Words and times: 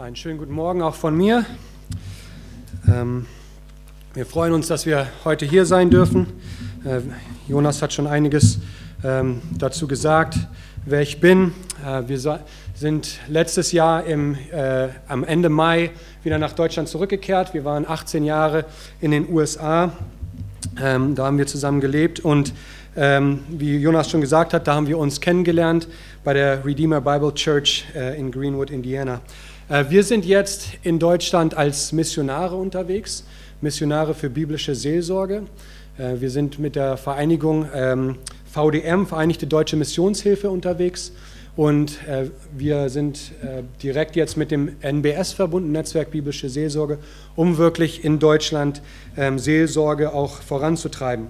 Einen 0.00 0.14
schönen 0.14 0.38
guten 0.38 0.52
Morgen 0.52 0.80
auch 0.80 0.94
von 0.94 1.16
mir. 1.16 1.44
Ähm, 2.86 3.26
wir 4.14 4.26
freuen 4.26 4.52
uns, 4.52 4.68
dass 4.68 4.86
wir 4.86 5.08
heute 5.24 5.44
hier 5.44 5.66
sein 5.66 5.90
dürfen. 5.90 6.28
Äh, 6.84 7.00
Jonas 7.48 7.82
hat 7.82 7.92
schon 7.92 8.06
einiges 8.06 8.60
ähm, 9.02 9.42
dazu 9.58 9.88
gesagt, 9.88 10.38
wer 10.86 11.00
ich 11.00 11.18
bin. 11.18 11.52
Äh, 11.84 12.06
wir 12.06 12.40
sind 12.74 13.18
letztes 13.26 13.72
Jahr 13.72 14.04
im, 14.04 14.36
äh, 14.52 14.86
am 15.08 15.24
Ende 15.24 15.48
Mai 15.48 15.90
wieder 16.22 16.38
nach 16.38 16.52
Deutschland 16.52 16.88
zurückgekehrt. 16.88 17.52
Wir 17.52 17.64
waren 17.64 17.84
18 17.84 18.22
Jahre 18.22 18.66
in 19.00 19.10
den 19.10 19.28
USA. 19.28 19.90
Ähm, 20.80 21.16
da 21.16 21.26
haben 21.26 21.38
wir 21.38 21.48
zusammen 21.48 21.80
gelebt 21.80 22.20
und 22.20 22.54
wie 22.96 23.76
Jonas 23.76 24.10
schon 24.10 24.20
gesagt 24.20 24.52
hat, 24.52 24.66
da 24.66 24.74
haben 24.74 24.88
wir 24.88 24.98
uns 24.98 25.20
kennengelernt 25.20 25.86
bei 26.24 26.34
der 26.34 26.64
Redeemer 26.64 27.00
Bible 27.00 27.32
Church 27.32 27.84
in 27.94 28.32
Greenwood, 28.32 28.70
Indiana. 28.70 29.20
Äh, 29.68 29.84
wir 29.90 30.02
sind 30.02 30.24
jetzt 30.24 30.68
in 30.82 30.98
Deutschland 30.98 31.54
als 31.54 31.92
Missionare 31.92 32.56
unterwegs, 32.56 33.24
Missionare 33.60 34.14
für 34.14 34.30
biblische 34.30 34.74
Seelsorge. 34.74 35.42
Äh, 35.98 36.20
wir 36.20 36.30
sind 36.30 36.58
mit 36.58 36.74
der 36.74 36.96
Vereinigung 36.96 37.66
ähm, 37.74 38.16
VDM, 38.50 39.06
Vereinigte 39.06 39.46
Deutsche 39.46 39.76
Missionshilfe, 39.76 40.50
unterwegs. 40.50 41.12
Und 41.54 42.06
äh, 42.06 42.30
wir 42.56 42.88
sind 42.88 43.32
direkt 43.82 44.14
jetzt 44.14 44.36
mit 44.36 44.52
dem 44.52 44.76
NBS 44.80 45.32
verbunden, 45.32 45.72
Netzwerk 45.72 46.12
Biblische 46.12 46.48
Seelsorge, 46.48 46.98
um 47.34 47.58
wirklich 47.58 48.04
in 48.04 48.20
Deutschland 48.20 48.80
ähm, 49.16 49.40
Seelsorge 49.40 50.14
auch 50.14 50.40
voranzutreiben. 50.40 51.26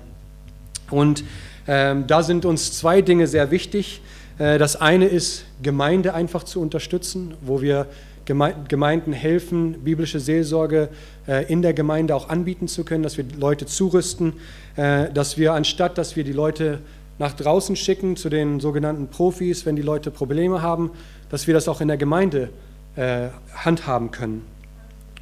Und 0.90 1.24
ähm, 1.66 2.06
da 2.06 2.22
sind 2.22 2.44
uns 2.44 2.74
zwei 2.74 3.00
Dinge 3.00 3.26
sehr 3.26 3.50
wichtig. 3.50 4.02
Das 4.36 4.76
eine 4.76 5.06
ist, 5.06 5.46
Gemeinde 5.64 6.14
einfach 6.14 6.44
zu 6.44 6.60
unterstützen, 6.60 7.34
wo 7.40 7.60
wir 7.60 7.88
Gemeinden 8.28 9.12
helfen, 9.12 9.84
biblische 9.84 10.20
Seelsorge 10.20 10.90
äh, 11.26 11.50
in 11.50 11.62
der 11.62 11.72
Gemeinde 11.72 12.14
auch 12.14 12.28
anbieten 12.28 12.68
zu 12.68 12.84
können, 12.84 13.02
dass 13.02 13.16
wir 13.16 13.24
Leute 13.38 13.66
zurüsten, 13.66 14.34
äh, 14.76 15.10
dass 15.12 15.38
wir 15.38 15.54
anstatt, 15.54 15.98
dass 15.98 16.14
wir 16.14 16.24
die 16.24 16.32
Leute 16.32 16.80
nach 17.18 17.32
draußen 17.32 17.74
schicken 17.74 18.16
zu 18.16 18.28
den 18.28 18.60
sogenannten 18.60 19.08
Profis, 19.08 19.66
wenn 19.66 19.76
die 19.76 19.82
Leute 19.82 20.10
Probleme 20.10 20.62
haben, 20.62 20.90
dass 21.30 21.46
wir 21.46 21.54
das 21.54 21.68
auch 21.68 21.80
in 21.80 21.88
der 21.88 21.96
Gemeinde 21.96 22.50
äh, 22.96 23.28
handhaben 23.54 24.10
können. 24.10 24.44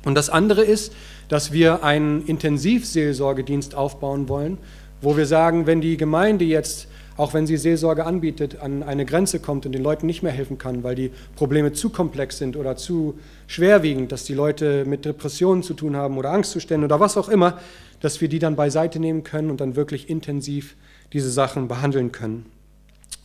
Und 0.05 0.15
das 0.15 0.29
andere 0.29 0.63
ist, 0.63 0.93
dass 1.29 1.53
wir 1.53 1.83
einen 1.83 2.25
Intensivseelsorgedienst 2.27 3.75
aufbauen 3.75 4.29
wollen, 4.29 4.59
wo 5.01 5.17
wir 5.17 5.27
sagen, 5.27 5.67
wenn 5.67 5.81
die 5.81 5.97
Gemeinde 5.97 6.45
jetzt 6.45 6.89
auch 7.17 7.35
wenn 7.35 7.47
sie 7.47 7.57
Seelsorge 7.57 8.05
anbietet, 8.05 8.61
an 8.61 8.83
eine 8.83 9.05
Grenze 9.05 9.41
kommt 9.41 9.67
und 9.67 9.73
den 9.73 9.83
Leuten 9.83 10.07
nicht 10.07 10.23
mehr 10.23 10.33
helfen 10.33 10.59
kann, 10.59 10.83
weil 10.83 10.95
die 10.95 11.11
Probleme 11.35 11.73
zu 11.73 11.91
komplex 11.91 12.39
sind 12.39 12.57
oder 12.57 12.77
zu 12.77 13.19
schwerwiegend, 13.47 14.13
dass 14.13 14.25
die 14.25 14.35
Leute 14.35 14.85
mit 14.85 15.05
Depressionen 15.05 15.63
zu 15.63 15.75
tun 15.75 15.97
haben 15.97 16.19
oder 16.19 16.31
Angstzuständen 16.31 16.85
oder 16.85 17.01
was 17.01 17.17
auch 17.17 17.29
immer, 17.29 17.59
dass 18.01 18.21
wir 18.21 18.29
die 18.29 18.39
dann 18.39 18.57
beiseite 18.57 18.99
nehmen 18.99 19.25
können 19.25 19.51
und 19.51 19.61
dann 19.61 19.77
wirklich 19.77 20.11
intensiv 20.11 20.77
diese 21.13 21.31
Sachen 21.31 21.69
behandeln 21.69 22.13
können. 22.13 22.47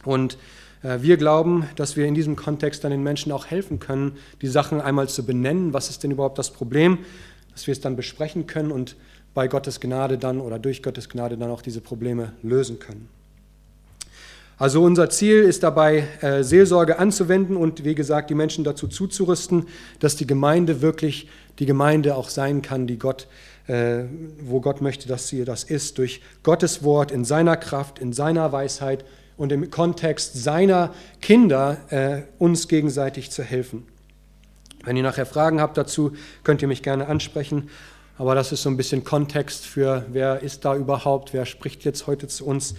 Und 0.05 0.37
äh, 0.83 0.99
wir 1.01 1.17
glauben, 1.17 1.67
dass 1.75 1.95
wir 1.95 2.05
in 2.05 2.15
diesem 2.15 2.35
Kontext 2.35 2.83
dann 2.83 2.91
den 2.91 3.03
Menschen 3.03 3.31
auch 3.31 3.47
helfen 3.47 3.79
können, 3.79 4.13
die 4.41 4.47
Sachen 4.47 4.81
einmal 4.81 5.09
zu 5.09 5.25
benennen, 5.25 5.73
was 5.73 5.89
ist 5.89 6.03
denn 6.03 6.11
überhaupt 6.11 6.37
das 6.37 6.51
Problem, 6.51 6.99
dass 7.51 7.67
wir 7.67 7.73
es 7.73 7.81
dann 7.81 7.95
besprechen 7.95 8.47
können 8.47 8.71
und 8.71 8.95
bei 9.33 9.47
Gottes 9.47 9.79
Gnade 9.79 10.17
dann 10.17 10.39
oder 10.39 10.59
durch 10.59 10.83
Gottes 10.83 11.09
Gnade 11.09 11.37
dann 11.37 11.49
auch 11.49 11.61
diese 11.61 11.81
Probleme 11.81 12.33
lösen 12.43 12.79
können. 12.79 13.07
Also 14.61 14.83
unser 14.83 15.09
Ziel 15.09 15.41
ist 15.41 15.63
dabei, 15.63 16.07
äh, 16.21 16.43
Seelsorge 16.43 16.99
anzuwenden 16.99 17.57
und 17.57 17.83
wie 17.83 17.95
gesagt, 17.95 18.29
die 18.29 18.35
Menschen 18.35 18.63
dazu 18.63 18.87
zuzurüsten, 18.87 19.65
dass 19.99 20.17
die 20.17 20.27
Gemeinde 20.27 20.83
wirklich 20.83 21.27
die 21.57 21.65
Gemeinde 21.65 22.15
auch 22.15 22.29
sein 22.29 22.61
kann, 22.61 22.85
die 22.85 22.99
Gott, 22.99 23.27
äh, 23.65 24.03
wo 24.39 24.61
Gott 24.61 24.79
möchte, 24.79 25.07
dass 25.07 25.27
sie 25.27 25.45
das 25.45 25.63
ist, 25.63 25.97
durch 25.97 26.21
Gottes 26.43 26.83
Wort 26.83 27.09
in 27.09 27.25
seiner 27.25 27.57
Kraft, 27.57 27.97
in 27.97 28.13
seiner 28.13 28.51
Weisheit 28.51 29.03
und 29.35 29.51
im 29.51 29.71
Kontext 29.71 30.35
seiner 30.43 30.93
Kinder 31.21 31.77
äh, 31.89 32.21
uns 32.37 32.67
gegenseitig 32.67 33.31
zu 33.31 33.41
helfen. 33.41 33.87
Wenn 34.83 34.95
ihr 34.95 35.01
nachher 35.01 35.25
Fragen 35.25 35.59
habt 35.59 35.75
dazu, 35.75 36.11
könnt 36.43 36.61
ihr 36.61 36.67
mich 36.67 36.83
gerne 36.83 37.07
ansprechen. 37.07 37.71
Aber 38.15 38.35
das 38.35 38.51
ist 38.51 38.61
so 38.61 38.69
ein 38.69 38.77
bisschen 38.77 39.03
Kontext 39.03 39.65
für, 39.65 40.05
wer 40.11 40.43
ist 40.43 40.65
da 40.65 40.75
überhaupt, 40.75 41.33
wer 41.33 41.47
spricht 41.47 41.83
jetzt 41.83 42.05
heute 42.05 42.27
zu 42.27 42.45
uns. 42.45 42.75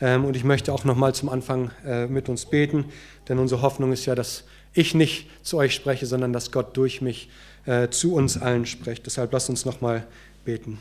Ähm, 0.00 0.24
und 0.24 0.36
ich 0.36 0.44
möchte 0.44 0.72
auch 0.72 0.84
nochmal 0.84 1.14
zum 1.14 1.28
Anfang 1.28 1.70
äh, 1.84 2.06
mit 2.06 2.28
uns 2.28 2.46
beten, 2.46 2.86
denn 3.28 3.38
unsere 3.38 3.62
Hoffnung 3.62 3.92
ist 3.92 4.06
ja, 4.06 4.14
dass 4.14 4.44
ich 4.72 4.94
nicht 4.94 5.28
zu 5.42 5.58
euch 5.58 5.74
spreche, 5.74 6.06
sondern 6.06 6.32
dass 6.32 6.52
Gott 6.52 6.76
durch 6.76 7.02
mich 7.02 7.28
äh, 7.66 7.88
zu 7.88 8.14
uns 8.14 8.40
allen 8.40 8.66
spricht. 8.66 9.06
Deshalb 9.06 9.32
lasst 9.32 9.50
uns 9.50 9.64
nochmal 9.64 10.06
beten. 10.44 10.78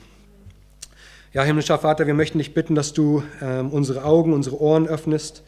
Ja, 1.34 1.44
himmlischer 1.44 1.78
Vater, 1.78 2.08
wir 2.08 2.14
möchten 2.14 2.40
dich 2.40 2.54
bitten, 2.54 2.76
dass 2.76 2.94
du 2.94 3.24
ähm, 3.42 3.70
unsere 3.70 4.04
Augen, 4.04 4.34
unsere 4.34 4.60
Ohren 4.60 4.88
öffnest 4.88 5.44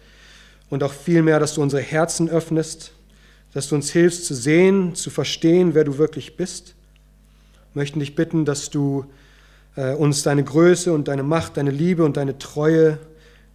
und 0.70 0.84
auch 0.84 0.94
vielmehr, 0.94 1.40
dass 1.40 1.56
du 1.56 1.62
unsere 1.62 1.82
Herzen 1.82 2.30
öffnest, 2.30 2.92
dass 3.54 3.68
du 3.68 3.76
uns 3.76 3.92
hilfst 3.92 4.26
zu 4.26 4.36
sehen, 4.36 4.96
zu 4.96 5.10
verstehen, 5.10 5.74
wer 5.74 5.84
du 5.84 5.98
wirklich 5.98 6.38
bist. 6.38 6.76
Wir 7.74 7.82
möchten 7.82 8.00
dich 8.00 8.16
bitten, 8.16 8.46
dass 8.46 8.70
du 8.70 9.06
äh, 9.76 9.94
uns 9.94 10.24
deine 10.24 10.44
Größe 10.44 10.94
und 10.94 11.08
deine 11.08 11.24
Macht, 11.24 11.58
deine 11.58 11.72
Liebe 11.72 12.06
und 12.06 12.18
deine 12.18 12.38
Treue 12.38 13.00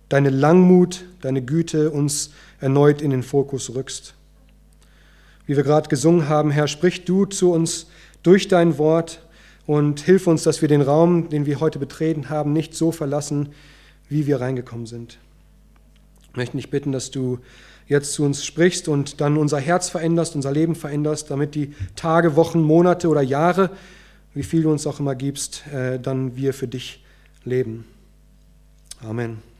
deine 0.08 0.30
Langmut, 0.30 1.04
deine 1.20 1.42
Güte 1.42 1.90
uns 1.90 2.30
erneut 2.60 3.02
in 3.02 3.10
den 3.10 3.22
Fokus 3.22 3.74
rückst. 3.74 4.14
Wie 5.46 5.56
wir 5.56 5.62
gerade 5.62 5.88
gesungen 5.88 6.28
haben, 6.28 6.50
Herr, 6.50 6.68
sprich 6.68 7.04
du 7.04 7.24
zu 7.24 7.52
uns 7.52 7.86
durch 8.22 8.48
dein 8.48 8.78
Wort 8.78 9.22
und 9.66 10.00
hilf 10.00 10.26
uns, 10.26 10.42
dass 10.42 10.62
wir 10.62 10.68
den 10.68 10.82
Raum, 10.82 11.28
den 11.28 11.46
wir 11.46 11.60
heute 11.60 11.78
betreten 11.78 12.30
haben, 12.30 12.52
nicht 12.52 12.74
so 12.74 12.92
verlassen, 12.92 13.50
wie 14.08 14.26
wir 14.26 14.40
reingekommen 14.40 14.86
sind. 14.86 15.18
Ich 16.30 16.36
möchte 16.36 16.56
dich 16.56 16.70
bitten, 16.70 16.92
dass 16.92 17.10
du 17.10 17.38
jetzt 17.88 18.12
zu 18.12 18.24
uns 18.24 18.44
sprichst 18.44 18.88
und 18.88 19.20
dann 19.20 19.36
unser 19.36 19.58
Herz 19.58 19.88
veränderst, 19.88 20.34
unser 20.34 20.52
Leben 20.52 20.74
veränderst, 20.74 21.30
damit 21.30 21.54
die 21.54 21.74
Tage, 21.94 22.36
Wochen, 22.36 22.60
Monate 22.60 23.08
oder 23.08 23.22
Jahre, 23.22 23.70
wie 24.34 24.42
viel 24.42 24.62
du 24.62 24.70
uns 24.70 24.86
auch 24.86 25.00
immer 25.00 25.14
gibst, 25.14 25.64
äh, 25.72 25.98
dann 25.98 26.36
wir 26.36 26.52
für 26.52 26.68
dich 26.68 27.04
leben. 27.44 27.84
Amen. 29.02 29.55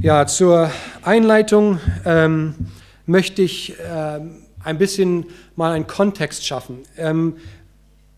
Ja, 0.00 0.26
zur 0.26 0.70
Einleitung 1.02 1.80
ähm, 2.04 2.54
möchte 3.06 3.42
ich 3.42 3.74
ähm, 3.88 4.42
ein 4.62 4.78
bisschen 4.78 5.26
mal 5.54 5.72
einen 5.72 5.86
Kontext 5.86 6.44
schaffen. 6.44 6.80
Ähm, 6.96 7.36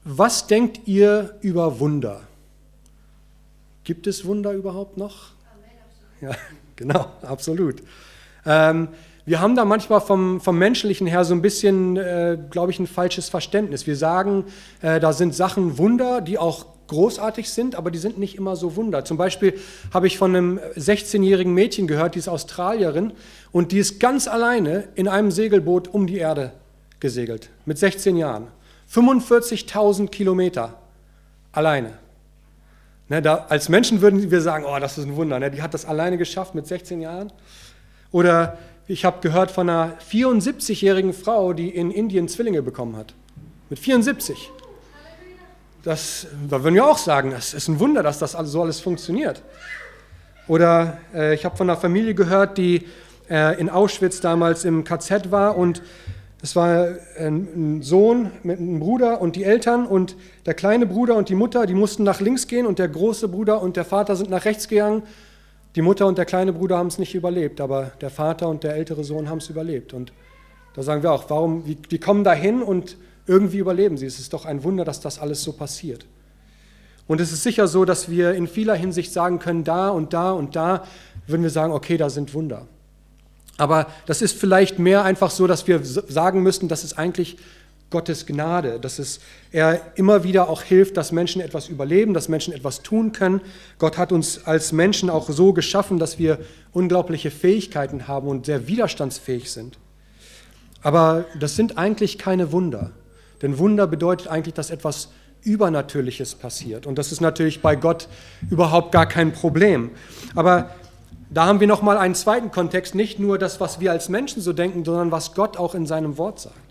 was 0.05 0.47
denkt 0.47 0.87
ihr 0.87 1.37
über 1.41 1.81
Wunder? 1.81 2.23
Gibt 3.85 4.07
es 4.07 4.25
Wunder 4.25 4.53
überhaupt 4.53 4.97
noch? 4.97 5.33
Ja, 6.21 6.31
genau, 6.77 7.07
absolut. 7.23 7.83
Ähm, 8.45 8.89
wir 9.27 9.41
haben 9.41 9.55
da 9.57 9.67
manchmal 9.67 10.01
vom, 10.01 10.41
vom 10.41 10.59
Menschlichen 10.59 11.07
her 11.07 11.25
so 11.25 11.35
ein 11.35 11.43
bisschen, 11.43 11.99
äh, 11.99 12.39
glaube 12.51 12.73
ich, 12.73 12.79
ein 12.79 12.87
falsches 12.87 13.29
Verständnis. 13.29 13.87
Wir 13.87 13.97
sagen, 13.97 14.47
äh, 14.81 15.01
da 15.01 15.13
sind 15.13 15.35
Sachen 15.35 15.77
Wunder, 15.77 16.23
die 16.23 16.39
auch 16.39 16.65
großartig 16.89 17.51
sind, 17.51 17.75
aber 17.75 17.91
die 17.91 17.99
sind 17.99 18.19
nicht 18.19 18.37
immer 18.37 18.57
so 18.57 18.77
Wunder. 18.77 19.05
Zum 19.05 19.17
Beispiel 19.17 19.59
habe 19.93 20.07
ich 20.07 20.19
von 20.19 20.35
einem 20.35 20.59
16-jährigen 20.77 21.55
Mädchen 21.55 21.87
gehört, 21.87 22.15
die 22.15 22.19
ist 22.19 22.29
Australierin 22.29 23.13
und 23.53 23.73
die 23.73 23.79
ist 23.79 24.01
ganz 24.01 24.27
alleine 24.27 24.89
in 24.95 25.07
einem 25.07 25.31
Segelboot 25.31 25.89
um 25.89 26.07
die 26.07 26.19
Erde 26.19 26.53
gesegelt, 27.01 27.51
mit 27.65 27.79
16 27.79 28.17
Jahren. 28.17 28.49
45.000 28.93 30.09
Kilometer 30.09 30.79
alleine. 31.53 31.99
Ne, 33.09 33.23
da, 33.23 33.47
als 33.49 33.69
Menschen 33.69 34.01
würden 34.01 34.31
wir 34.31 34.41
sagen, 34.41 34.65
oh, 34.67 34.79
das 34.79 34.99
ist 34.99 35.05
ein 35.05 35.17
Wunder, 35.17 35.39
ne, 35.39 35.51
die 35.51 35.63
hat 35.63 35.73
das 35.73 35.85
alleine 35.85 36.19
geschafft 36.19 36.55
mit 36.55 36.67
16 36.67 37.01
Jahren. 37.01 37.33
Oder 38.11 38.59
ich 38.87 39.05
habe 39.05 39.21
gehört 39.21 39.51
von 39.51 39.69
einer 39.69 39.99
74-jährigen 40.11 41.13
Frau, 41.13 41.53
die 41.53 41.69
in 41.69 41.91
Indien 41.91 42.29
Zwillinge 42.29 42.63
bekommen 42.63 42.97
hat. 42.97 43.15
Mit 43.71 43.79
74. 43.79 44.51
Das, 45.89 46.27
da 46.51 46.63
würden 46.63 46.75
wir 46.75 46.85
auch 46.85 46.99
sagen, 46.99 47.33
es 47.33 47.55
ist 47.55 47.67
ein 47.67 47.81
Wunder, 47.81 48.03
dass 48.03 48.19
das 48.19 48.35
alles, 48.35 48.53
so 48.53 48.61
alles 48.61 48.79
funktioniert. 48.79 49.41
Oder 50.47 50.99
äh, 51.15 51.35
ich 51.35 51.47
habe 51.47 51.57
von 51.57 51.71
einer 51.71 51.81
Familie 51.81 52.15
gehört, 52.15 52.59
die 52.59 52.87
äh, 53.31 53.59
in 53.59 53.71
Auschwitz 53.71 54.21
damals 54.21 54.67
im 54.67 54.85
KZ 54.85 55.31
war 55.31 55.57
und 55.57 55.81
es 56.43 56.55
war 56.55 56.89
ein 57.19 57.81
Sohn 57.81 58.33
mit 58.43 58.59
einem 58.59 58.81
Bruder 58.81 59.23
und 59.23 59.35
die 59.35 59.45
Eltern 59.45 59.87
und 59.87 60.15
der 60.45 60.53
kleine 60.53 60.85
Bruder 60.85 61.15
und 61.15 61.31
die 61.31 61.35
Mutter, 61.35 61.65
die 61.65 61.73
mussten 61.73 62.03
nach 62.03 62.21
links 62.21 62.49
gehen 62.49 62.67
und 62.67 62.79
der 62.79 62.89
große 62.89 63.27
Bruder 63.27 63.63
und 63.63 63.79
der 63.79 63.87
Vater 63.87 64.15
sind 64.15 64.29
nach 64.29 64.45
rechts 64.45 64.69
gegangen. 64.69 65.05
Die 65.75 65.81
Mutter 65.81 66.07
und 66.07 66.19
der 66.19 66.27
kleine 66.27 66.53
Bruder 66.53 66.77
haben 66.77 66.89
es 66.89 66.99
nicht 66.99 67.15
überlebt, 67.15 67.63
aber 67.63 67.93
der 68.03 68.11
Vater 68.11 68.51
und 68.51 68.63
der 68.63 68.75
ältere 68.75 69.05
Sohn 69.05 69.31
haben 69.31 69.39
es 69.39 69.49
überlebt. 69.49 69.95
Und 69.95 70.13
da 70.75 70.83
sagen 70.83 71.03
wir 71.03 71.13
auch, 71.13 71.31
warum, 71.31 71.67
wie, 71.67 71.77
die 71.77 71.99
kommen 71.99 72.25
da 72.25 72.35
hin 72.35 72.61
und 72.61 72.99
irgendwie 73.29 73.59
überleben 73.59 73.97
sie. 73.97 74.07
Es 74.07 74.19
ist 74.19 74.33
doch 74.33 74.45
ein 74.45 74.65
Wunder, 74.65 74.85
dass 74.85 75.01
das 75.01 75.19
alles 75.19 75.43
so 75.43 75.53
passiert. 75.53 76.07
Und 77.07 77.21
es 77.21 77.33
ist 77.33 77.43
sicher 77.43 77.69
so, 77.69 77.85
dass 77.85 78.11
wir 78.11 78.33
in 78.33 78.47
vieler 78.47 78.75
Hinsicht 78.75 79.13
sagen 79.13 79.39
können, 79.39 79.65
da 79.65 79.89
und 79.91 80.13
da 80.13 80.33
und 80.33 80.57
da 80.57 80.85
würden 81.27 81.43
wir 81.43 81.51
sagen, 81.51 81.73
okay, 81.73 81.97
da 81.97 82.11
sind 82.11 82.35
Wunder. 82.35 82.67
Aber 83.57 83.87
das 84.07 84.23
ist 84.23 84.39
vielleicht 84.39 84.79
mehr 84.79 85.05
einfach 85.05 85.31
so, 85.31 85.47
dass 85.47 85.67
wir 85.67 85.81
sagen 85.83 86.43
müssen, 86.43 86.69
das 86.69 86.85
ist 86.85 86.99
eigentlich 86.99 87.39
Gottes 87.91 88.27
Gnade, 88.27 88.79
dass 88.79 88.99
es 88.99 89.21
er 89.51 89.81
immer 89.97 90.23
wieder 90.23 90.51
auch 90.51 90.63
hilft, 90.63 90.99
dass 90.99 91.11
Menschen 91.11 91.41
etwas 91.41 91.69
überleben, 91.69 92.13
dass 92.13 92.29
Menschen 92.29 92.53
etwas 92.53 92.83
tun 92.83 93.13
können. 93.13 93.41
Gott 93.79 93.97
hat 93.97 94.13
uns 94.13 94.45
als 94.45 94.73
Menschen 94.73 95.09
auch 95.09 95.31
so 95.31 95.55
geschaffen, 95.55 95.99
dass 95.99 96.19
wir 96.19 96.39
unglaubliche 96.73 97.31
Fähigkeiten 97.31 98.07
haben 98.07 98.29
und 98.29 98.45
sehr 98.47 98.69
widerstandsfähig 98.69 99.51
sind. 99.51 99.79
Aber 100.83 101.25
das 101.41 101.57
sind 101.57 101.79
eigentlich 101.79 102.19
keine 102.19 102.53
Wunder. 102.53 102.93
Denn 103.43 103.59
Wunder 103.59 103.87
bedeutet 103.87 104.29
eigentlich, 104.29 104.55
dass 104.55 104.71
etwas 104.71 105.11
Übernatürliches 105.43 106.35
passiert. 106.35 106.87
Und 106.87 106.99
das 106.99 107.13
ist 107.13 107.21
natürlich 107.21 107.63
bei 107.63 107.77
Gott 107.77 108.09
überhaupt 108.51 108.93
gar 108.93 109.07
kein 109.07 109.33
Problem. 109.33 109.91
Aber 110.35 110.71
da 111.31 111.47
haben 111.47 111.61
wir 111.61 111.67
nochmal 111.67 111.99
einen 111.99 112.15
zweiten 112.15 112.51
Kontext, 112.51 112.95
nicht 112.95 113.19
nur 113.19 113.39
das, 113.39 113.61
was 113.61 113.81
wir 113.81 113.93
als 113.93 114.09
Menschen 114.09 114.43
so 114.43 114.53
denken, 114.53 114.85
sondern 114.85 115.13
was 115.13 115.35
Gott 115.35 115.57
auch 115.57 115.75
in 115.75 115.87
seinem 115.87 116.19
Wort 116.19 116.41
sagt 116.41 116.69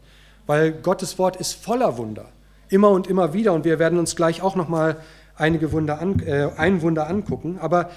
weil 0.48 0.72
Gottes 0.72 1.19
Wort 1.19 1.36
ist 1.36 1.54
voller 1.54 1.98
Wunder, 1.98 2.25
immer 2.69 2.90
und 2.90 3.06
immer 3.06 3.34
wieder. 3.34 3.54
Und 3.54 3.66
wir 3.66 3.78
werden 3.78 4.00
uns 4.00 4.16
gleich 4.16 4.42
auch 4.42 4.56
noch 4.56 4.69
mal 4.69 4.98
einige 5.36 5.72
Wunder 5.72 6.00
an, 6.00 6.19
äh, 6.22 6.50
ein 6.58 6.81
Wunder 6.81 7.08
angucken. 7.08 7.60
Aber 7.62 7.92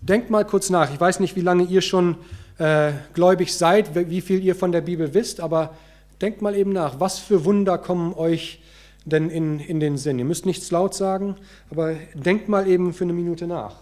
denkt 0.00 0.30
mal 0.30 0.46
kurz 0.46 0.70
nach. 0.70 0.90
Ich 0.94 1.00
weiß 1.00 1.20
nicht, 1.20 1.36
wie 1.36 1.42
lange 1.42 1.64
ihr 1.64 1.82
schon 1.82 2.16
äh, 2.58 2.92
gläubig 3.12 3.54
seid, 3.54 3.94
wie 3.94 4.20
viel 4.22 4.42
ihr 4.42 4.54
von 4.54 4.72
der 4.72 4.80
Bibel 4.80 5.12
wisst, 5.12 5.40
aber 5.40 5.74
denkt 6.20 6.42
mal 6.42 6.54
eben 6.54 6.72
nach. 6.72 7.00
Was 7.00 7.18
für 7.18 7.44
Wunder 7.44 7.78
kommen 7.78 8.14
euch 8.14 8.62
denn 9.04 9.30
in, 9.30 9.58
in 9.60 9.80
den 9.80 9.96
Sinn? 9.96 10.18
Ihr 10.18 10.24
müsst 10.24 10.46
nichts 10.46 10.70
laut 10.70 10.94
sagen, 10.94 11.36
aber 11.70 11.94
denkt 12.14 12.48
mal 12.48 12.66
eben 12.66 12.92
für 12.92 13.04
eine 13.04 13.12
Minute 13.12 13.46
nach. 13.46 13.76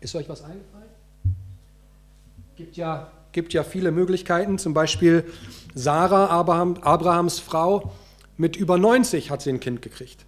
Ist 0.00 0.14
euch 0.14 0.28
was 0.28 0.42
eingefallen? 0.42 0.88
Gibt 2.56 2.76
ja, 2.76 3.10
gibt 3.32 3.52
ja 3.52 3.62
viele 3.62 3.90
Möglichkeiten. 3.90 4.58
Zum 4.58 4.74
Beispiel 4.74 5.24
Sarah, 5.74 6.26
Abraham, 6.26 6.76
Abrahams 6.80 7.40
Frau, 7.40 7.92
mit 8.36 8.56
über 8.56 8.78
90 8.78 9.30
hat 9.30 9.42
sie 9.42 9.50
ein 9.50 9.60
Kind 9.60 9.82
gekriegt. 9.82 10.24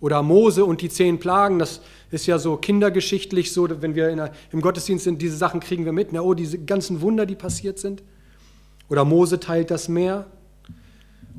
Oder 0.00 0.22
Mose 0.22 0.64
und 0.64 0.80
die 0.80 0.88
zehn 0.88 1.18
Plagen, 1.18 1.58
das 1.58 1.80
ist 2.10 2.26
ja 2.26 2.38
so 2.38 2.56
kindergeschichtlich 2.56 3.52
so, 3.52 3.68
wenn 3.82 3.94
wir 3.94 4.14
der, 4.14 4.32
im 4.50 4.60
Gottesdienst 4.60 5.04
sind, 5.04 5.20
diese 5.20 5.36
Sachen 5.36 5.60
kriegen 5.60 5.84
wir 5.84 5.92
mit. 5.92 6.12
Na, 6.12 6.20
oh, 6.22 6.34
diese 6.34 6.58
ganzen 6.58 7.00
Wunder, 7.00 7.26
die 7.26 7.34
passiert 7.34 7.78
sind. 7.78 8.02
Oder 8.88 9.04
Mose 9.04 9.40
teilt 9.40 9.70
das 9.70 9.88
Meer. 9.88 10.26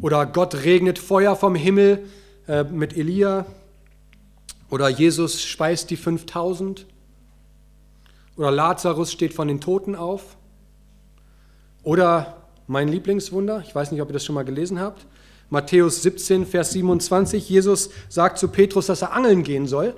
Oder 0.01 0.25
Gott 0.25 0.63
regnet 0.63 0.99
Feuer 0.99 1.35
vom 1.35 1.55
Himmel 1.55 2.05
äh, 2.47 2.63
mit 2.63 2.95
Elia. 2.95 3.45
Oder 4.69 4.89
Jesus 4.89 5.43
speist 5.43 5.89
die 5.89 5.97
5000. 5.97 6.85
Oder 8.37 8.51
Lazarus 8.51 9.11
steht 9.11 9.33
von 9.33 9.47
den 9.47 9.59
Toten 9.59 9.95
auf. 9.95 10.37
Oder 11.83 12.37
mein 12.67 12.87
Lieblingswunder, 12.87 13.63
ich 13.65 13.73
weiß 13.73 13.91
nicht, 13.91 14.01
ob 14.01 14.09
ihr 14.09 14.13
das 14.13 14.23
schon 14.23 14.35
mal 14.35 14.45
gelesen 14.45 14.79
habt, 14.79 15.07
Matthäus 15.49 16.03
17, 16.03 16.45
Vers 16.45 16.71
27, 16.73 17.49
Jesus 17.49 17.89
sagt 18.07 18.37
zu 18.37 18.49
Petrus, 18.49 18.85
dass 18.85 19.01
er 19.01 19.13
angeln 19.13 19.41
gehen 19.41 19.65
soll. 19.65 19.95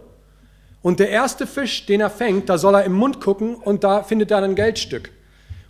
Und 0.82 1.00
der 1.00 1.10
erste 1.10 1.46
Fisch, 1.46 1.86
den 1.86 2.02
er 2.02 2.10
fängt, 2.10 2.50
da 2.50 2.58
soll 2.58 2.76
er 2.76 2.84
im 2.84 2.94
Mund 2.94 3.22
gucken 3.22 3.56
und 3.56 3.84
da 3.84 4.04
findet 4.04 4.32
er 4.32 4.44
ein 4.44 4.56
Geldstück. 4.56 5.12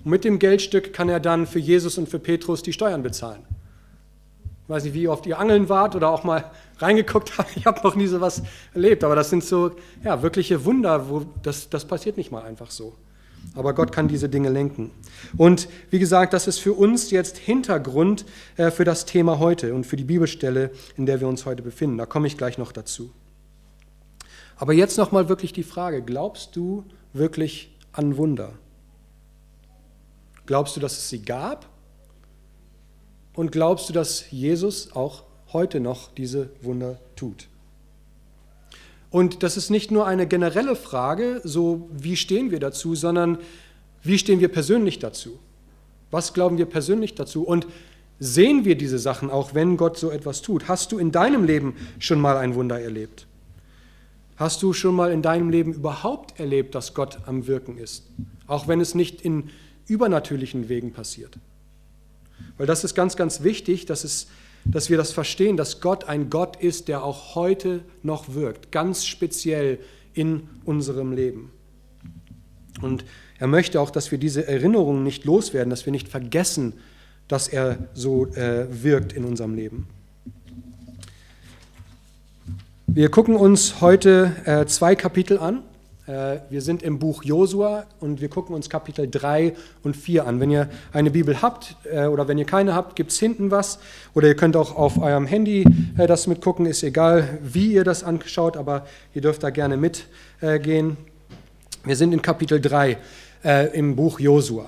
Und 0.03 0.11
mit 0.11 0.23
dem 0.23 0.39
Geldstück 0.39 0.93
kann 0.93 1.09
er 1.09 1.19
dann 1.19 1.45
für 1.45 1.59
Jesus 1.59 1.97
und 1.97 2.07
für 2.07 2.19
Petrus 2.19 2.63
die 2.63 2.73
Steuern 2.73 3.03
bezahlen. 3.03 3.45
Ich 4.63 4.69
weiß 4.69 4.83
nicht, 4.85 4.93
wie 4.93 5.07
oft 5.09 5.25
ihr 5.25 5.37
angeln 5.37 5.67
wart 5.67 5.95
oder 5.95 6.09
auch 6.09 6.23
mal 6.23 6.45
reingeguckt 6.77 7.37
habt. 7.37 7.55
Ich 7.57 7.65
habe 7.65 7.81
noch 7.83 7.95
nie 7.95 8.07
so 8.07 8.21
was 8.21 8.41
erlebt, 8.73 9.03
aber 9.03 9.15
das 9.15 9.29
sind 9.29 9.43
so 9.43 9.71
ja, 10.03 10.21
wirkliche 10.21 10.63
Wunder, 10.63 11.09
wo 11.09 11.25
das, 11.43 11.69
das 11.69 11.85
passiert 11.85 12.15
nicht 12.15 12.31
mal 12.31 12.43
einfach 12.43 12.71
so. 12.71 12.93
Aber 13.55 13.73
Gott 13.73 13.91
kann 13.91 14.07
diese 14.07 14.29
Dinge 14.29 14.49
lenken. 14.49 14.91
Und 15.35 15.67
wie 15.89 15.99
gesagt, 15.99 16.31
das 16.31 16.47
ist 16.47 16.59
für 16.59 16.73
uns 16.73 17.11
jetzt 17.11 17.37
Hintergrund 17.37 18.23
äh, 18.55 18.71
für 18.71 18.85
das 18.85 19.05
Thema 19.05 19.39
heute 19.39 19.73
und 19.73 19.85
für 19.85 19.97
die 19.97 20.03
Bibelstelle, 20.03 20.69
in 20.95 21.05
der 21.05 21.19
wir 21.19 21.27
uns 21.27 21.45
heute 21.45 21.63
befinden. 21.63 21.97
Da 21.97 22.05
komme 22.05 22.27
ich 22.27 22.37
gleich 22.37 22.57
noch 22.57 22.71
dazu. 22.71 23.11
Aber 24.61 24.73
jetzt 24.73 24.99
nochmal 24.99 25.27
wirklich 25.27 25.53
die 25.53 25.63
Frage, 25.63 26.03
glaubst 26.03 26.55
du 26.55 26.85
wirklich 27.13 27.75
an 27.93 28.15
Wunder? 28.15 28.53
Glaubst 30.45 30.75
du, 30.75 30.79
dass 30.79 30.99
es 30.99 31.09
sie 31.09 31.23
gab? 31.23 31.67
Und 33.33 33.51
glaubst 33.51 33.89
du, 33.89 33.93
dass 33.93 34.29
Jesus 34.29 34.91
auch 34.91 35.23
heute 35.51 35.79
noch 35.79 36.11
diese 36.13 36.51
Wunder 36.61 36.99
tut? 37.15 37.47
Und 39.09 39.41
das 39.41 39.57
ist 39.57 39.71
nicht 39.71 39.89
nur 39.89 40.05
eine 40.05 40.27
generelle 40.27 40.75
Frage, 40.75 41.41
so 41.43 41.89
wie 41.91 42.15
stehen 42.15 42.51
wir 42.51 42.59
dazu, 42.59 42.93
sondern 42.93 43.39
wie 44.03 44.19
stehen 44.19 44.41
wir 44.41 44.51
persönlich 44.51 44.99
dazu? 44.99 45.39
Was 46.11 46.35
glauben 46.35 46.59
wir 46.59 46.67
persönlich 46.67 47.15
dazu? 47.15 47.41
Und 47.41 47.65
sehen 48.19 48.63
wir 48.63 48.77
diese 48.77 48.99
Sachen 48.99 49.31
auch, 49.31 49.55
wenn 49.55 49.75
Gott 49.75 49.97
so 49.97 50.11
etwas 50.11 50.43
tut? 50.43 50.67
Hast 50.67 50.91
du 50.91 50.99
in 50.99 51.11
deinem 51.11 51.45
Leben 51.45 51.75
schon 51.97 52.21
mal 52.21 52.37
ein 52.37 52.53
Wunder 52.53 52.79
erlebt? 52.79 53.25
Hast 54.41 54.63
du 54.63 54.73
schon 54.73 54.95
mal 54.95 55.11
in 55.11 55.21
deinem 55.21 55.51
Leben 55.51 55.71
überhaupt 55.71 56.39
erlebt, 56.39 56.73
dass 56.73 56.95
Gott 56.95 57.19
am 57.27 57.45
Wirken 57.45 57.77
ist? 57.77 58.07
Auch 58.47 58.67
wenn 58.67 58.81
es 58.81 58.95
nicht 58.95 59.21
in 59.21 59.51
übernatürlichen 59.85 60.67
Wegen 60.67 60.93
passiert. 60.93 61.37
Weil 62.57 62.65
das 62.65 62.83
ist 62.83 62.95
ganz, 62.95 63.15
ganz 63.15 63.43
wichtig, 63.43 63.85
dass, 63.85 64.03
es, 64.03 64.29
dass 64.65 64.89
wir 64.89 64.97
das 64.97 65.11
verstehen, 65.11 65.57
dass 65.57 65.79
Gott 65.79 66.05
ein 66.05 66.31
Gott 66.31 66.55
ist, 66.55 66.87
der 66.87 67.03
auch 67.03 67.35
heute 67.35 67.81
noch 68.01 68.33
wirkt, 68.33 68.71
ganz 68.71 69.05
speziell 69.05 69.77
in 70.15 70.49
unserem 70.65 71.11
Leben. 71.11 71.51
Und 72.81 73.05
er 73.37 73.45
möchte 73.45 73.79
auch, 73.79 73.91
dass 73.91 74.09
wir 74.09 74.17
diese 74.17 74.47
Erinnerungen 74.47 75.03
nicht 75.03 75.23
loswerden, 75.23 75.69
dass 75.69 75.85
wir 75.85 75.91
nicht 75.91 76.07
vergessen, 76.07 76.73
dass 77.27 77.47
er 77.47 77.77
so 77.93 78.25
äh, 78.33 78.65
wirkt 78.71 79.13
in 79.13 79.23
unserem 79.23 79.53
Leben. 79.53 79.87
Wir 82.93 83.09
gucken 83.09 83.37
uns 83.37 83.79
heute 83.79 84.35
äh, 84.43 84.65
zwei 84.65 84.95
Kapitel 84.95 85.37
an. 85.37 85.63
Äh, 86.07 86.39
wir 86.49 86.61
sind 86.61 86.83
im 86.83 86.99
Buch 86.99 87.23
Josua 87.23 87.85
und 88.01 88.19
wir 88.19 88.27
gucken 88.27 88.53
uns 88.53 88.69
Kapitel 88.69 89.09
3 89.09 89.53
und 89.81 89.95
4 89.95 90.27
an. 90.27 90.41
Wenn 90.41 90.51
ihr 90.51 90.67
eine 90.91 91.09
Bibel 91.09 91.41
habt 91.41 91.77
äh, 91.89 92.07
oder 92.07 92.27
wenn 92.27 92.37
ihr 92.37 92.43
keine 92.43 92.75
habt, 92.75 92.97
gibt 92.97 93.11
es 93.11 93.17
hinten 93.17 93.49
was. 93.49 93.79
Oder 94.13 94.27
ihr 94.27 94.35
könnt 94.35 94.57
auch 94.57 94.75
auf 94.75 95.01
eurem 95.01 95.25
Handy 95.25 95.63
äh, 95.97 96.05
das 96.05 96.27
mitgucken. 96.27 96.65
Ist 96.65 96.83
egal, 96.83 97.39
wie 97.41 97.71
ihr 97.71 97.85
das 97.85 98.03
anschaut, 98.03 98.57
aber 98.57 98.85
ihr 99.13 99.21
dürft 99.21 99.41
da 99.43 99.51
gerne 99.51 99.77
mitgehen. 99.77 100.97
Wir 101.85 101.95
sind 101.95 102.11
in 102.11 102.21
Kapitel 102.21 102.59
3 102.59 102.97
im 103.71 103.95
Buch 103.95 104.19
Josua. 104.19 104.67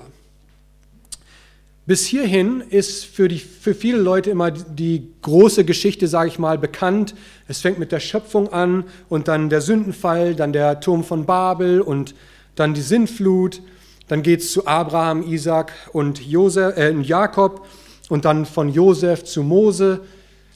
Bis 1.86 2.06
hierhin 2.06 2.62
ist 2.70 3.04
für, 3.04 3.28
die, 3.28 3.38
für 3.38 3.74
viele 3.74 3.98
Leute 3.98 4.30
immer 4.30 4.50
die 4.50 5.06
große 5.20 5.66
Geschichte, 5.66 6.08
sage 6.08 6.28
ich 6.28 6.38
mal, 6.38 6.56
bekannt. 6.56 7.14
Es 7.46 7.60
fängt 7.60 7.78
mit 7.78 7.92
der 7.92 8.00
Schöpfung 8.00 8.50
an 8.50 8.84
und 9.10 9.28
dann 9.28 9.50
der 9.50 9.60
Sündenfall, 9.60 10.34
dann 10.34 10.54
der 10.54 10.80
Turm 10.80 11.04
von 11.04 11.26
Babel 11.26 11.82
und 11.82 12.14
dann 12.54 12.72
die 12.72 12.80
Sintflut. 12.80 13.60
Dann 14.08 14.22
geht 14.22 14.40
es 14.40 14.52
zu 14.52 14.66
Abraham, 14.66 15.30
Isaac 15.30 15.72
und 15.92 16.24
Josef, 16.24 16.74
äh, 16.78 16.90
Jakob 17.02 17.66
und 18.08 18.24
dann 18.24 18.46
von 18.46 18.70
Josef 18.70 19.24
zu 19.24 19.42
Mose. 19.42 20.00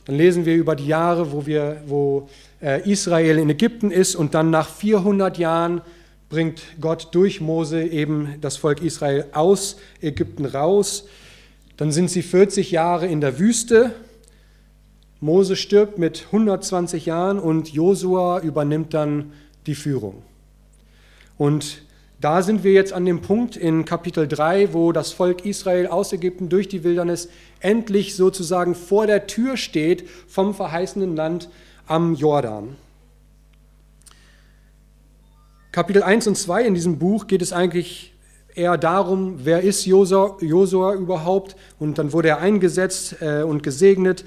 Dann 0.06 0.16
lesen 0.16 0.46
wir 0.46 0.56
über 0.56 0.76
die 0.76 0.86
Jahre, 0.86 1.30
wo, 1.30 1.44
wir, 1.44 1.82
wo 1.86 2.30
äh, 2.62 2.90
Israel 2.90 3.38
in 3.38 3.50
Ägypten 3.50 3.90
ist 3.90 4.16
und 4.16 4.32
dann 4.32 4.48
nach 4.48 4.70
400 4.70 5.36
Jahren 5.36 5.82
bringt 6.28 6.62
Gott 6.80 7.08
durch 7.12 7.40
Mose 7.40 7.82
eben 7.84 8.34
das 8.40 8.56
Volk 8.56 8.82
Israel 8.82 9.26
aus 9.32 9.76
Ägypten 10.00 10.44
raus. 10.44 11.06
Dann 11.76 11.92
sind 11.92 12.10
sie 12.10 12.22
40 12.22 12.70
Jahre 12.70 13.06
in 13.06 13.20
der 13.20 13.38
Wüste. 13.38 13.92
Mose 15.20 15.56
stirbt 15.56 15.98
mit 15.98 16.26
120 16.26 17.06
Jahren 17.06 17.38
und 17.38 17.72
Josua 17.72 18.40
übernimmt 18.40 18.94
dann 18.94 19.32
die 19.66 19.74
Führung. 19.74 20.22
Und 21.38 21.82
da 22.20 22.42
sind 22.42 22.64
wir 22.64 22.72
jetzt 22.72 22.92
an 22.92 23.06
dem 23.06 23.20
Punkt 23.20 23.56
in 23.56 23.84
Kapitel 23.84 24.26
3, 24.26 24.74
wo 24.74 24.92
das 24.92 25.12
Volk 25.12 25.44
Israel 25.44 25.86
aus 25.86 26.12
Ägypten 26.12 26.48
durch 26.48 26.68
die 26.68 26.82
Wildernis 26.82 27.28
endlich 27.60 28.16
sozusagen 28.16 28.74
vor 28.74 29.06
der 29.06 29.28
Tür 29.28 29.56
steht 29.56 30.08
vom 30.26 30.52
verheißenen 30.52 31.14
Land 31.14 31.48
am 31.86 32.14
Jordan. 32.14 32.76
Kapitel 35.78 36.02
1 36.02 36.26
und 36.26 36.36
2 36.36 36.64
in 36.64 36.74
diesem 36.74 36.98
Buch 36.98 37.28
geht 37.28 37.40
es 37.40 37.52
eigentlich 37.52 38.12
eher 38.56 38.76
darum, 38.76 39.44
wer 39.44 39.60
ist 39.60 39.86
Josua 39.86 40.94
überhaupt? 40.94 41.54
Und 41.78 41.98
dann 41.98 42.12
wurde 42.12 42.30
er 42.30 42.40
eingesetzt 42.40 43.22
äh, 43.22 43.42
und 43.42 43.62
gesegnet. 43.62 44.24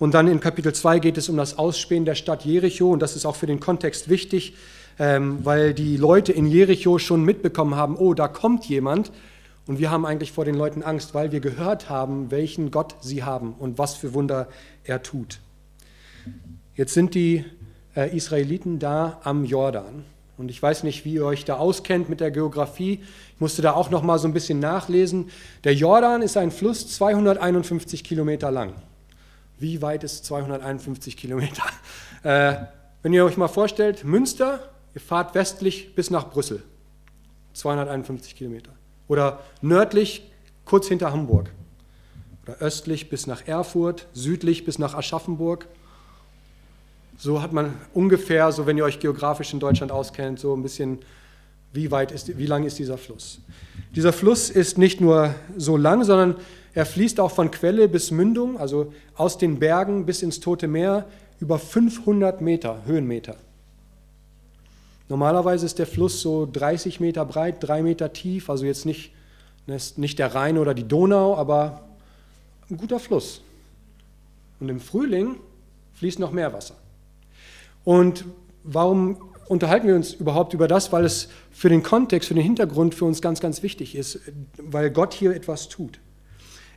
Und 0.00 0.14
dann 0.14 0.26
in 0.26 0.40
Kapitel 0.40 0.72
2 0.72 0.98
geht 0.98 1.16
es 1.16 1.28
um 1.28 1.36
das 1.36 1.58
Ausspähen 1.58 2.04
der 2.04 2.16
Stadt 2.16 2.44
Jericho. 2.44 2.90
Und 2.90 3.02
das 3.02 3.14
ist 3.14 3.24
auch 3.24 3.36
für 3.36 3.46
den 3.46 3.60
Kontext 3.60 4.08
wichtig, 4.08 4.56
ähm, 4.98 5.38
weil 5.44 5.74
die 5.74 5.96
Leute 5.96 6.32
in 6.32 6.48
Jericho 6.48 6.98
schon 6.98 7.24
mitbekommen 7.24 7.76
haben, 7.76 7.94
oh, 7.94 8.12
da 8.12 8.26
kommt 8.26 8.64
jemand. 8.64 9.12
Und 9.68 9.78
wir 9.78 9.92
haben 9.92 10.04
eigentlich 10.04 10.32
vor 10.32 10.44
den 10.44 10.56
Leuten 10.56 10.82
Angst, 10.82 11.14
weil 11.14 11.30
wir 11.30 11.38
gehört 11.38 11.88
haben, 11.88 12.32
welchen 12.32 12.72
Gott 12.72 12.96
sie 13.00 13.22
haben 13.22 13.54
und 13.60 13.78
was 13.78 13.94
für 13.94 14.12
Wunder 14.12 14.48
er 14.82 15.04
tut. 15.04 15.38
Jetzt 16.74 16.94
sind 16.94 17.14
die 17.14 17.44
äh, 17.94 18.12
Israeliten 18.12 18.80
da 18.80 19.20
am 19.22 19.44
Jordan. 19.44 20.04
Und 20.40 20.50
ich 20.50 20.62
weiß 20.62 20.84
nicht, 20.84 21.04
wie 21.04 21.12
ihr 21.12 21.26
euch 21.26 21.44
da 21.44 21.58
auskennt 21.58 22.08
mit 22.08 22.20
der 22.20 22.30
Geografie. 22.30 23.04
Ich 23.34 23.40
musste 23.40 23.60
da 23.60 23.74
auch 23.74 23.90
noch 23.90 24.02
mal 24.02 24.18
so 24.18 24.26
ein 24.26 24.32
bisschen 24.32 24.58
nachlesen. 24.58 25.28
Der 25.64 25.74
Jordan 25.74 26.22
ist 26.22 26.38
ein 26.38 26.50
Fluss 26.50 26.88
251 26.88 28.02
Kilometer 28.02 28.50
lang. 28.50 28.72
Wie 29.58 29.82
weit 29.82 30.02
ist 30.02 30.24
251 30.24 31.16
Kilometer? 31.16 31.62
Äh, 32.22 32.66
wenn 33.02 33.14
ihr 33.14 33.24
euch 33.24 33.38
mal 33.38 33.48
vorstellt, 33.48 34.04
Münster, 34.04 34.68
ihr 34.94 35.00
fahrt 35.00 35.34
westlich 35.34 35.94
bis 35.94 36.10
nach 36.10 36.28
Brüssel. 36.28 36.62
251 37.54 38.36
Kilometer. 38.36 38.72
Oder 39.08 39.40
nördlich 39.62 40.30
kurz 40.66 40.88
hinter 40.88 41.12
Hamburg. 41.12 41.50
Oder 42.42 42.58
östlich 42.58 43.08
bis 43.08 43.26
nach 43.26 43.48
Erfurt, 43.48 44.06
südlich 44.12 44.66
bis 44.66 44.78
nach 44.78 44.94
Aschaffenburg. 44.94 45.66
So 47.22 47.42
hat 47.42 47.52
man 47.52 47.74
ungefähr, 47.92 48.50
so 48.50 48.64
wenn 48.64 48.78
ihr 48.78 48.84
euch 48.84 48.98
geografisch 48.98 49.52
in 49.52 49.60
Deutschland 49.60 49.92
auskennt, 49.92 50.40
so 50.40 50.56
ein 50.56 50.62
bisschen, 50.62 51.00
wie 51.70 51.90
weit 51.90 52.12
ist, 52.12 52.38
wie 52.38 52.46
lang 52.46 52.64
ist 52.64 52.78
dieser 52.78 52.96
Fluss. 52.96 53.40
Dieser 53.94 54.14
Fluss 54.14 54.48
ist 54.48 54.78
nicht 54.78 55.02
nur 55.02 55.34
so 55.54 55.76
lang, 55.76 56.02
sondern 56.02 56.36
er 56.72 56.86
fließt 56.86 57.20
auch 57.20 57.30
von 57.30 57.50
Quelle 57.50 57.88
bis 57.88 58.10
Mündung, 58.10 58.58
also 58.58 58.94
aus 59.16 59.36
den 59.36 59.58
Bergen 59.58 60.06
bis 60.06 60.22
ins 60.22 60.40
Tote 60.40 60.66
Meer, 60.66 61.04
über 61.40 61.58
500 61.58 62.40
Meter, 62.40 62.86
Höhenmeter. 62.86 63.36
Normalerweise 65.10 65.66
ist 65.66 65.78
der 65.78 65.86
Fluss 65.86 66.22
so 66.22 66.48
30 66.50 67.00
Meter 67.00 67.26
breit, 67.26 67.56
3 67.60 67.82
Meter 67.82 68.14
tief, 68.14 68.48
also 68.48 68.64
jetzt 68.64 68.86
nicht, 68.86 69.12
ne, 69.66 69.76
nicht 69.96 70.18
der 70.18 70.34
Rhein 70.34 70.56
oder 70.56 70.72
die 70.72 70.88
Donau, 70.88 71.36
aber 71.36 71.82
ein 72.70 72.78
guter 72.78 72.98
Fluss. 72.98 73.42
Und 74.58 74.70
im 74.70 74.80
Frühling 74.80 75.36
fließt 75.96 76.18
noch 76.18 76.32
mehr 76.32 76.54
Wasser. 76.54 76.79
Und 77.84 78.24
warum 78.62 79.16
unterhalten 79.48 79.88
wir 79.88 79.96
uns 79.96 80.14
überhaupt 80.14 80.54
über 80.54 80.68
das? 80.68 80.92
Weil 80.92 81.04
es 81.04 81.28
für 81.50 81.68
den 81.68 81.82
Kontext, 81.82 82.28
für 82.28 82.34
den 82.34 82.42
Hintergrund 82.42 82.94
für 82.94 83.04
uns 83.04 83.20
ganz, 83.20 83.40
ganz 83.40 83.62
wichtig 83.62 83.94
ist, 83.94 84.20
weil 84.58 84.90
Gott 84.90 85.14
hier 85.14 85.34
etwas 85.34 85.68
tut. 85.68 85.98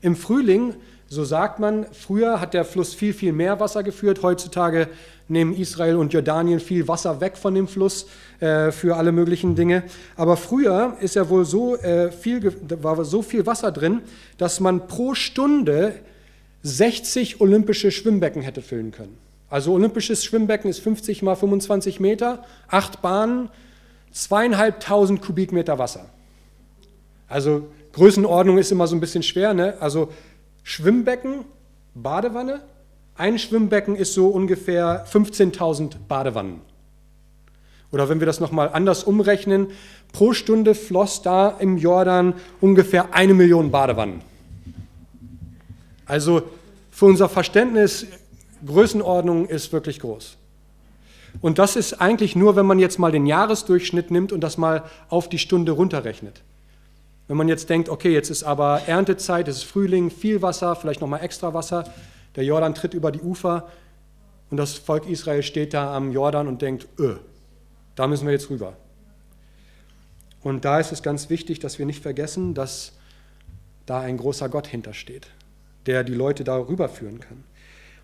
Im 0.02 0.16
Frühling, 0.16 0.76
so 1.08 1.24
sagt 1.24 1.60
man, 1.60 1.86
früher 1.94 2.42
hat 2.42 2.54
der 2.54 2.66
Fluss 2.66 2.94
viel, 2.94 3.14
viel 3.14 3.32
mehr 3.32 3.60
Wasser 3.60 3.84
geführt. 3.84 4.22
Heutzutage 4.24 4.90
nehmen 5.28 5.54
Israel 5.56 5.96
und 5.96 6.12
Jordanien 6.12 6.60
viel 6.60 6.88
Wasser 6.88 7.22
weg 7.22 7.38
von 7.38 7.54
dem 7.56 7.68
Fluss 7.68 8.08
äh, 8.40 8.72
für 8.72 8.98
alle 8.98 9.12
möglichen 9.12 9.56
Dinge. 9.56 9.84
Aber 10.16 10.36
früher 10.36 10.98
ist 11.00 11.16
ja 11.16 11.30
wohl 11.30 11.46
so 11.46 11.78
äh, 11.78 12.12
viel, 12.12 12.54
war 12.82 13.06
so 13.06 13.22
viel 13.22 13.46
Wasser 13.46 13.72
drin, 13.72 14.02
dass 14.38 14.60
man 14.60 14.88
pro 14.88 15.14
Stunde 15.14 15.94
60 16.64 17.42
olympische 17.42 17.92
Schwimmbecken 17.92 18.42
hätte 18.42 18.62
füllen 18.62 18.92
können. 18.92 19.18
Also 19.54 19.72
olympisches 19.74 20.26
Schwimmbecken 20.26 20.68
ist 20.68 20.80
50 20.80 21.22
mal 21.22 21.36
25 21.36 22.00
Meter, 22.00 22.44
acht 22.70 23.04
Bahnen, 23.04 23.50
zweieinhalbtausend 24.12 25.22
Kubikmeter 25.22 25.78
Wasser. 25.78 26.10
Also 27.28 27.68
Größenordnung 27.92 28.58
ist 28.58 28.72
immer 28.72 28.88
so 28.88 28.96
ein 28.96 29.00
bisschen 29.00 29.22
schwer. 29.22 29.54
Ne? 29.54 29.76
Also 29.80 30.10
Schwimmbecken, 30.64 31.46
Badewanne, 31.94 32.62
ein 33.16 33.38
Schwimmbecken 33.38 33.96
ist 33.96 34.16
so 34.16 34.30
ungefähr 34.30 35.06
15.000 35.06 35.98
Badewannen. 36.08 36.62
Oder 37.92 38.10
wenn 38.10 38.20
wir 38.20 38.26
das 38.26 38.40
nochmal 38.40 38.72
anders 38.74 39.04
umrechnen, 39.04 39.68
pro 40.14 40.34
Stunde 40.34 40.74
floss 40.74 41.22
da 41.22 41.50
im 41.60 41.78
Jordan 41.78 42.34
ungefähr 42.60 43.14
eine 43.14 43.36
Million 43.36 43.70
Badewannen. 43.70 44.24
Also 46.08 46.42
für 46.90 47.06
unser 47.06 47.30
Verständnis 47.30 48.08
Größenordnung 48.65 49.48
ist 49.48 49.72
wirklich 49.74 50.00
groß. 50.00 50.38
Und 51.41 51.60
das 51.60 51.75
ist 51.75 51.93
eigentlich 52.00 52.36
nur, 52.36 52.55
wenn 52.55 52.65
man 52.65 52.79
jetzt 52.79 53.00
mal 53.00 53.12
den 53.12 53.25
Jahresdurchschnitt 53.25 54.12
nimmt 54.12 54.32
und 54.32 54.41
das 54.41 54.58
mal 54.58 54.84
auf 55.10 55.29
die 55.29 55.39
Stunde 55.39 55.72
runterrechnet. 55.72 56.41
Wenn 57.27 57.38
man 57.38 57.48
jetzt 57.48 57.70
denkt, 57.70 57.89
okay, 57.89 58.13
jetzt 58.13 58.29
ist 58.29 58.43
aber 58.43 58.82
Erntezeit, 58.86 59.48
es 59.48 59.58
ist 59.58 59.63
Frühling, 59.63 60.12
viel 60.12 60.41
Wasser, 60.41 60.75
vielleicht 60.75 61.01
nochmal 61.01 61.22
extra 61.22 61.53
Wasser, 61.53 61.86
der 62.36 62.43
Jordan 62.43 62.75
tritt 62.75 62.93
über 62.93 63.12
die 63.12 63.22
Ufer 63.22 63.70
und 64.50 64.58
das 64.58 64.74
Volk 64.74 65.08
Israel 65.08 65.43
steht 65.43 65.74
da 65.74 65.96
am 65.96 66.12
Jordan 66.12 66.48
und 66.48 66.62
denkt, 66.62 66.88
öh, 67.00 67.15
da 67.96 68.08
müssen 68.08 68.25
wir 68.25 68.34
jetzt 68.34 68.50
rüber. 68.50 68.74
Und 70.41 70.65
da 70.65 70.79
ist 70.79 70.91
es 70.91 71.01
ganz 71.01 71.29
wichtig, 71.29 71.60
dass 71.60 71.79
wir 71.79 71.86
nicht 71.86 72.01
vergessen, 72.01 72.53
dass 72.53 72.91
da 73.86 74.01
ein 74.01 74.17
großer 74.17 74.50
Gott 74.50 74.67
hintersteht, 74.67 75.27
der 75.86 76.03
die 76.03 76.13
Leute 76.13 76.43
da 76.43 76.58
rüberführen 76.58 77.20
kann. 77.20 77.43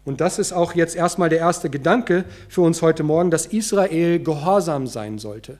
Und 0.05 0.21
das 0.21 0.39
ist 0.39 0.53
auch 0.53 0.73
jetzt 0.73 0.95
erstmal 0.95 1.29
der 1.29 1.39
erste 1.39 1.69
Gedanke 1.69 2.25
für 2.47 2.61
uns 2.61 2.81
heute 2.81 3.03
Morgen, 3.03 3.31
dass 3.31 3.45
Israel 3.45 4.19
gehorsam 4.19 4.87
sein 4.87 5.19
sollte. 5.19 5.59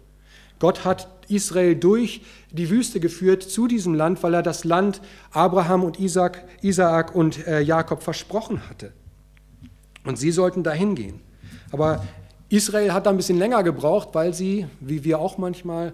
Gott 0.60 0.86
hat 0.86 1.08
Israel 1.30 1.76
durch 1.76 2.22
die 2.52 2.70
Wüste 2.70 3.00
geführt 3.00 3.44
zu 3.44 3.68
diesem 3.68 3.94
Land, 3.94 4.22
weil 4.24 4.34
er 4.34 4.44
das 4.44 4.64
Land 4.64 5.02
Abraham 5.32 5.84
und 5.84 6.00
Isaac, 6.00 6.44
Isaak 6.62 7.16
und 7.16 7.48
äh, 7.48 7.62
Jakob 7.62 8.04
versprochen 8.04 8.68
hatte. 8.70 8.92
Und 10.04 10.18
sie 10.18 10.32
sollten 10.32 10.64
dahin 10.64 10.96
gehen. 10.96 11.22
Aber 11.72 12.04
Israel 12.50 12.94
hat 12.94 13.06
da 13.06 13.12
ein 13.12 13.18
bisschen 13.18 13.38
länger 13.38 13.64
gebraucht, 13.64 14.10
weil 14.14 14.34
sie, 14.34 14.66
wie 14.80 15.04
wir 15.04 15.20
auch 15.20 15.38
manchmal, 15.38 15.94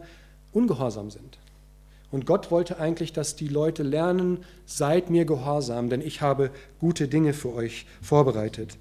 ungehorsam 0.54 1.12
sind. 1.12 1.38
Und 2.15 2.25
Gott 2.25 2.50
wollte 2.50 2.79
eigentlich, 2.79 3.12
dass 3.12 3.36
die 3.36 3.50
Leute 3.50 3.84
lernen, 3.84 4.45
seid 4.65 5.10
mir 5.10 5.25
gehorsam, 5.25 5.89
denn 5.89 6.00
ich 6.00 6.22
habe 6.22 6.50
gute 6.79 7.10
Dinge 7.10 7.34
für 7.34 7.53
euch 7.53 7.86
vorbereitet. 8.01 8.77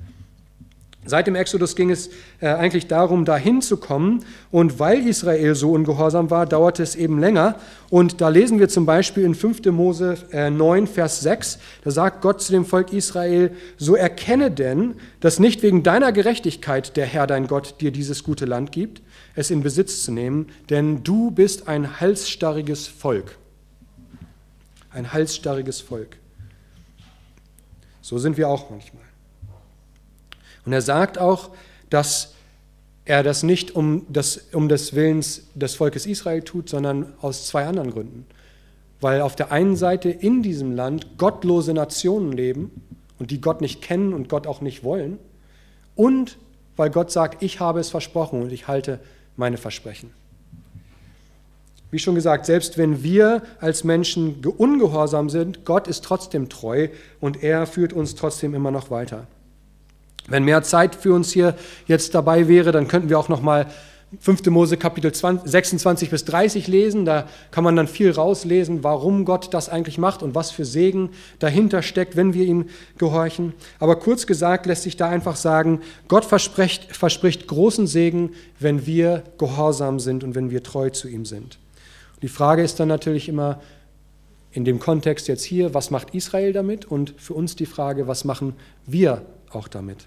Seit 1.07 1.27
dem 1.27 1.35
Exodus 1.35 1.77
ging 1.77 1.91
es 1.91 2.09
äh, 2.41 2.49
eigentlich 2.49 2.87
darum, 2.87 3.27
dahin 3.27 3.61
zu 3.61 3.77
kommen. 3.77 4.25
Und 4.51 4.79
weil 4.79 5.07
Israel 5.07 5.55
so 5.55 5.73
ungehorsam 5.73 6.31
war, 6.31 6.47
dauerte 6.47 6.83
es 6.83 6.97
eben 6.97 7.19
länger. 7.19 7.57
Und 7.91 8.21
da 8.21 8.31
lesen 8.31 8.59
wir 8.59 8.69
zum 8.69 8.87
Beispiel 8.87 9.25
in 9.25 9.35
5. 9.35 9.67
Mose 9.67 10.17
9, 10.33 10.85
äh, 10.85 10.87
Vers 10.87 11.21
6, 11.21 11.59
da 11.83 11.91
sagt 11.91 12.23
Gott 12.23 12.41
zu 12.41 12.53
dem 12.53 12.65
Volk 12.65 12.93
Israel, 12.93 13.51
so 13.77 13.95
erkenne 13.95 14.51
denn, 14.51 14.95
dass 15.21 15.39
nicht 15.39 15.63
wegen 15.63 15.83
deiner 15.83 16.11
Gerechtigkeit 16.13 16.97
der 16.97 17.07
Herr 17.07 17.27
dein 17.27 17.47
Gott 17.47 17.81
dir 17.81 17.91
dieses 17.91 18.25
gute 18.25 18.47
Land 18.47 18.73
gibt, 18.73 19.03
es 19.35 19.51
in 19.51 19.63
Besitz 19.63 20.05
zu 20.05 20.13
nehmen, 20.13 20.49
denn 20.71 21.05
du 21.05 21.31
bist 21.31 21.69
ein 21.69 22.01
halsstarriges 22.01 22.87
Volk. 22.87 23.37
Ein 24.91 25.13
halsstarriges 25.13 25.81
Volk. 25.81 26.17
So 28.01 28.19
sind 28.19 28.37
wir 28.37 28.49
auch 28.49 28.71
manchmal. 28.71 29.04
Und 30.65 30.73
er 30.73 30.83
sagt 30.83 31.19
auch, 31.19 31.51
dass 31.91 32.35
er 33.05 33.23
das 33.23 33.43
nicht 33.43 33.75
um, 33.77 34.07
das, 34.09 34.49
um 34.53 34.69
des 34.69 34.95
Willens 34.95 35.43
des 35.55 35.75
Volkes 35.75 36.07
Israel 36.07 36.43
tut, 36.43 36.69
sondern 36.69 37.13
aus 37.21 37.47
zwei 37.47 37.67
anderen 37.67 37.91
Gründen. 37.91 38.27
Weil 39.01 39.21
auf 39.21 39.37
der 39.37 39.53
einen 39.53 39.77
Seite 39.77 40.09
in 40.09 40.43
diesem 40.43 40.73
Land 40.73 41.19
gottlose 41.19 41.75
Nationen 41.75 42.33
leben 42.33 42.71
und 43.19 43.31
die 43.31 43.41
Gott 43.41 43.61
nicht 43.61 43.83
kennen 43.83 44.15
und 44.15 44.29
Gott 44.29 44.47
auch 44.47 44.61
nicht 44.61 44.85
wollen. 44.85 45.19
Und 45.95 46.39
weil 46.77 46.91
Gott 46.91 47.11
sagt, 47.13 47.43
ich 47.43 47.61
habe 47.61 47.81
es 47.81 47.91
versprochen 47.91 48.43
und 48.43 48.53
ich 48.53 48.67
halte 48.67 49.01
meine 49.37 49.59
Versprechen. 49.59 50.11
Wie 51.91 51.99
schon 51.99 52.17
gesagt, 52.17 52.47
selbst 52.47 52.77
wenn 52.77 53.05
wir 53.05 53.43
als 53.61 53.85
Menschen 53.85 54.45
ungehorsam 54.45 55.31
sind, 55.31 55.65
Gott 55.65 55.87
ist 55.87 56.03
trotzdem 56.03 56.49
treu 56.49 56.89
und 57.21 57.45
er 57.45 57.67
führt 57.67 57.93
uns 57.93 58.17
trotzdem 58.17 58.55
immer 58.55 58.73
noch 58.73 58.91
weiter. 58.91 59.29
Wenn 60.29 60.45
mehr 60.45 60.63
Zeit 60.63 60.95
für 60.95 61.13
uns 61.13 61.33
hier 61.33 61.55
jetzt 61.87 62.15
dabei 62.15 62.49
wäre, 62.49 62.73
dann 62.73 62.89
könnten 62.89 63.09
wir 63.09 63.19
auch 63.19 63.29
noch 63.29 63.43
mal 63.43 63.67
5. 64.21 64.47
Mose 64.47 64.77
Kapitel 64.77 65.13
20, 65.13 65.51
26 65.51 66.11
bis 66.11 66.25
30 66.25 66.69
lesen. 66.69 67.05
Da 67.05 67.27
kann 67.51 67.65
man 67.65 67.77
dann 67.77 67.89
viel 67.89 68.11
rauslesen, 68.11 68.85
warum 68.85 69.25
Gott 69.25 69.53
das 69.53 69.69
eigentlich 69.69 69.99
macht 69.99 70.23
und 70.23 70.35
was 70.35 70.51
für 70.51 70.65
Segen 70.65 71.11
dahinter 71.39 71.83
steckt, 71.83 72.17
wenn 72.17 72.35
wir 72.35 72.45
ihm 72.45 72.67
gehorchen. 72.99 73.55
Aber 73.79 73.97
kurz 73.97 74.27
gesagt 74.27 74.67
lässt 74.67 74.83
sich 74.83 74.97
da 74.97 75.09
einfach 75.09 75.37
sagen, 75.37 75.81
Gott 76.09 76.25
verspricht, 76.25 76.95
verspricht 76.97 77.47
großen 77.47 77.87
Segen, 77.87 78.33
wenn 78.59 78.87
wir 78.87 79.25
gehorsam 79.39 80.01
sind 80.01 80.25
und 80.25 80.35
wenn 80.35 80.51
wir 80.51 80.63
treu 80.63 80.91
zu 80.91 81.09
ihm 81.09 81.25
sind. 81.25 81.59
die 82.23 82.29
Frage 82.29 82.63
ist 82.63 82.81
dann 82.81 82.89
natürlich 82.89 83.29
immer 83.29 83.61
in 84.51 84.65
dem 84.65 84.79
Kontext 84.79 85.27
jetzt 85.29 85.45
hier, 85.45 85.75
was 85.75 85.91
macht 85.91 86.15
Israel 86.15 86.53
damit? 86.53 86.85
Und 86.85 87.15
für 87.19 87.35
uns 87.35 87.57
die 87.57 87.67
Frage, 87.67 88.07
was 88.07 88.25
machen 88.25 88.55
wir 88.87 89.23
auch 89.51 89.67
damit? 89.67 90.07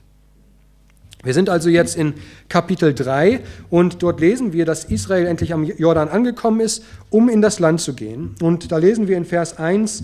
Wir 1.24 1.34
sind 1.34 1.50
also 1.50 1.70
jetzt 1.70 1.96
in 1.96 2.14
Kapitel 2.48 2.94
3 2.94 3.42
und 3.70 4.04
dort 4.04 4.20
lesen 4.20 4.54
wir, 4.54 4.66
dass 4.66 4.86
Israel 4.86 5.26
endlich 5.26 5.52
am 5.52 5.64
Jordan 5.64 6.10
angekommen 6.10 6.60
ist, 6.60 6.84
um 7.10 7.28
in 7.28 7.42
das 7.42 7.60
Land 7.60 7.82
zu 7.82 7.94
gehen. 7.94 8.36
Und 8.42 8.72
da 8.72 8.78
lesen 8.78 9.08
wir 9.08 9.18
in 9.18 9.26
Vers 9.26 9.58
1, 9.58 10.04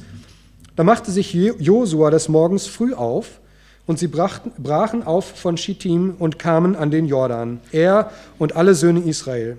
da 0.76 0.84
machte 0.84 1.12
sich 1.12 1.34
Josua 1.34 2.10
des 2.10 2.30
Morgens 2.30 2.66
früh 2.66 2.94
auf 2.94 3.40
und 3.86 4.00
sie 4.00 4.08
brachen 4.08 5.04
auf 5.04 5.26
von 5.26 5.56
Schittim 5.56 6.16
und 6.18 6.40
kamen 6.40 6.76
an 6.76 6.90
den 6.90 7.06
Jordan, 7.06 7.60
er 7.72 8.12
und 8.40 8.56
alle 8.56 8.74
Söhne 8.74 9.02
Israel. 9.02 9.58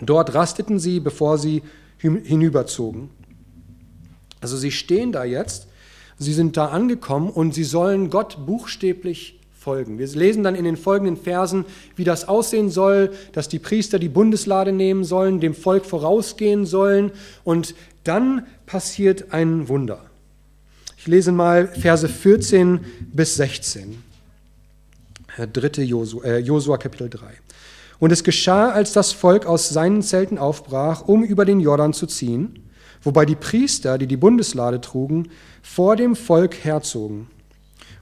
Dort 0.00 0.34
rasteten 0.34 0.78
sie, 0.78 1.00
bevor 1.00 1.38
sie 1.38 1.62
hinüberzogen. 1.98 3.08
Also 4.40 4.56
sie 4.56 4.72
stehen 4.72 5.12
da 5.12 5.24
jetzt, 5.24 5.68
sie 6.18 6.34
sind 6.34 6.56
da 6.56 6.66
angekommen 6.66 7.30
und 7.30 7.54
sie 7.54 7.64
sollen 7.64 8.10
Gott 8.10 8.44
buchstäblich 8.46 9.35
folgen. 9.66 9.98
Wir 9.98 10.06
lesen 10.06 10.44
dann 10.44 10.54
in 10.54 10.64
den 10.64 10.76
folgenden 10.76 11.16
Versen, 11.16 11.64
wie 11.96 12.04
das 12.04 12.28
aussehen 12.28 12.70
soll, 12.70 13.10
dass 13.32 13.48
die 13.48 13.58
Priester 13.58 13.98
die 13.98 14.08
Bundeslade 14.08 14.70
nehmen 14.70 15.02
sollen, 15.02 15.40
dem 15.40 15.54
Volk 15.54 15.84
vorausgehen 15.84 16.66
sollen 16.66 17.10
und 17.42 17.74
dann 18.04 18.46
passiert 18.66 19.32
ein 19.32 19.68
Wunder. 19.68 19.98
Ich 20.96 21.08
lese 21.08 21.32
mal 21.32 21.66
Verse 21.66 22.08
14 22.08 22.78
bis 23.12 23.34
16. 23.34 24.00
3. 25.36 25.82
Josua, 25.82 26.24
äh, 26.24 26.38
Josua 26.38 26.78
Kapitel 26.78 27.10
3. 27.10 27.26
Und 27.98 28.12
es 28.12 28.22
geschah, 28.22 28.70
als 28.70 28.92
das 28.92 29.10
Volk 29.10 29.46
aus 29.46 29.68
seinen 29.68 30.02
Zelten 30.02 30.38
aufbrach, 30.38 31.08
um 31.08 31.24
über 31.24 31.44
den 31.44 31.58
Jordan 31.58 31.92
zu 31.92 32.06
ziehen, 32.06 32.70
wobei 33.02 33.26
die 33.26 33.34
Priester, 33.34 33.98
die 33.98 34.06
die 34.06 34.16
Bundeslade 34.16 34.80
trugen, 34.80 35.28
vor 35.60 35.96
dem 35.96 36.14
Volk 36.14 36.54
herzogen. 36.62 37.26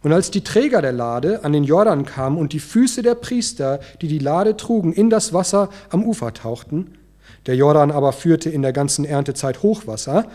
Und 0.05 0.13
als 0.13 0.31
die 0.31 0.45
Träger 0.45 0.83
der 0.83 0.93
Lade 0.93 1.45
an 1.45 1.55
den 1.55 1.65
Jordan 1.65 2.05
kamen 2.05 2.37
und 2.37 2.53
die 2.53 2.61
Füße 2.61 3.03
der 3.03 3.15
Priester, 3.15 3.81
die 4.03 4.07
die 4.07 4.19
Lade 4.19 4.55
trugen, 4.55 4.93
in 4.93 5.09
das 5.09 5.33
Wasser 5.33 5.71
am 5.89 6.05
Ufer 6.05 6.35
tauchten, 6.35 6.99
der 7.47 7.57
Jordan 7.57 7.91
aber 7.91 8.13
führte 8.13 8.51
in 8.51 8.61
der 8.61 8.75
ganzen 8.75 9.07
Erntezeit 9.07 9.63
Hochwasser, 9.63 10.27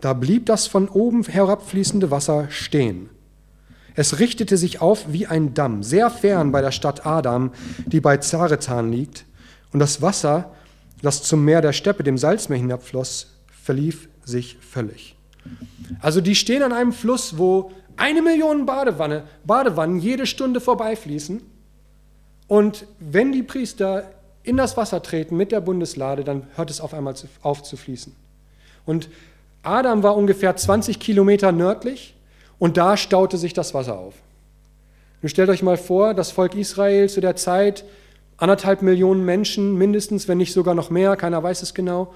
da 0.00 0.12
blieb 0.12 0.46
das 0.46 0.68
von 0.68 0.88
oben 0.88 1.24
herabfließende 1.24 2.12
Wasser 2.12 2.46
stehen. 2.50 3.10
Es 3.96 4.20
richtete 4.20 4.56
sich 4.56 4.80
auf 4.80 5.12
wie 5.12 5.26
ein 5.26 5.54
Damm, 5.54 5.82
sehr 5.82 6.08
fern 6.08 6.52
bei 6.52 6.60
der 6.60 6.70
Stadt 6.70 7.04
Adam, 7.04 7.50
die 7.86 8.00
bei 8.00 8.16
Zaretan 8.18 8.92
liegt, 8.92 9.24
und 9.72 9.80
das 9.80 10.00
Wasser, 10.00 10.52
das 11.02 11.24
zum 11.24 11.44
Meer 11.44 11.62
der 11.62 11.72
Steppe, 11.72 12.04
dem 12.04 12.16
Salzmeer 12.16 12.58
hinabfloss, 12.58 13.34
verlief 13.60 14.08
sich 14.24 14.56
völlig. 14.60 15.16
Also 16.00 16.20
die 16.20 16.36
stehen 16.36 16.62
an 16.62 16.72
einem 16.72 16.92
Fluss, 16.92 17.36
wo 17.38 17.72
eine 18.00 18.22
Million 18.22 18.64
Badewanne, 18.64 19.24
Badewannen 19.44 19.98
jede 19.98 20.24
Stunde 20.26 20.60
vorbeifließen. 20.60 21.42
Und 22.48 22.86
wenn 22.98 23.30
die 23.30 23.42
Priester 23.42 24.10
in 24.42 24.56
das 24.56 24.78
Wasser 24.78 25.02
treten 25.02 25.36
mit 25.36 25.52
der 25.52 25.60
Bundeslade, 25.60 26.24
dann 26.24 26.46
hört 26.56 26.70
es 26.70 26.80
auf 26.80 26.94
einmal 26.94 27.14
auf 27.42 27.62
zu 27.62 27.76
fließen. 27.76 28.16
Und 28.86 29.10
Adam 29.62 30.02
war 30.02 30.16
ungefähr 30.16 30.56
20 30.56 30.98
Kilometer 30.98 31.52
nördlich 31.52 32.14
und 32.58 32.78
da 32.78 32.96
staute 32.96 33.36
sich 33.36 33.52
das 33.52 33.74
Wasser 33.74 33.98
auf. 33.98 34.14
Nun 35.20 35.28
stellt 35.28 35.50
euch 35.50 35.62
mal 35.62 35.76
vor, 35.76 36.14
das 36.14 36.30
Volk 36.30 36.54
Israel 36.54 37.10
zu 37.10 37.20
der 37.20 37.36
Zeit, 37.36 37.84
anderthalb 38.38 38.80
Millionen 38.80 39.26
Menschen 39.26 39.76
mindestens, 39.76 40.26
wenn 40.26 40.38
nicht 40.38 40.54
sogar 40.54 40.74
noch 40.74 40.88
mehr, 40.88 41.16
keiner 41.16 41.42
weiß 41.42 41.60
es 41.60 41.74
genau, 41.74 42.14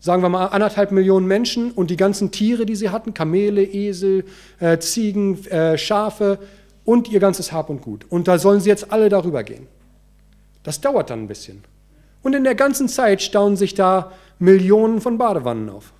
sagen 0.00 0.22
wir 0.22 0.28
mal 0.28 0.46
anderthalb 0.46 0.92
Millionen 0.92 1.26
Menschen 1.26 1.72
und 1.72 1.90
die 1.90 1.96
ganzen 1.96 2.30
Tiere, 2.30 2.66
die 2.66 2.76
sie 2.76 2.90
hatten, 2.90 3.14
Kamele, 3.14 3.62
Esel, 3.62 4.24
äh, 4.60 4.78
Ziegen, 4.78 5.44
äh, 5.46 5.76
Schafe 5.76 6.38
und 6.84 7.08
ihr 7.10 7.20
ganzes 7.20 7.52
Hab 7.52 7.68
und 7.70 7.82
Gut. 7.82 8.06
Und 8.08 8.28
da 8.28 8.38
sollen 8.38 8.60
sie 8.60 8.68
jetzt 8.68 8.92
alle 8.92 9.08
darüber 9.08 9.42
gehen. 9.42 9.66
Das 10.62 10.80
dauert 10.80 11.10
dann 11.10 11.24
ein 11.24 11.28
bisschen. 11.28 11.64
Und 12.22 12.34
in 12.34 12.44
der 12.44 12.54
ganzen 12.54 12.88
Zeit 12.88 13.22
stauen 13.22 13.56
sich 13.56 13.74
da 13.74 14.12
Millionen 14.38 15.00
von 15.00 15.18
Badewannen 15.18 15.68
auf. 15.68 15.92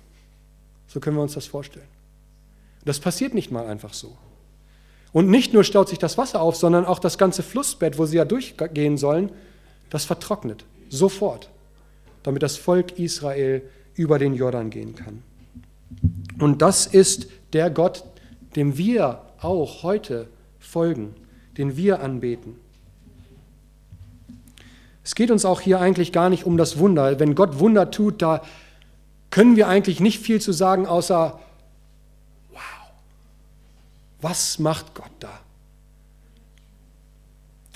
So 0.87 0.99
können 0.99 1.17
wir 1.17 1.23
uns 1.23 1.33
das 1.33 1.45
vorstellen. 1.45 1.87
Das 2.85 2.99
passiert 2.99 3.33
nicht 3.33 3.51
mal 3.51 3.67
einfach 3.67 3.93
so. 3.93 4.17
Und 5.11 5.29
nicht 5.29 5.53
nur 5.53 5.63
staut 5.63 5.89
sich 5.89 5.99
das 5.99 6.17
Wasser 6.17 6.41
auf, 6.41 6.55
sondern 6.55 6.85
auch 6.85 6.99
das 6.99 7.17
ganze 7.17 7.43
Flussbett, 7.43 7.97
wo 7.97 8.05
sie 8.05 8.17
ja 8.17 8.25
durchgehen 8.25 8.97
sollen, 8.97 9.31
das 9.89 10.05
vertrocknet. 10.05 10.65
Sofort. 10.89 11.49
Damit 12.23 12.43
das 12.43 12.57
Volk 12.57 12.99
Israel 12.99 13.61
über 13.99 14.17
den 14.17 14.33
Jordan 14.33 14.69
gehen 14.69 14.95
kann. 14.95 15.21
Und 16.39 16.61
das 16.61 16.87
ist 16.87 17.27
der 17.51 17.69
Gott, 17.69 18.05
dem 18.55 18.77
wir 18.77 19.23
auch 19.41 19.83
heute 19.83 20.29
folgen, 20.57 21.13
den 21.57 21.75
wir 21.75 21.99
anbeten. 21.99 22.55
Es 25.03 25.15
geht 25.15 25.31
uns 25.31 25.43
auch 25.43 25.59
hier 25.59 25.81
eigentlich 25.81 26.13
gar 26.13 26.29
nicht 26.29 26.45
um 26.45 26.55
das 26.55 26.79
Wunder. 26.79 27.19
Wenn 27.19 27.35
Gott 27.35 27.59
Wunder 27.59 27.91
tut, 27.91 28.21
da 28.21 28.41
können 29.31 29.57
wir 29.57 29.67
eigentlich 29.67 29.99
nicht 29.99 30.19
viel 30.19 30.39
zu 30.39 30.53
sagen, 30.53 30.87
außer 30.87 31.37
was 34.21 34.59
macht 34.59 34.95
Gott 34.95 35.11
da? 35.19 35.41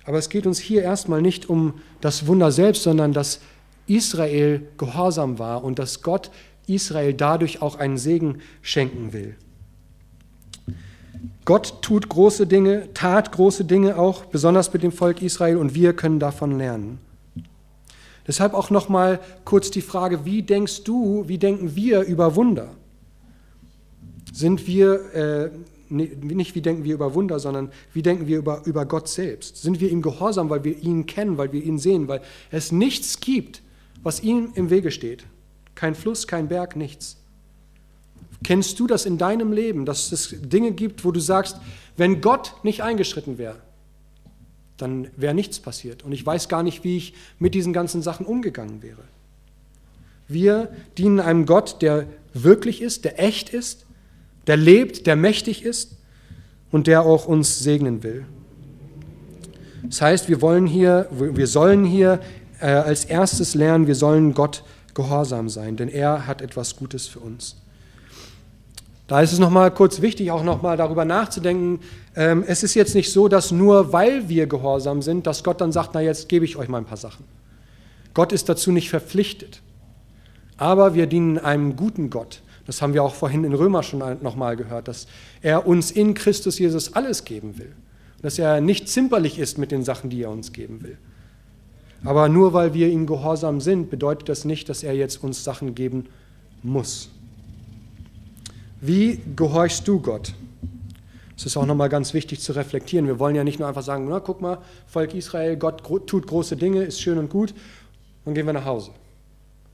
Aber 0.05 0.17
es 0.17 0.29
geht 0.29 0.47
uns 0.47 0.59
hier 0.59 0.83
erstmal 0.83 1.21
nicht 1.21 1.49
um 1.49 1.81
das 1.99 2.27
Wunder 2.27 2.51
selbst, 2.53 2.83
sondern 2.83 3.11
dass 3.11 3.41
Israel 3.87 4.61
gehorsam 4.77 5.39
war 5.39 5.63
und 5.63 5.79
dass 5.79 6.01
Gott 6.01 6.31
Israel 6.67 7.13
dadurch 7.13 7.61
auch 7.61 7.77
einen 7.77 7.97
Segen 7.97 8.39
schenken 8.61 9.13
will. 9.13 9.35
Gott 11.45 11.81
tut 11.81 12.07
große 12.07 12.47
Dinge, 12.47 12.93
tat 12.93 13.31
große 13.33 13.65
Dinge 13.65 13.97
auch, 13.97 14.25
besonders 14.25 14.71
mit 14.71 14.83
dem 14.83 14.93
Volk 14.93 15.21
Israel, 15.21 15.57
und 15.57 15.75
wir 15.75 15.93
können 15.93 16.19
davon 16.19 16.57
lernen. 16.57 16.99
Deshalb 18.25 18.53
auch 18.53 18.69
nochmal 18.69 19.19
kurz 19.43 19.69
die 19.69 19.81
Frage, 19.81 20.23
wie 20.23 20.41
denkst 20.41 20.83
du, 20.83 21.27
wie 21.27 21.37
denken 21.37 21.75
wir 21.75 22.01
über 22.01 22.35
Wunder? 22.35 22.69
Sind 24.31 24.65
wir, 24.65 25.13
äh, 25.13 25.49
nicht 25.89 26.55
wie 26.55 26.61
denken 26.61 26.85
wir 26.85 26.93
über 26.93 27.13
Wunder, 27.13 27.39
sondern 27.39 27.69
wie 27.93 28.01
denken 28.01 28.27
wir 28.27 28.37
über, 28.37 28.61
über 28.63 28.85
Gott 28.85 29.09
selbst? 29.09 29.61
Sind 29.61 29.81
wir 29.81 29.91
ihm 29.91 30.01
gehorsam, 30.01 30.49
weil 30.49 30.63
wir 30.63 30.81
ihn 30.81 31.05
kennen, 31.05 31.37
weil 31.37 31.51
wir 31.51 31.61
ihn 31.61 31.77
sehen, 31.77 32.07
weil 32.07 32.21
es 32.49 32.71
nichts 32.71 33.19
gibt, 33.19 33.61
was 34.03 34.21
ihm 34.21 34.51
im 34.55 34.69
Wege 34.69 34.91
steht? 34.91 35.23
Kein 35.75 35.95
Fluss, 35.95 36.27
kein 36.27 36.47
Berg, 36.47 36.75
nichts. 36.75 37.17
Kennst 38.43 38.79
du 38.79 38.87
das 38.87 39.05
in 39.05 39.17
deinem 39.17 39.53
Leben, 39.53 39.85
dass 39.85 40.11
es 40.11 40.35
Dinge 40.41 40.73
gibt, 40.73 41.05
wo 41.05 41.11
du 41.11 41.19
sagst, 41.19 41.57
wenn 41.95 42.21
Gott 42.21 42.53
nicht 42.63 42.83
eingeschritten 42.83 43.37
wäre, 43.37 43.57
dann 44.77 45.07
wäre 45.15 45.33
nichts 45.33 45.59
passiert. 45.59 46.03
Und 46.03 46.11
ich 46.11 46.25
weiß 46.25 46.49
gar 46.49 46.63
nicht, 46.63 46.83
wie 46.83 46.97
ich 46.97 47.13
mit 47.39 47.55
diesen 47.55 47.73
ganzen 47.73 48.01
Sachen 48.01 48.25
umgegangen 48.25 48.81
wäre. 48.81 49.03
Wir 50.27 50.69
dienen 50.97 51.19
einem 51.19 51.45
Gott, 51.45 51.81
der 51.81 52.07
wirklich 52.33 52.81
ist, 52.81 53.05
der 53.05 53.21
echt 53.21 53.49
ist, 53.49 53.85
der 54.47 54.57
lebt, 54.57 55.07
der 55.07 55.15
mächtig 55.15 55.63
ist 55.63 55.95
und 56.71 56.87
der 56.87 57.03
auch 57.03 57.25
uns 57.25 57.59
segnen 57.59 58.03
will. 58.03 58.25
Das 59.83 60.01
heißt, 60.01 60.29
wir 60.29 60.41
wollen 60.41 60.65
hier, 60.65 61.07
wir 61.11 61.47
sollen 61.47 61.85
hier 61.85 62.19
äh, 62.63 62.67
als 62.67 63.03
erstes 63.03 63.55
lernen, 63.55 63.87
wir 63.87 63.95
sollen 63.95 64.33
Gott 64.33 64.63
gehorsam 64.93 65.49
sein, 65.49 65.75
denn 65.75 65.89
er 65.89 66.27
hat 66.27 66.41
etwas 66.41 66.77
Gutes 66.77 67.07
für 67.07 67.19
uns. 67.19 67.57
Da 69.07 69.21
ist 69.21 69.33
es 69.33 69.39
nochmal 69.39 69.69
kurz 69.71 70.01
wichtig, 70.01 70.31
auch 70.31 70.43
nochmal 70.43 70.77
darüber 70.77 71.03
nachzudenken. 71.03 71.81
Ähm, 72.15 72.43
es 72.47 72.63
ist 72.63 72.73
jetzt 72.73 72.95
nicht 72.95 73.11
so, 73.11 73.27
dass 73.27 73.51
nur 73.51 73.91
weil 73.91 74.29
wir 74.29 74.47
gehorsam 74.47 75.01
sind, 75.01 75.27
dass 75.27 75.43
Gott 75.43 75.59
dann 75.59 75.73
sagt, 75.73 75.93
na 75.93 76.01
jetzt 76.01 76.29
gebe 76.29 76.45
ich 76.45 76.55
euch 76.55 76.69
mal 76.69 76.77
ein 76.77 76.85
paar 76.85 76.97
Sachen. 76.97 77.25
Gott 78.13 78.31
ist 78.31 78.47
dazu 78.47 78.71
nicht 78.71 78.89
verpflichtet. 78.89 79.61
Aber 80.55 80.93
wir 80.93 81.07
dienen 81.07 81.37
einem 81.37 81.75
guten 81.75 82.09
Gott, 82.09 82.41
das 82.65 82.81
haben 82.81 82.93
wir 82.93 83.03
auch 83.03 83.15
vorhin 83.15 83.43
in 83.43 83.53
Römer 83.53 83.83
schon 83.83 83.99
nochmal 84.21 84.55
gehört, 84.55 84.87
dass 84.87 85.07
er 85.41 85.67
uns 85.67 85.91
in 85.91 86.13
Christus 86.13 86.59
Jesus 86.59 86.93
alles 86.93 87.25
geben 87.25 87.57
will. 87.57 87.73
Dass 88.21 88.39
er 88.39 88.61
nicht 88.61 88.87
zimperlich 88.87 89.37
ist 89.37 89.57
mit 89.57 89.71
den 89.71 89.83
Sachen, 89.83 90.09
die 90.09 90.21
er 90.21 90.29
uns 90.29 90.53
geben 90.53 90.81
will. 90.81 90.97
Aber 92.03 92.29
nur 92.29 92.53
weil 92.53 92.73
wir 92.73 92.89
ihm 92.89 93.07
gehorsam 93.07 93.61
sind, 93.61 93.89
bedeutet 93.89 94.29
das 94.29 94.45
nicht, 94.45 94.67
dass 94.69 94.83
er 94.83 94.93
jetzt 94.93 95.23
uns 95.23 95.43
Sachen 95.43 95.75
geben 95.75 96.07
muss. 96.61 97.09
Wie 98.81 99.21
gehorchst 99.35 99.87
du 99.87 99.99
Gott? 99.99 100.33
Es 101.37 101.45
ist 101.45 101.57
auch 101.57 101.65
nochmal 101.65 101.89
ganz 101.89 102.13
wichtig 102.13 102.41
zu 102.41 102.51
reflektieren. 102.51 103.07
Wir 103.07 103.19
wollen 103.19 103.35
ja 103.35 103.43
nicht 103.43 103.59
nur 103.59 103.67
einfach 103.67 103.83
sagen, 103.83 104.07
na 104.09 104.19
guck 104.19 104.41
mal, 104.41 104.59
Volk 104.87 105.13
Israel, 105.13 105.55
Gott 105.55 105.83
tut 106.07 106.27
große 106.27 106.57
Dinge, 106.57 106.83
ist 106.83 107.01
schön 107.01 107.17
und 107.17 107.29
gut, 107.29 107.53
dann 108.25 108.33
gehen 108.33 108.45
wir 108.45 108.53
nach 108.53 108.65
Hause 108.65 108.91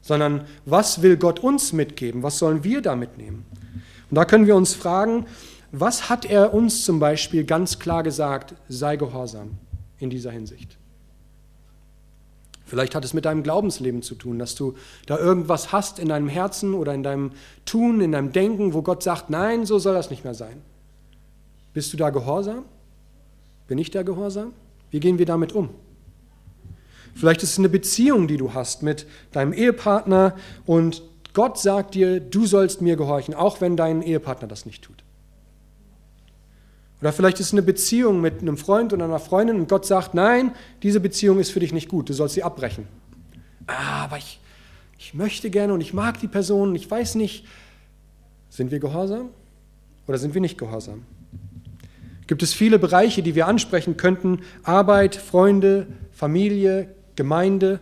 sondern 0.01 0.47
was 0.65 1.03
will 1.03 1.17
Gott 1.17 1.39
uns 1.39 1.71
mitgeben? 1.71 2.23
Was 2.23 2.39
sollen 2.39 2.63
wir 2.63 2.81
da 2.81 2.95
mitnehmen? 2.95 3.45
Und 4.09 4.15
da 4.15 4.25
können 4.25 4.47
wir 4.47 4.55
uns 4.55 4.73
fragen, 4.73 5.27
was 5.71 6.09
hat 6.09 6.25
er 6.25 6.51
uns 6.51 6.83
zum 6.83 6.99
Beispiel 6.99 7.43
ganz 7.43 7.77
klar 7.77 8.01
gesagt, 8.01 8.55
sei 8.67 8.95
gehorsam 8.95 9.51
in 9.99 10.09
dieser 10.09 10.31
Hinsicht? 10.31 10.78
Vielleicht 12.69 12.93
hat 12.93 13.03
es 13.03 13.15
mit 13.15 13.25
deinem 13.25 13.41
Glaubensleben 13.41 14.03
zu 14.03 14.13
tun, 14.13 14.37
dass 14.37 14.53
du 14.53 14.75
da 15.07 15.17
irgendwas 15.17 15.71
hast 15.71 15.97
in 15.97 16.09
deinem 16.09 16.27
Herzen 16.27 16.75
oder 16.75 16.93
in 16.93 17.01
deinem 17.01 17.31
Tun, 17.65 17.99
in 17.99 18.11
deinem 18.11 18.31
Denken, 18.31 18.75
wo 18.75 18.83
Gott 18.83 19.01
sagt, 19.01 19.31
nein, 19.31 19.65
so 19.65 19.79
soll 19.79 19.95
das 19.95 20.11
nicht 20.11 20.23
mehr 20.23 20.35
sein. 20.35 20.61
Bist 21.73 21.91
du 21.91 21.97
da 21.97 22.11
gehorsam? 22.11 22.65
Bin 23.67 23.79
ich 23.79 23.89
da 23.89 24.03
gehorsam? 24.03 24.53
Wie 24.91 24.99
gehen 24.99 25.17
wir 25.17 25.25
damit 25.25 25.51
um? 25.51 25.69
Vielleicht 27.15 27.41
ist 27.41 27.53
es 27.53 27.57
eine 27.57 27.69
Beziehung, 27.69 28.27
die 28.27 28.37
du 28.37 28.53
hast 28.53 28.83
mit 28.83 29.07
deinem 29.31 29.51
Ehepartner 29.51 30.35
und 30.67 31.01
Gott 31.33 31.57
sagt 31.57 31.95
dir, 31.95 32.19
du 32.19 32.45
sollst 32.45 32.81
mir 32.83 32.95
gehorchen, 32.97 33.33
auch 33.33 33.61
wenn 33.61 33.77
dein 33.77 34.03
Ehepartner 34.03 34.47
das 34.47 34.67
nicht 34.67 34.83
tut. 34.83 34.98
Oder 37.01 37.13
vielleicht 37.13 37.39
ist 37.39 37.47
es 37.47 37.53
eine 37.53 37.61
Beziehung 37.61 38.21
mit 38.21 38.41
einem 38.41 38.57
Freund 38.57 38.91
oder 38.93 39.05
einer 39.05 39.19
Freundin 39.19 39.57
und 39.57 39.69
Gott 39.69 39.85
sagt, 39.85 40.13
nein, 40.13 40.51
diese 40.83 40.99
Beziehung 40.99 41.39
ist 41.39 41.51
für 41.51 41.59
dich 41.59 41.71
nicht 41.71 41.87
gut, 41.87 42.09
du 42.09 42.13
sollst 42.13 42.35
sie 42.35 42.43
abbrechen. 42.43 42.87
Ah, 43.67 44.03
aber 44.03 44.17
ich, 44.17 44.39
ich 44.97 45.13
möchte 45.13 45.49
gerne 45.49 45.73
und 45.73 45.81
ich 45.81 45.93
mag 45.93 46.19
die 46.19 46.27
Person 46.27 46.69
und 46.69 46.75
ich 46.75 46.89
weiß 46.89 47.15
nicht, 47.15 47.45
sind 48.49 48.71
wir 48.71 48.79
gehorsam 48.79 49.29
oder 50.07 50.17
sind 50.17 50.33
wir 50.33 50.41
nicht 50.41 50.57
gehorsam? 50.57 51.05
gibt 52.29 52.43
es 52.43 52.53
viele 52.53 52.77
Bereiche, 52.77 53.23
die 53.23 53.33
wir 53.33 53.47
ansprechen 53.47 53.97
könnten. 53.97 54.41
Arbeit, 54.61 55.15
Freunde, 55.15 55.87
Familie, 56.11 56.93
Gemeinde. 57.15 57.79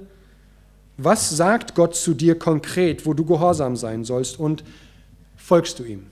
Was 0.95 1.29
sagt 1.29 1.75
Gott 1.75 1.97
zu 1.97 2.13
dir 2.13 2.39
konkret, 2.39 3.05
wo 3.05 3.13
du 3.13 3.25
gehorsam 3.25 3.75
sein 3.75 4.05
sollst 4.05 4.39
und 4.39 4.63
folgst 5.35 5.79
du 5.79 5.83
ihm? 5.83 6.07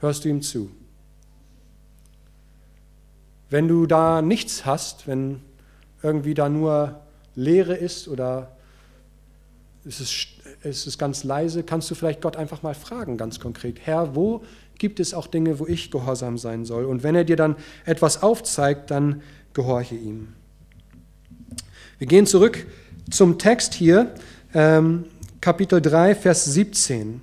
Hörst 0.00 0.24
du 0.24 0.28
ihm 0.28 0.42
zu? 0.42 0.68
Wenn 3.54 3.68
du 3.68 3.86
da 3.86 4.20
nichts 4.20 4.66
hast, 4.66 5.06
wenn 5.06 5.40
irgendwie 6.02 6.34
da 6.34 6.48
nur 6.48 7.02
Leere 7.36 7.76
ist 7.76 8.08
oder 8.08 8.56
es 9.84 10.00
ist, 10.00 10.26
es 10.64 10.88
ist 10.88 10.98
ganz 10.98 11.22
leise, 11.22 11.62
kannst 11.62 11.88
du 11.88 11.94
vielleicht 11.94 12.20
Gott 12.20 12.36
einfach 12.36 12.64
mal 12.64 12.74
fragen, 12.74 13.16
ganz 13.16 13.38
konkret, 13.38 13.78
Herr, 13.84 14.16
wo 14.16 14.42
gibt 14.76 14.98
es 14.98 15.14
auch 15.14 15.28
Dinge, 15.28 15.60
wo 15.60 15.68
ich 15.68 15.92
gehorsam 15.92 16.36
sein 16.36 16.64
soll? 16.64 16.84
Und 16.84 17.04
wenn 17.04 17.14
er 17.14 17.22
dir 17.22 17.36
dann 17.36 17.54
etwas 17.84 18.24
aufzeigt, 18.24 18.90
dann 18.90 19.22
gehorche 19.52 19.94
ihm. 19.94 20.32
Wir 21.98 22.08
gehen 22.08 22.26
zurück 22.26 22.66
zum 23.08 23.38
Text 23.38 23.72
hier, 23.72 24.12
ähm, 24.52 25.04
Kapitel 25.40 25.80
3, 25.80 26.16
Vers 26.16 26.44
17. 26.46 27.20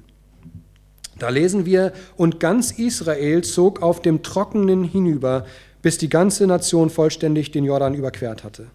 Da 1.19 1.27
lesen 1.27 1.65
wir, 1.65 1.91
und 2.15 2.39
ganz 2.39 2.71
Israel 2.71 3.43
zog 3.43 3.81
auf 3.81 4.01
dem 4.01 4.23
Trockenen 4.23 4.85
hinüber, 4.85 5.45
bis 5.81 5.97
die 5.97 6.09
ganze 6.09 6.47
Nation 6.47 6.89
vollständig 6.89 7.51
den 7.51 7.65
Jordan 7.65 7.93
überquert 7.93 8.43
hatte. 8.43 8.67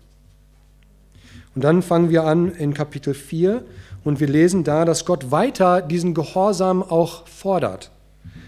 Und 1.55 1.65
dann 1.65 1.83
fangen 1.83 2.11
wir 2.11 2.25
an 2.25 2.53
in 2.53 2.75
Kapitel 2.75 3.15
4 3.15 3.65
und 4.05 4.21
wir 4.21 4.29
lesen 4.29 4.63
da, 4.63 4.85
dass 4.85 5.05
Gott 5.05 5.31
weiter 5.31 5.81
diesen 5.81 6.15
Gehorsam 6.15 6.83
auch 6.83 7.27
fordert. 7.27 7.91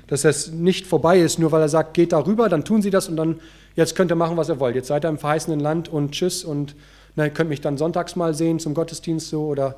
Dass 0.06 0.24
es 0.24 0.52
nicht 0.52 0.86
vorbei 0.86 1.18
ist, 1.18 1.38
nur 1.38 1.50
weil 1.52 1.62
er 1.62 1.68
sagt, 1.68 1.94
geht 1.94 2.12
darüber, 2.12 2.48
dann 2.48 2.64
tun 2.64 2.82
sie 2.82 2.90
das 2.90 3.08
und 3.08 3.16
dann, 3.16 3.40
jetzt 3.74 3.96
könnt 3.96 4.12
ihr 4.12 4.16
machen, 4.16 4.36
was 4.36 4.48
ihr 4.48 4.60
wollt. 4.60 4.74
Jetzt 4.74 4.88
seid 4.88 5.04
ihr 5.04 5.08
im 5.08 5.18
verheißenen 5.18 5.58
Land 5.58 5.88
und 5.88 6.12
tschüss 6.12 6.44
und 6.44 6.74
na, 7.16 7.24
ihr 7.24 7.30
könnt 7.30 7.50
mich 7.50 7.60
dann 7.60 7.78
sonntags 7.78 8.14
mal 8.14 8.34
sehen 8.34 8.58
zum 8.58 8.74
Gottesdienst 8.74 9.28
so 9.28 9.46
oder 9.46 9.76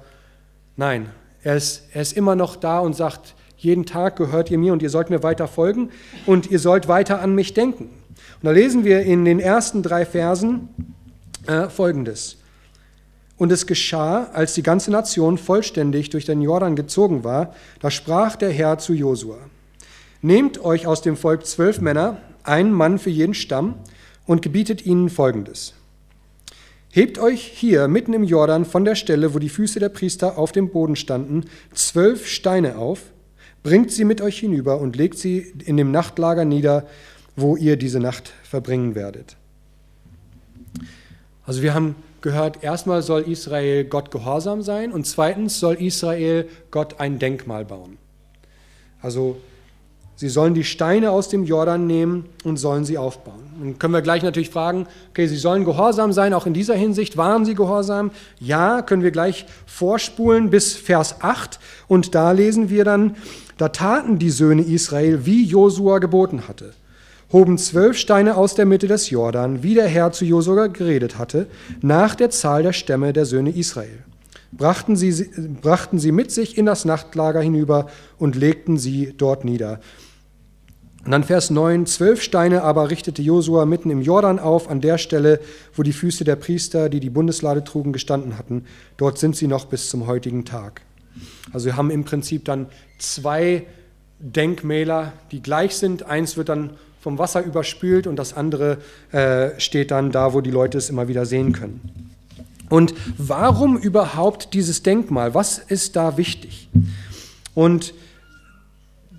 nein. 0.76 1.10
Er 1.42 1.56
ist, 1.56 1.84
er 1.92 2.02
ist 2.02 2.16
immer 2.16 2.34
noch 2.34 2.56
da 2.56 2.80
und 2.80 2.94
sagt, 2.94 3.34
jeden 3.56 3.86
Tag 3.86 4.16
gehört 4.16 4.50
ihr 4.50 4.58
mir 4.58 4.72
und 4.72 4.82
ihr 4.82 4.90
sollt 4.90 5.08
mir 5.08 5.22
weiter 5.22 5.46
folgen 5.46 5.90
und 6.26 6.50
ihr 6.50 6.58
sollt 6.58 6.88
weiter 6.88 7.20
an 7.20 7.34
mich 7.34 7.54
denken. 7.54 7.90
Und 8.42 8.46
da 8.46 8.50
lesen 8.50 8.84
wir 8.84 9.02
in 9.02 9.24
den 9.24 9.40
ersten 9.40 9.82
drei 9.82 10.06
Versen 10.06 10.68
äh, 11.46 11.68
Folgendes. 11.68 12.36
Und 13.36 13.50
es 13.52 13.66
geschah, 13.66 14.24
als 14.32 14.54
die 14.54 14.62
ganze 14.62 14.90
Nation 14.90 15.38
vollständig 15.38 16.10
durch 16.10 16.26
den 16.26 16.42
Jordan 16.42 16.76
gezogen 16.76 17.24
war, 17.24 17.54
da 17.80 17.90
sprach 17.90 18.36
der 18.36 18.50
Herr 18.50 18.78
zu 18.78 18.92
Josua, 18.92 19.38
Nehmt 20.22 20.62
euch 20.62 20.86
aus 20.86 21.00
dem 21.00 21.16
Volk 21.16 21.46
zwölf 21.46 21.80
Männer, 21.80 22.18
einen 22.42 22.72
Mann 22.72 22.98
für 22.98 23.08
jeden 23.08 23.32
Stamm, 23.32 23.76
und 24.26 24.42
gebietet 24.42 24.84
ihnen 24.84 25.08
Folgendes. 25.08 25.74
Hebt 26.92 27.18
euch 27.18 27.42
hier 27.42 27.88
mitten 27.88 28.12
im 28.12 28.24
Jordan 28.24 28.64
von 28.64 28.84
der 28.84 28.94
Stelle, 28.94 29.32
wo 29.32 29.38
die 29.38 29.48
Füße 29.48 29.80
der 29.80 29.88
Priester 29.88 30.38
auf 30.38 30.52
dem 30.52 30.70
Boden 30.70 30.96
standen, 30.96 31.44
zwölf 31.72 32.26
Steine 32.26 32.76
auf, 32.76 33.00
bringt 33.62 33.90
sie 33.90 34.04
mit 34.04 34.20
euch 34.20 34.38
hinüber 34.38 34.80
und 34.80 34.96
legt 34.96 35.16
sie 35.16 35.52
in 35.64 35.76
dem 35.76 35.90
Nachtlager 35.90 36.44
nieder, 36.44 36.86
wo 37.40 37.56
ihr 37.56 37.76
diese 37.76 38.00
Nacht 38.00 38.32
verbringen 38.42 38.94
werdet. 38.94 39.36
Also 41.44 41.62
wir 41.62 41.74
haben 41.74 41.96
gehört, 42.20 42.62
erstmal 42.62 43.02
soll 43.02 43.22
Israel 43.22 43.84
Gott 43.84 44.10
gehorsam 44.10 44.62
sein 44.62 44.92
und 44.92 45.06
zweitens 45.06 45.58
soll 45.58 45.74
Israel 45.74 46.48
Gott 46.70 47.00
ein 47.00 47.18
Denkmal 47.18 47.64
bauen. 47.64 47.98
Also 49.02 49.36
sie 50.16 50.28
sollen 50.28 50.54
die 50.54 50.64
Steine 50.64 51.10
aus 51.10 51.28
dem 51.28 51.44
Jordan 51.44 51.86
nehmen 51.86 52.26
und 52.44 52.58
sollen 52.58 52.84
sie 52.84 52.98
aufbauen. 52.98 53.42
Dann 53.58 53.78
können 53.78 53.94
wir 53.94 54.02
gleich 54.02 54.22
natürlich 54.22 54.50
fragen, 54.50 54.86
okay, 55.10 55.26
sie 55.26 55.36
sollen 55.36 55.64
gehorsam 55.64 56.12
sein, 56.12 56.34
auch 56.34 56.46
in 56.46 56.54
dieser 56.54 56.74
Hinsicht. 56.74 57.16
Waren 57.16 57.44
sie 57.46 57.54
gehorsam? 57.54 58.10
Ja, 58.38 58.82
können 58.82 59.02
wir 59.02 59.10
gleich 59.10 59.46
vorspulen 59.66 60.50
bis 60.50 60.74
Vers 60.74 61.16
8 61.22 61.58
und 61.88 62.14
da 62.14 62.32
lesen 62.32 62.68
wir 62.68 62.84
dann, 62.84 63.16
da 63.56 63.70
taten 63.70 64.18
die 64.18 64.30
Söhne 64.30 64.62
Israel, 64.62 65.24
wie 65.24 65.44
Josua 65.44 65.98
geboten 65.98 66.46
hatte 66.48 66.74
hoben 67.32 67.58
zwölf 67.58 67.96
Steine 67.96 68.36
aus 68.36 68.54
der 68.54 68.66
Mitte 68.66 68.88
des 68.88 69.10
Jordan, 69.10 69.62
wie 69.62 69.74
der 69.74 69.88
Herr 69.88 70.12
zu 70.12 70.24
Josua 70.24 70.66
geredet 70.66 71.18
hatte, 71.18 71.46
nach 71.80 72.14
der 72.14 72.30
Zahl 72.30 72.62
der 72.62 72.72
Stämme 72.72 73.12
der 73.12 73.26
Söhne 73.26 73.50
Israel. 73.50 74.04
Brachten 74.52 74.96
sie, 74.96 75.30
brachten 75.62 75.98
sie 75.98 76.10
mit 76.10 76.32
sich 76.32 76.58
in 76.58 76.66
das 76.66 76.84
Nachtlager 76.84 77.40
hinüber 77.40 77.86
und 78.18 78.34
legten 78.34 78.78
sie 78.78 79.14
dort 79.16 79.44
nieder. 79.44 79.80
Und 81.04 81.12
dann 81.12 81.24
Vers 81.24 81.50
9, 81.50 81.86
zwölf 81.86 82.20
Steine 82.20 82.62
aber 82.62 82.90
richtete 82.90 83.22
Josua 83.22 83.64
mitten 83.64 83.90
im 83.90 84.02
Jordan 84.02 84.38
auf, 84.38 84.68
an 84.68 84.80
der 84.80 84.98
Stelle, 84.98 85.40
wo 85.74 85.82
die 85.82 85.94
Füße 85.94 86.24
der 86.24 86.36
Priester, 86.36 86.88
die 86.88 87.00
die 87.00 87.08
Bundeslade 87.10 87.64
trugen, 87.64 87.92
gestanden 87.92 88.36
hatten. 88.36 88.64
Dort 88.98 89.18
sind 89.18 89.34
sie 89.34 89.46
noch 89.46 89.64
bis 89.64 89.88
zum 89.88 90.06
heutigen 90.06 90.44
Tag. 90.44 90.82
Also 91.52 91.66
wir 91.66 91.76
haben 91.76 91.90
im 91.90 92.04
Prinzip 92.04 92.44
dann 92.44 92.66
zwei 92.98 93.64
Denkmäler, 94.18 95.14
die 95.32 95.42
gleich 95.42 95.76
sind. 95.76 96.02
Eins 96.02 96.36
wird 96.36 96.50
dann 96.50 96.70
vom 97.00 97.18
Wasser 97.18 97.42
überspült 97.42 98.06
und 98.06 98.16
das 98.16 98.34
andere 98.34 98.78
äh, 99.12 99.58
steht 99.58 99.90
dann 99.90 100.12
da, 100.12 100.34
wo 100.34 100.40
die 100.40 100.50
Leute 100.50 100.78
es 100.78 100.90
immer 100.90 101.08
wieder 101.08 101.26
sehen 101.26 101.52
können. 101.52 102.10
Und 102.68 102.94
warum 103.18 103.76
überhaupt 103.76 104.54
dieses 104.54 104.82
Denkmal? 104.82 105.34
Was 105.34 105.58
ist 105.58 105.96
da 105.96 106.16
wichtig? 106.16 106.68
Und 107.54 107.94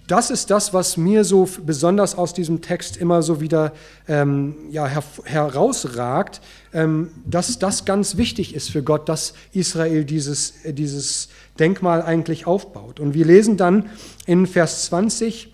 das 0.08 0.30
ist 0.30 0.52
das, 0.52 0.74
was 0.74 0.98
mir 0.98 1.24
so 1.24 1.48
besonders 1.66 2.18
aus 2.18 2.34
diesem 2.34 2.62
Text 2.62 2.98
immer 2.98 3.22
so 3.22 3.40
wieder 3.40 3.72
ähm, 4.10 4.56
ja, 4.70 4.86
her 4.86 5.04
herausragt, 5.24 6.42
ähm, 6.74 7.12
dass 7.26 7.60
das 7.60 7.86
ganz 7.86 8.18
wichtig 8.18 8.54
ist 8.54 8.72
für 8.72 8.84
Gott, 8.84 9.08
dass 9.08 9.34
Israel 9.54 10.04
dieses, 10.04 10.54
dieses 10.66 11.30
Denkmal 11.60 12.02
eigentlich 12.02 12.46
aufbaut. 12.46 13.00
Und 13.00 13.14
wir 13.14 13.26
lesen 13.26 13.56
dann 13.56 13.90
in 14.26 14.48
Vers 14.48 14.86
20, 14.86 15.51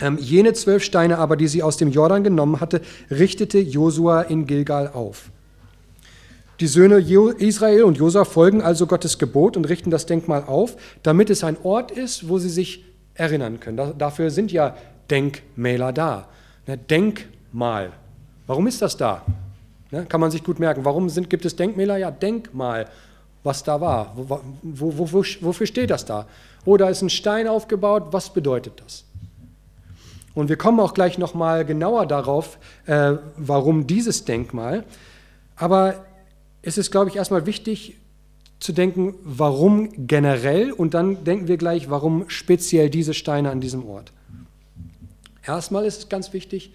ähm, 0.00 0.18
jene 0.18 0.52
zwölf 0.52 0.82
Steine 0.82 1.18
aber, 1.18 1.36
die 1.36 1.48
sie 1.48 1.62
aus 1.62 1.76
dem 1.76 1.90
Jordan 1.90 2.24
genommen 2.24 2.60
hatte, 2.60 2.80
richtete 3.10 3.58
Josua 3.58 4.22
in 4.22 4.46
Gilgal 4.46 4.88
auf. 4.92 5.30
Die 6.60 6.66
Söhne 6.66 6.98
Israel 6.98 7.84
und 7.84 7.98
Josua 7.98 8.24
folgen 8.24 8.62
also 8.62 8.86
Gottes 8.86 9.18
Gebot 9.18 9.56
und 9.56 9.68
richten 9.68 9.90
das 9.90 10.06
Denkmal 10.06 10.44
auf, 10.44 10.76
damit 11.04 11.30
es 11.30 11.44
ein 11.44 11.56
Ort 11.62 11.92
ist, 11.92 12.28
wo 12.28 12.38
sie 12.38 12.48
sich 12.48 12.84
erinnern 13.14 13.60
können. 13.60 13.94
dafür 13.96 14.30
sind 14.30 14.50
ja 14.50 14.76
Denkmäler 15.10 15.92
da. 15.92 16.28
Ne, 16.66 16.76
Denkmal. 16.76 17.92
Warum 18.46 18.66
ist 18.66 18.82
das 18.82 18.96
da? 18.96 19.24
Ne, 19.90 20.04
kann 20.06 20.20
man 20.20 20.30
sich 20.30 20.42
gut 20.42 20.58
merken. 20.58 20.84
Warum 20.84 21.08
sind, 21.08 21.30
gibt 21.30 21.44
es 21.44 21.54
Denkmäler? 21.54 21.96
Ja, 21.96 22.10
Denkmal, 22.10 22.88
was 23.42 23.62
da 23.62 23.80
war. 23.80 24.12
Wo, 24.16 24.40
wo, 24.62 25.12
wo, 25.12 25.24
wofür 25.40 25.66
steht 25.66 25.90
das 25.90 26.04
da? 26.04 26.26
Oh, 26.64 26.76
da 26.76 26.88
ist 26.88 27.02
ein 27.02 27.10
Stein 27.10 27.46
aufgebaut. 27.46 28.08
Was 28.10 28.32
bedeutet 28.32 28.82
das? 28.84 29.04
Und 30.38 30.48
wir 30.48 30.56
kommen 30.56 30.78
auch 30.78 30.94
gleich 30.94 31.18
nochmal 31.18 31.64
genauer 31.64 32.06
darauf, 32.06 32.58
äh, 32.86 33.14
warum 33.36 33.88
dieses 33.88 34.24
Denkmal. 34.24 34.84
Aber 35.56 36.04
es 36.62 36.78
ist, 36.78 36.92
glaube 36.92 37.10
ich, 37.10 37.16
erstmal 37.16 37.44
wichtig 37.44 37.96
zu 38.60 38.72
denken, 38.72 39.16
warum 39.24 40.06
generell 40.06 40.70
und 40.70 40.94
dann 40.94 41.24
denken 41.24 41.48
wir 41.48 41.56
gleich, 41.56 41.90
warum 41.90 42.30
speziell 42.30 42.88
diese 42.88 43.14
Steine 43.14 43.50
an 43.50 43.60
diesem 43.60 43.84
Ort. 43.84 44.12
Erstmal 45.44 45.84
ist 45.84 45.98
es 45.98 46.08
ganz 46.08 46.32
wichtig, 46.32 46.70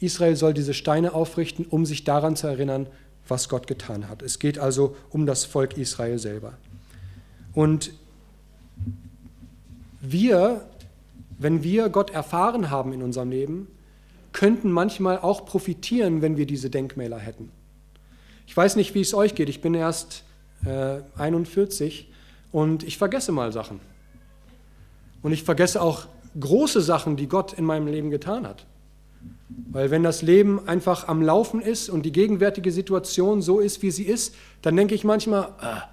Israel 0.00 0.34
soll 0.34 0.52
diese 0.52 0.74
Steine 0.74 1.14
aufrichten, 1.14 1.66
um 1.66 1.86
sich 1.86 2.02
daran 2.02 2.34
zu 2.34 2.48
erinnern, 2.48 2.88
was 3.28 3.48
Gott 3.48 3.68
getan 3.68 4.08
hat. 4.08 4.20
Es 4.20 4.40
geht 4.40 4.58
also 4.58 4.96
um 5.10 5.26
das 5.26 5.44
Volk 5.44 5.78
Israel 5.78 6.18
selber. 6.18 6.54
Und 7.54 7.92
wir 10.00 10.66
wenn 11.40 11.62
wir 11.62 11.88
Gott 11.88 12.10
erfahren 12.10 12.70
haben 12.70 12.92
in 12.92 13.02
unserem 13.02 13.30
Leben, 13.30 13.66
könnten 14.32 14.70
manchmal 14.70 15.18
auch 15.18 15.46
profitieren, 15.46 16.20
wenn 16.20 16.36
wir 16.36 16.44
diese 16.44 16.68
Denkmäler 16.68 17.18
hätten. 17.18 17.50
Ich 18.46 18.54
weiß 18.54 18.76
nicht, 18.76 18.94
wie 18.94 19.00
es 19.00 19.14
euch 19.14 19.34
geht. 19.34 19.48
Ich 19.48 19.62
bin 19.62 19.72
erst 19.72 20.22
äh, 20.66 20.98
41 21.16 22.12
und 22.52 22.82
ich 22.82 22.98
vergesse 22.98 23.32
mal 23.32 23.52
Sachen. 23.52 23.80
Und 25.22 25.32
ich 25.32 25.42
vergesse 25.42 25.80
auch 25.80 26.06
große 26.38 26.82
Sachen, 26.82 27.16
die 27.16 27.26
Gott 27.26 27.54
in 27.54 27.64
meinem 27.64 27.86
Leben 27.86 28.10
getan 28.10 28.46
hat. 28.46 28.66
Weil 29.48 29.90
wenn 29.90 30.02
das 30.02 30.20
Leben 30.20 30.68
einfach 30.68 31.08
am 31.08 31.22
Laufen 31.22 31.62
ist 31.62 31.88
und 31.88 32.02
die 32.02 32.12
gegenwärtige 32.12 32.70
Situation 32.70 33.40
so 33.40 33.60
ist, 33.60 33.82
wie 33.82 33.90
sie 33.90 34.04
ist, 34.04 34.34
dann 34.60 34.76
denke 34.76 34.94
ich 34.94 35.04
manchmal, 35.04 35.52
ah, 35.60 35.84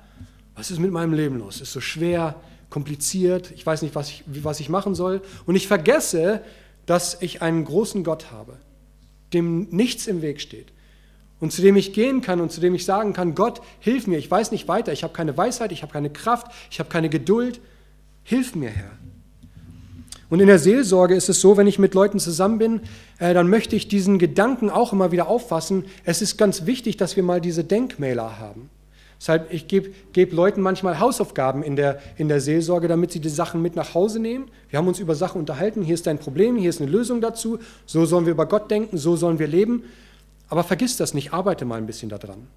was 0.56 0.72
ist 0.72 0.80
mit 0.80 0.92
meinem 0.92 1.14
Leben 1.14 1.40
los? 1.40 1.62
Ist 1.62 1.72
so 1.72 1.80
schwer, 1.80 2.36
kompliziert, 2.70 3.52
ich 3.52 3.66
weiß 3.66 3.82
nicht, 3.82 3.96
was 3.96 4.10
ich, 4.10 4.24
was 4.28 4.60
ich 4.60 4.70
machen 4.70 4.96
soll. 4.96 5.22
Und 5.46 5.56
ich 5.56 5.68
vergesse, 5.68 6.42
dass 6.86 7.22
ich 7.22 7.42
einen 7.42 7.66
großen 7.66 8.04
Gott 8.04 8.32
habe, 8.32 8.58
dem 9.34 9.68
nichts 9.70 10.08
im 10.08 10.22
Weg 10.22 10.42
steht. 10.42 10.72
Und 11.40 11.52
zu 11.52 11.62
dem 11.62 11.76
ich 11.76 11.94
gehen 11.94 12.22
kann 12.22 12.42
und 12.42 12.52
zu 12.52 12.62
dem 12.62 12.74
ich 12.74 12.86
sagen 12.86 13.14
kann, 13.14 13.36
Gott, 13.36 13.62
hilf 13.80 14.08
mir, 14.08 14.18
ich 14.18 14.30
weiß 14.30 14.52
nicht 14.52 14.68
weiter, 14.68 14.92
ich 14.92 15.04
habe 15.04 15.14
keine 15.14 15.38
Weisheit, 15.38 15.72
ich 15.72 15.84
habe 15.84 15.94
keine 15.94 16.10
Kraft, 16.10 16.48
ich 16.72 16.80
habe 16.80 16.90
keine 16.90 17.10
Geduld, 17.10 17.62
hilf 18.24 18.56
mir, 18.56 18.70
Herr. 18.70 18.92
Und 20.30 20.42
in 20.42 20.48
der 20.48 20.60
Seelsorge 20.60 21.16
ist 21.16 21.30
es 21.30 21.40
so, 21.40 21.56
wenn 21.56 21.68
ich 21.68 21.80
mit 21.80 21.94
Leuten 21.94 22.20
zusammen 22.20 22.58
bin, 22.58 22.82
äh, 23.20 23.34
dann 23.34 23.50
möchte 23.50 23.76
ich 23.76 23.88
diesen 23.88 24.20
Gedanken 24.20 24.70
auch 24.70 24.92
immer 24.92 25.12
wieder 25.12 25.28
auffassen. 25.28 25.86
Es 26.04 26.22
ist 26.22 26.38
ganz 26.38 26.66
wichtig, 26.66 26.98
dass 26.98 27.16
wir 27.16 27.24
mal 27.24 27.40
diese 27.40 27.64
Denkmäler 27.64 28.40
haben. 28.40 28.70
Deshalb, 29.20 29.52
ich 29.52 29.68
gebe 29.68 29.92
geb 30.14 30.32
Leuten 30.32 30.62
manchmal 30.62 31.00
Hausaufgaben 31.00 31.64
in 31.64 31.76
der, 31.76 32.00
in 32.18 32.28
der 32.28 32.40
Seelsorge, 32.40 32.88
damit 32.88 33.12
sie 33.12 33.20
die 33.20 33.30
Sachen 33.30 33.62
mit 33.62 33.76
nach 33.76 33.94
Hause 33.94 34.20
nehmen. 34.20 34.50
Wir 34.70 34.78
haben 34.78 34.88
uns 34.88 35.00
über 35.00 35.16
Sachen 35.16 35.40
unterhalten, 35.40 35.82
hier 35.82 35.96
ist 35.96 36.06
dein 36.06 36.20
Problem, 36.20 36.56
hier 36.56 36.70
ist 36.70 36.82
eine 36.82 36.90
Lösung 36.90 37.20
dazu, 37.20 37.60
so 37.86 38.06
sollen 38.06 38.26
wir 38.26 38.34
über 38.34 38.46
Gott 38.46 38.70
denken, 38.70 38.98
so 38.98 39.16
sollen 39.16 39.40
wir 39.40 39.48
leben. 39.48 39.84
Aber 40.50 40.64
vergiss 40.64 40.98
das 40.98 41.14
nicht, 41.14 41.34
arbeite 41.34 41.66
mal 41.66 41.78
ein 41.78 41.88
bisschen 41.88 42.10
daran. 42.10 42.48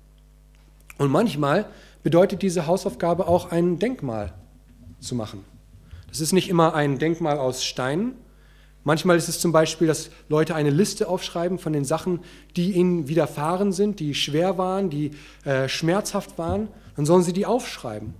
Und 0.98 1.10
manchmal 1.10 1.66
bedeutet 2.02 2.42
diese 2.42 2.66
Hausaufgabe 2.66 3.26
auch 3.26 3.50
ein 3.50 3.78
Denkmal 3.78 4.34
zu 5.00 5.14
machen. 5.14 5.44
Das 6.08 6.20
ist 6.20 6.32
nicht 6.32 6.50
immer 6.50 6.74
ein 6.74 6.98
Denkmal 6.98 7.38
aus 7.38 7.64
Steinen. 7.64 8.14
Manchmal 8.82 9.16
ist 9.18 9.28
es 9.28 9.40
zum 9.40 9.52
Beispiel, 9.52 9.86
dass 9.86 10.10
Leute 10.28 10.54
eine 10.54 10.70
Liste 10.70 11.08
aufschreiben 11.08 11.58
von 11.58 11.72
den 11.72 11.84
Sachen, 11.84 12.20
die 12.56 12.72
ihnen 12.72 13.08
widerfahren 13.08 13.72
sind, 13.72 14.00
die 14.00 14.14
schwer 14.14 14.56
waren, 14.56 14.88
die 14.88 15.10
äh, 15.44 15.68
schmerzhaft 15.68 16.38
waren. 16.38 16.68
Dann 16.96 17.04
sollen 17.04 17.22
sie 17.22 17.34
die 17.34 17.44
aufschreiben. 17.44 18.14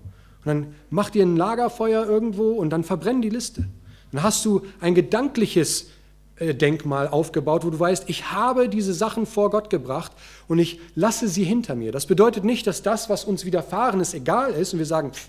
Und 0.45 0.47
dann 0.47 0.75
macht 0.91 1.17
ihr 1.17 1.25
ein 1.25 1.37
Lagerfeuer 1.37 2.05
irgendwo 2.07 2.53
und 2.53 2.71
dann 2.71 2.85
verbrennen 2.85 3.23
die 3.23 3.31
Liste. 3.31 3.67
Dann 4.13 4.23
hast 4.23 4.45
du 4.45 4.63
ein 4.81 4.95
gedankliches 4.95 5.89
äh, 6.37 6.55
Denkmal 6.55 7.09
aufgebaut, 7.09 7.65
wo 7.65 7.71
du 7.71 7.81
weißt, 7.81 8.09
ich 8.09 8.31
habe 8.31 8.69
diese 8.69 8.93
Sachen 8.93 9.25
vor 9.25 9.51
Gott 9.51 9.71
gebracht 9.71 10.13
und 10.47 10.59
ich 10.59 10.79
lasse 10.95 11.29
sie 11.29 11.45
hinter 11.45 11.75
mir. 11.75 11.91
Das 11.91 12.07
bedeutet 12.07 12.45
nicht, 12.45 12.67
dass 12.67 12.83
das, 12.83 13.09
was 13.09 13.25
uns 13.25 13.47
widerfahren 13.47 14.01
ist, 14.01 14.13
egal 14.13 14.53
ist 14.53 14.75
und 14.75 14.79
wir 14.79 14.87
sagen, 14.87 15.13
pff, 15.13 15.29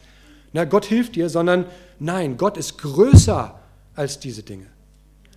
na, 0.54 0.66
Gott 0.66 0.86
hilft 0.86 1.16
dir, 1.16 1.30
sondern 1.30 1.66
nein, 2.00 2.36
Gott 2.36 2.58
ist 2.58 2.78
größer 2.78 3.58
als 3.96 4.20
diese 4.20 4.44
Dinge. 4.44 4.66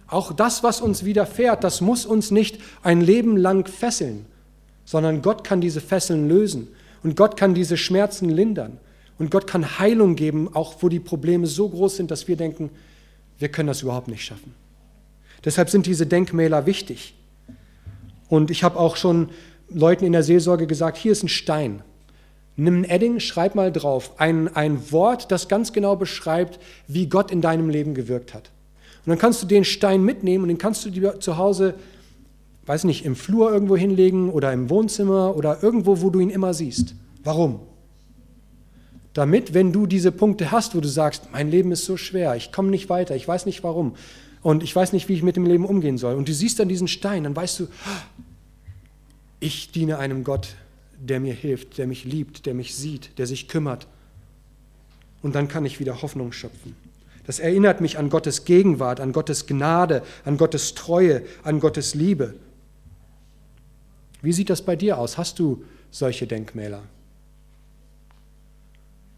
Auch 0.07 0.33
das, 0.33 0.63
was 0.63 0.81
uns 0.81 1.05
widerfährt, 1.05 1.65
das 1.65 1.81
muss 1.81 2.07
uns 2.07 2.31
nicht 2.31 2.61
ein 2.83 3.01
Leben 3.01 3.37
lang 3.37 3.67
fesseln, 3.67 4.27
sondern 4.85 5.23
Gott 5.23 5.45
kann 5.45 5.61
diese 5.61 5.81
Fesseln 5.81 6.29
lösen 6.29 6.69
und 7.03 7.17
Gott 7.17 7.37
kann 7.37 7.55
diese 7.55 7.77
Schmerzen 7.77 8.29
lindern 8.29 8.79
und 9.19 9.31
Gott 9.31 9.47
kann 9.47 9.79
Heilung 9.79 10.17
geben, 10.17 10.55
auch 10.55 10.77
wo 10.81 10.89
die 10.89 11.01
Probleme 11.01 11.47
so 11.47 11.69
groß 11.69 11.97
sind, 11.97 12.11
dass 12.11 12.29
wir 12.29 12.37
denken, 12.37 12.71
wir 13.39 13.49
können 13.49 13.69
das 13.69 13.83
überhaupt 13.83 14.09
nicht 14.09 14.25
schaffen. 14.25 14.55
Deshalb 15.45 15.71
sind 15.71 15.87
diese 15.87 16.07
Denkmäler 16.07 16.67
wichtig. 16.67 17.15
Und 18.29 18.51
ich 18.51 18.65
habe 18.65 18.79
auch 18.79 18.97
schon 18.97 19.31
Leuten 19.69 20.05
in 20.05 20.13
der 20.13 20.23
Seelsorge 20.23 20.67
gesagt, 20.67 20.97
hier 20.97 21.13
ist 21.13 21.23
ein 21.23 21.29
Stein. 21.29 21.83
Nimm 22.57 22.81
ein 22.81 22.85
Edding, 22.85 23.21
schreib 23.21 23.55
mal 23.55 23.73
drauf 23.73 24.13
ein, 24.19 24.55
ein 24.55 24.93
Wort, 24.93 25.31
das 25.31 25.49
ganz 25.49 25.73
genau 25.73 25.97
beschreibt, 25.97 26.61
wie 26.87 27.09
Gott 27.09 27.31
in 27.31 27.41
deinem 27.41 27.69
Leben 27.69 27.95
gewirkt 27.95 28.33
hat. 28.33 28.51
Und 29.05 29.11
dann 29.11 29.19
kannst 29.19 29.43
du 29.43 29.47
den 29.47 29.65
Stein 29.65 30.03
mitnehmen 30.03 30.45
und 30.45 30.49
den 30.49 30.59
kannst 30.59 30.85
du 30.85 30.91
dir 30.91 31.21
zu 31.21 31.37
Hause, 31.37 31.75
weiß 32.67 32.85
nicht, 32.85 33.05
im 33.05 33.17
Flur 33.17 33.53
irgendwo 33.53 33.77
hinlegen 33.77 34.31
oder 34.31 34.53
im 34.53 34.71
Wohnzimmer 34.71 35.37
oder 35.37 35.63
irgendwo, 35.63 36.01
wo 36.01 36.11
du 36.11 36.21
ihn 36.21 36.31
immer 36.31 36.55
siehst. 36.55 36.95
Warum? 37.23 37.61
Damit, 39.13 39.55
wenn 39.55 39.73
du 39.73 39.87
diese 39.87 40.11
Punkte 40.11 40.51
hast, 40.51 40.75
wo 40.75 40.81
du 40.81 40.89
sagst, 40.89 41.29
mein 41.33 41.51
Leben 41.51 41.71
ist 41.71 41.85
so 41.85 41.97
schwer, 41.97 42.35
ich 42.35 42.51
komme 42.51 42.71
nicht 42.71 42.89
weiter, 42.89 43.15
ich 43.15 43.29
weiß 43.29 43.47
nicht 43.47 43.63
warum 43.63 43.95
und 44.43 44.63
ich 44.63 44.75
weiß 44.75 44.93
nicht, 44.93 45.09
wie 45.09 45.15
ich 45.15 45.23
mit 45.23 45.37
dem 45.37 45.47
Leben 45.47 45.65
umgehen 45.67 45.99
soll, 45.99 46.15
und 46.15 46.29
du 46.29 46.35
siehst 46.35 46.59
dann 46.59 46.69
diesen 46.69 46.89
Stein, 46.89 47.25
dann 47.25 47.37
weißt 47.37 47.61
du, 47.61 47.69
ich 49.39 49.71
diene 49.71 49.99
einem 49.99 50.25
Gott, 50.25 50.57
der 50.99 51.21
mir 51.21 51.35
hilft, 51.35 51.79
der 51.79 51.87
mich 51.87 52.05
liebt, 52.05 52.47
der 52.47 52.55
mich 52.55 52.75
sieht, 52.75 53.19
der 53.19 53.27
sich 53.27 53.47
kümmert. 53.47 53.87
Und 55.23 55.35
dann 55.35 55.49
kann 55.49 55.65
ich 55.65 55.81
wieder 55.81 56.03
Hoffnung 56.03 56.33
schöpfen. 56.33 56.75
Das 57.27 57.39
erinnert 57.39 57.81
mich 57.81 57.99
an 57.99 58.11
Gottes 58.11 58.45
Gegenwart, 58.45 59.01
an 59.01 59.13
Gottes 59.13 59.47
Gnade, 59.47 60.03
an 60.25 60.37
Gottes 60.37 60.75
Treue, 60.75 61.23
an 61.43 61.61
Gottes 61.61 61.95
Liebe. 61.95 62.35
Wie 64.21 64.33
sieht 64.33 64.51
das 64.51 64.63
bei 64.63 64.77
dir 64.77 64.99
aus? 64.99 65.19
Hast 65.19 65.39
du 65.39 65.65
solche 65.91 66.27
Denkmäler? 66.27 66.83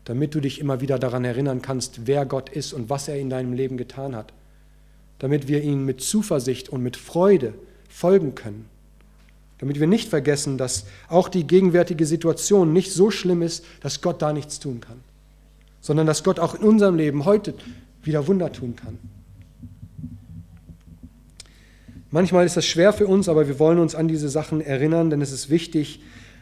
Damit 0.05 0.35
du 0.35 0.40
dich 0.40 0.61
immer 0.61 0.81
wieder 0.81 0.99
daran 0.99 1.25
erinnern 1.25 1.62
kannst, 1.62 2.07
wer 2.07 2.27
Gott 2.27 2.49
ist 2.49 2.73
und 2.73 2.90
was 2.90 3.09
er 3.09 3.19
in 3.19 3.31
deinem 3.31 3.53
Leben 3.53 3.77
getan 3.77 4.14
hat. 4.14 4.33
Damit 5.19 5.49
wir 5.49 5.62
ihm 5.62 5.85
mit 5.85 6.01
Zuversicht 6.01 6.69
und 6.69 6.83
mit 6.83 6.97
Freude 6.97 7.55
folgen 7.88 8.35
können 8.35 8.69
damit 9.59 9.81
wir 9.81 9.87
nicht 9.87 10.09
vergessen, 10.09 10.59
dass 10.59 10.85
auch 11.09 11.29
die 11.29 11.47
gegenwärtige 11.47 12.07
Situation 12.07 12.73
nicht 12.73 12.92
so 12.92 13.11
schlimm 13.11 13.42
ist, 13.42 13.64
dass 13.81 14.03
Gott 14.03 14.21
da 14.21 14.33
nichts 14.33 14.61
tun 14.61 14.81
kann, 14.81 15.01
sondern 15.81 16.07
dass 16.07 16.25
Gott 16.25 16.38
auch 16.38 16.55
in 16.55 16.62
unserem 16.62 16.97
Leben 16.97 17.25
heute 17.25 17.55
wieder 18.07 18.27
Wunder 18.27 18.53
tun 18.53 18.77
kann. 18.77 18.99
Manchmal 22.11 22.47
ist 22.47 22.57
das 22.57 22.66
schwer 22.66 22.92
für 22.92 23.07
uns, 23.07 23.29
aber 23.29 23.49
wir 23.49 23.59
wollen 23.59 23.79
uns 23.79 23.95
an 23.95 24.09
diese 24.09 24.29
Sachen 24.29 24.61
erinnern, 24.61 25.11
denn 25.11 25.21
es 25.21 25.33
ist 25.33 25.51
wichtig, 25.51 26.01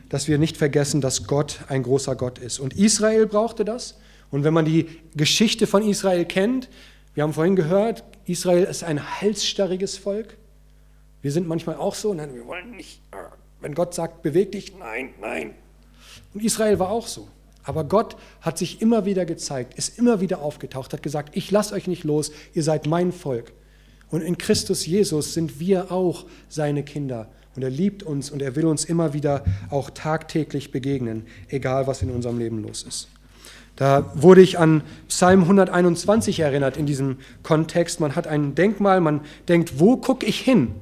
dass 0.09 0.29
wir 0.29 0.39
nicht 0.39 0.57
vergessen, 0.57 1.01
dass 1.01 1.27
Gott 1.27 1.61
ein 1.69 1.83
großer 1.83 2.15
Gott 2.15 2.39
ist. 2.39 2.59
Und 2.59 2.77
Israel 2.77 3.27
brauchte 3.27 3.65
das. 3.65 3.99
Und 4.31 4.45
wenn 4.45 4.55
man 4.55 4.65
die 4.65 4.87
Geschichte 5.17 5.67
von 5.67 5.83
Israel 5.83 6.25
kennt, 6.27 6.69
wir 7.15 7.23
haben 7.23 7.33
vorhin 7.33 7.57
gehört, 7.57 8.05
Israel 8.27 8.65
ist 8.65 8.85
ein 8.85 9.21
halsstarriges 9.21 9.97
Volk. 9.97 10.37
Wir 11.23 11.33
sind 11.33 11.47
manchmal 11.47 11.77
auch 11.77 11.95
so, 11.95 12.13
nein, 12.13 12.35
wir 12.35 12.47
wollen 12.47 12.73
nicht, 12.73 13.01
wenn 13.61 13.75
Gott 13.75 13.95
sagt, 13.95 14.23
beweg 14.23 14.53
dich, 14.53 14.77
nein, 14.79 15.11
nein. 15.21 15.55
Und 16.35 16.45
Israel 16.45 16.79
war 16.79 16.91
auch 16.91 17.07
so. 17.07 17.29
Aber 17.65 17.85
Gott 17.85 18.17
hat 18.41 18.59
sich 18.59 18.83
immer 18.83 19.07
wieder 19.07 19.25
gezeigt, 19.25 19.75
ist 19.75 19.99
immer 19.99 20.21
wieder 20.21 20.41
aufgetaucht, 20.43 20.93
hat 20.93 21.03
gesagt, 21.03 21.37
ich 21.37 21.51
lasse 21.51 21.75
euch 21.75 21.87
nicht 21.87 22.05
los, 22.05 22.31
ihr 22.53 22.63
seid 22.63 22.87
mein 22.87 23.11
Volk. 23.11 23.53
Und 24.11 24.21
in 24.21 24.39
Christus 24.39 24.87
Jesus 24.87 25.35
sind 25.35 25.59
wir 25.59 25.91
auch 25.91 26.27
seine 26.49 26.85
Kinder. 26.85 27.29
Und 27.57 27.63
er 27.63 27.71
liebt 27.71 28.03
uns 28.03 28.31
und 28.31 28.43
er 28.43 28.57
will 28.57 28.67
uns 28.67 28.85
immer 28.85 29.13
wieder 29.13 29.45
auch 29.71 29.91
tagtäglich 29.91 30.73
begegnen, 30.73 31.25
egal 31.49 31.87
was 31.87 32.03
in 32.03 32.11
unserem 32.11 32.39
Leben 32.39 32.63
los 32.63 32.83
ist. 32.83 33.09
Da 33.77 34.13
wurde 34.15 34.41
ich 34.41 34.59
an 34.59 34.83
Psalm 35.09 35.43
121 35.43 36.39
erinnert 36.41 36.77
in 36.77 36.87
diesem 36.87 37.19
Kontext. 37.43 37.99
Man 37.99 38.15
hat 38.15 38.27
ein 38.27 38.55
Denkmal, 38.55 39.01
man 39.01 39.23
denkt, 39.49 39.81
wo 39.81 39.97
gucke 39.97 40.27
ich 40.27 40.41
hin? 40.41 40.75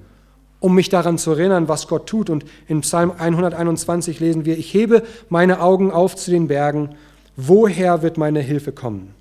Um 0.63 0.77
mich 0.77 0.89
daran 0.89 1.19
zu 1.19 1.33
erinnern, 1.33 1.67
was 1.67 1.89
Gott 1.89 2.07
tut. 2.07 2.31
Und 2.31 2.45
in 2.69 2.83
Psalm 2.83 3.11
121 3.11 4.21
lesen 4.21 4.45
wir, 4.45 4.57
ich 4.57 4.73
hebe 4.73 5.03
meine 5.29 5.61
Augen 5.61 5.91
auf 5.91 6.15
zu 6.15 6.31
den 6.31 6.47
Bergen, 6.47 6.91
woher 7.37 8.03
wird 8.03 8.17
meine 8.17 8.41
Hilfe 8.41 8.71
kommen? 8.71 9.13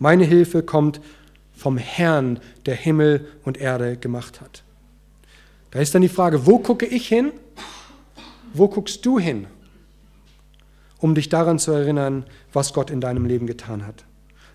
Meine 0.00 0.24
Hilfe 0.24 0.64
kommt 0.64 1.00
vom 1.54 1.78
Herrn, 1.78 2.40
der 2.66 2.74
Himmel 2.74 3.28
und 3.44 3.58
Erde 3.58 3.96
gemacht 3.96 4.40
hat. 4.40 4.64
Da 5.70 5.78
ist 5.78 5.94
dann 5.94 6.02
die 6.02 6.08
Frage, 6.08 6.46
wo 6.46 6.58
gucke 6.58 6.84
ich 6.86 7.06
hin? 7.06 7.30
Wo 8.52 8.66
guckst 8.66 9.06
du 9.06 9.20
hin? 9.20 9.46
Um 10.98 11.14
dich 11.14 11.28
daran 11.28 11.60
zu 11.60 11.70
erinnern, 11.70 12.24
was 12.52 12.72
Gott 12.72 12.90
in 12.90 13.00
deinem 13.00 13.24
Leben 13.24 13.46
getan 13.46 13.86
hat. 13.86 14.04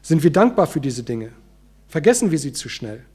Sind 0.02 0.24
wir 0.24 0.32
dankbar 0.32 0.68
für 0.68 0.82
diese 0.82 1.04
Dinge? 1.04 1.32
Vergessen 1.88 2.32
wir 2.32 2.40
sie 2.40 2.52
zu 2.52 2.68
schnell? 2.68 3.06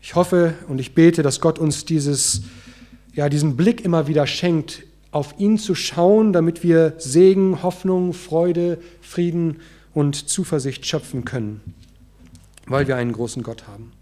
Ich 0.00 0.14
hoffe 0.14 0.54
und 0.68 0.80
ich 0.80 0.94
bete, 0.94 1.22
dass 1.22 1.40
Gott 1.40 1.58
uns 1.58 1.84
dieses, 1.84 2.42
ja, 3.14 3.28
diesen 3.28 3.56
Blick 3.56 3.84
immer 3.84 4.06
wieder 4.06 4.26
schenkt, 4.26 4.84
auf 5.10 5.34
ihn 5.38 5.58
zu 5.58 5.74
schauen, 5.74 6.32
damit 6.32 6.62
wir 6.62 6.94
Segen, 6.98 7.62
Hoffnung, 7.62 8.12
Freude, 8.12 8.78
Frieden 9.00 9.60
und 9.94 10.28
Zuversicht 10.28 10.86
schöpfen 10.86 11.24
können, 11.24 11.60
weil 12.66 12.86
wir 12.86 12.96
einen 12.96 13.12
großen 13.12 13.42
Gott 13.42 13.66
haben. 13.66 13.92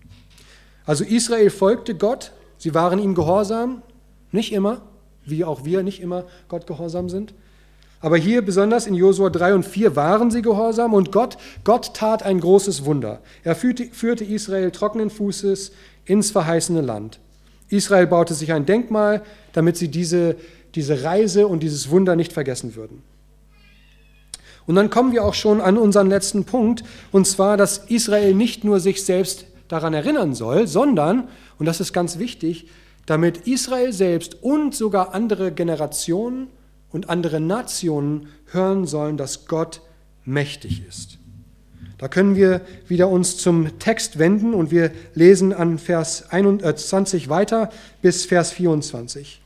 Also 0.84 1.04
Israel 1.04 1.50
folgte 1.50 1.94
Gott, 1.94 2.32
sie 2.58 2.74
waren 2.74 2.98
ihm 2.98 3.14
gehorsam, 3.14 3.82
nicht 4.32 4.52
immer, 4.52 4.82
wie 5.24 5.44
auch 5.44 5.64
wir 5.64 5.82
nicht 5.82 6.00
immer 6.00 6.24
Gott 6.48 6.66
gehorsam 6.66 7.08
sind. 7.08 7.34
Aber 8.00 8.16
hier 8.16 8.42
besonders 8.42 8.86
in 8.86 8.94
Josua 8.94 9.30
3 9.30 9.54
und 9.54 9.64
4 9.64 9.96
waren 9.96 10.30
sie 10.30 10.42
gehorsam 10.42 10.92
und 10.94 11.12
Gott, 11.12 11.38
Gott 11.64 11.94
tat 11.94 12.22
ein 12.22 12.40
großes 12.40 12.84
Wunder. 12.84 13.20
Er 13.42 13.56
führte, 13.56 13.86
führte 13.86 14.24
Israel 14.24 14.70
trockenen 14.70 15.10
Fußes 15.10 15.72
ins 16.04 16.30
verheißene 16.30 16.82
Land. 16.82 17.18
Israel 17.68 18.06
baute 18.06 18.34
sich 18.34 18.52
ein 18.52 18.66
Denkmal, 18.66 19.22
damit 19.52 19.76
sie 19.76 19.88
diese, 19.88 20.36
diese 20.74 21.02
Reise 21.02 21.48
und 21.48 21.62
dieses 21.62 21.90
Wunder 21.90 22.16
nicht 22.16 22.32
vergessen 22.32 22.76
würden. 22.76 23.02
Und 24.66 24.74
dann 24.74 24.90
kommen 24.90 25.12
wir 25.12 25.24
auch 25.24 25.34
schon 25.34 25.60
an 25.60 25.78
unseren 25.78 26.08
letzten 26.08 26.44
Punkt, 26.44 26.84
und 27.12 27.26
zwar, 27.26 27.56
dass 27.56 27.78
Israel 27.88 28.34
nicht 28.34 28.64
nur 28.64 28.80
sich 28.80 29.04
selbst 29.04 29.46
daran 29.68 29.94
erinnern 29.94 30.34
soll, 30.34 30.66
sondern, 30.66 31.28
und 31.58 31.66
das 31.66 31.80
ist 31.80 31.92
ganz 31.92 32.18
wichtig, 32.18 32.68
damit 33.06 33.46
Israel 33.46 33.92
selbst 33.92 34.42
und 34.42 34.74
sogar 34.74 35.14
andere 35.14 35.52
Generationen 35.52 36.48
und 36.96 37.10
andere 37.10 37.40
Nationen 37.40 38.28
hören 38.50 38.86
sollen, 38.86 39.16
dass 39.16 39.46
Gott 39.46 39.82
mächtig 40.24 40.82
ist. 40.88 41.18
Da 41.98 42.08
können 42.08 42.36
wir 42.36 42.62
wieder 42.88 43.08
uns 43.08 43.36
zum 43.36 43.78
Text 43.78 44.18
wenden 44.18 44.54
und 44.54 44.70
wir 44.70 44.90
lesen 45.14 45.52
an 45.52 45.78
Vers 45.78 46.24
20 46.30 47.28
weiter 47.28 47.70
bis 48.02 48.24
Vers 48.24 48.50
24. 48.52 49.40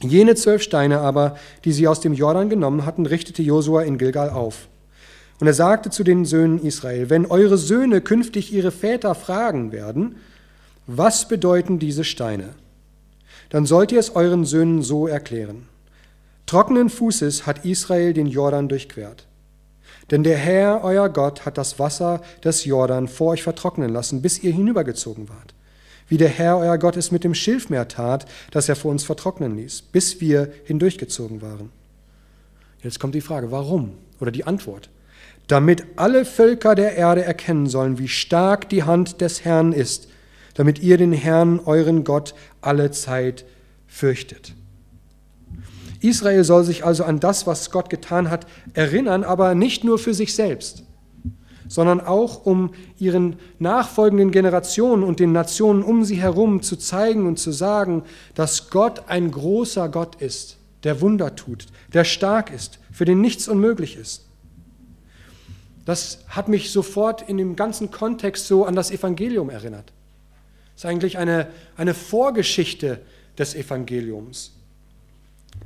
Jene 0.00 0.34
zwölf 0.34 0.62
Steine 0.62 1.00
aber, 1.00 1.36
die 1.64 1.72
sie 1.72 1.88
aus 1.88 2.00
dem 2.00 2.12
Jordan 2.12 2.50
genommen 2.50 2.84
hatten, 2.84 3.06
richtete 3.06 3.42
Josua 3.42 3.82
in 3.82 3.98
Gilgal 3.98 4.30
auf. 4.30 4.68
Und 5.40 5.46
er 5.46 5.54
sagte 5.54 5.90
zu 5.90 6.04
den 6.04 6.24
Söhnen 6.24 6.60
Israel, 6.62 7.10
wenn 7.10 7.26
eure 7.26 7.56
Söhne 7.56 8.00
künftig 8.00 8.52
ihre 8.52 8.72
Väter 8.72 9.14
fragen 9.14 9.72
werden, 9.72 10.16
was 10.88 11.28
bedeuten 11.28 11.78
diese 11.78 12.02
Steine? 12.02 12.50
Dann 13.50 13.64
sollt 13.64 13.92
ihr 13.92 14.00
es 14.00 14.14
euren 14.14 14.44
Söhnen 14.44 14.82
so 14.82 15.06
erklären. 15.06 15.66
Trockenen 16.48 16.90
Fußes 16.90 17.46
hat 17.46 17.64
Israel 17.64 18.12
den 18.12 18.26
Jordan 18.26 18.68
durchquert. 18.68 19.28
Denn 20.10 20.24
der 20.24 20.36
Herr, 20.36 20.82
euer 20.82 21.08
Gott, 21.08 21.46
hat 21.46 21.58
das 21.58 21.78
Wasser 21.78 22.20
des 22.42 22.64
Jordan 22.64 23.06
vor 23.06 23.28
euch 23.28 23.44
vertrocknen 23.44 23.92
lassen, 23.92 24.20
bis 24.20 24.42
ihr 24.42 24.52
hinübergezogen 24.52 25.28
wart. 25.28 25.54
Wie 26.08 26.16
der 26.16 26.28
Herr, 26.28 26.58
euer 26.58 26.78
Gott, 26.78 26.96
es 26.96 27.12
mit 27.12 27.22
dem 27.22 27.34
Schilfmeer 27.34 27.86
tat, 27.86 28.24
das 28.50 28.68
er 28.68 28.74
vor 28.74 28.90
uns 28.90 29.04
vertrocknen 29.04 29.56
ließ, 29.56 29.82
bis 29.82 30.20
wir 30.20 30.50
hindurchgezogen 30.64 31.40
waren. 31.40 31.70
Jetzt 32.82 32.98
kommt 32.98 33.14
die 33.14 33.20
Frage, 33.20 33.52
warum? 33.52 33.92
Oder 34.18 34.32
die 34.32 34.44
Antwort 34.44 34.90
damit 35.48 35.84
alle 35.96 36.24
Völker 36.24 36.74
der 36.74 36.94
Erde 36.94 37.24
erkennen 37.24 37.66
sollen, 37.66 37.98
wie 37.98 38.08
stark 38.08 38.68
die 38.68 38.84
Hand 38.84 39.20
des 39.20 39.44
Herrn 39.44 39.72
ist, 39.72 40.08
damit 40.54 40.78
ihr 40.78 40.98
den 40.98 41.12
Herrn, 41.12 41.60
euren 41.64 42.04
Gott, 42.04 42.34
alle 42.60 42.90
Zeit 42.90 43.44
fürchtet. 43.86 44.54
Israel 46.00 46.44
soll 46.44 46.64
sich 46.64 46.84
also 46.84 47.04
an 47.04 47.20
das, 47.20 47.46
was 47.46 47.70
Gott 47.70 47.90
getan 47.90 48.30
hat, 48.30 48.46
erinnern, 48.74 49.24
aber 49.24 49.54
nicht 49.54 49.84
nur 49.84 49.98
für 49.98 50.14
sich 50.14 50.34
selbst, 50.34 50.84
sondern 51.68 52.00
auch 52.00 52.46
um 52.46 52.72
ihren 52.98 53.36
nachfolgenden 53.58 54.30
Generationen 54.30 55.02
und 55.02 55.20
den 55.20 55.32
Nationen 55.32 55.82
um 55.82 56.04
sie 56.04 56.16
herum 56.16 56.62
zu 56.62 56.76
zeigen 56.76 57.26
und 57.26 57.38
zu 57.38 57.50
sagen, 57.50 58.04
dass 58.34 58.70
Gott 58.70 59.08
ein 59.08 59.30
großer 59.30 59.88
Gott 59.88 60.20
ist, 60.22 60.58
der 60.84 61.00
Wunder 61.00 61.34
tut, 61.34 61.66
der 61.92 62.04
stark 62.04 62.52
ist, 62.52 62.78
für 62.92 63.04
den 63.04 63.20
nichts 63.20 63.48
unmöglich 63.48 63.96
ist. 63.96 64.24
Das 65.84 66.18
hat 66.28 66.48
mich 66.48 66.70
sofort 66.70 67.28
in 67.28 67.38
dem 67.38 67.56
ganzen 67.56 67.90
Kontext 67.90 68.46
so 68.46 68.66
an 68.66 68.76
das 68.76 68.90
Evangelium 68.90 69.48
erinnert. 69.48 69.92
Das 70.74 70.84
ist 70.84 70.90
eigentlich 70.90 71.18
eine, 71.18 71.48
eine 71.76 71.94
Vorgeschichte 71.94 73.00
des 73.38 73.54
Evangeliums. 73.54 74.57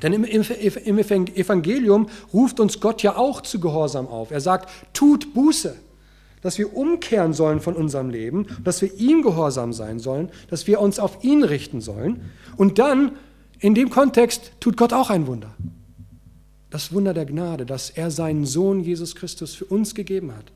Denn 0.00 0.12
im, 0.12 0.24
im 0.24 0.98
Evangelium 0.98 2.09
ruft 2.33 2.61
uns 2.61 2.81
Gott 2.81 3.02
ja 3.02 3.16
auch 3.16 3.40
zu 3.40 3.61
Gehorsam 3.61 4.07
auf. 4.07 4.31
Er 4.31 4.40
sagt, 4.40 4.70
tut 4.92 5.35
Buße, 5.35 5.76
dass 6.40 6.59
wir 6.59 6.76
umkehren 6.76 7.33
sollen 7.33 7.61
von 7.61 7.74
unserem 7.74 8.11
Leben, 8.11 8.46
dass 8.64 8.83
wir 8.83 8.92
ihm 8.94 9.22
gehorsam 9.22 9.72
sein 9.72 9.98
sollen, 9.98 10.31
dass 10.50 10.66
wir 10.66 10.81
uns 10.81 10.98
auf 10.98 11.22
ihn 11.22 11.44
richten 11.44 11.81
sollen. 11.81 12.22
Und 12.57 12.78
dann, 12.78 13.12
in 13.61 13.74
dem 13.74 13.90
Kontext, 13.90 14.52
tut 14.61 14.76
Gott 14.76 14.92
auch 14.92 15.11
ein 15.11 15.26
Wunder 15.26 15.55
das 16.72 16.92
Wunder 16.92 17.12
der 17.12 17.26
Gnade, 17.26 17.66
dass 17.66 17.90
er 17.90 18.11
seinen 18.11 18.46
Sohn 18.46 18.81
Jesus 18.81 19.14
Christus 19.14 19.55
für 19.55 19.66
uns 19.66 19.94
gegeben 19.94 20.35
hat. 20.35 20.52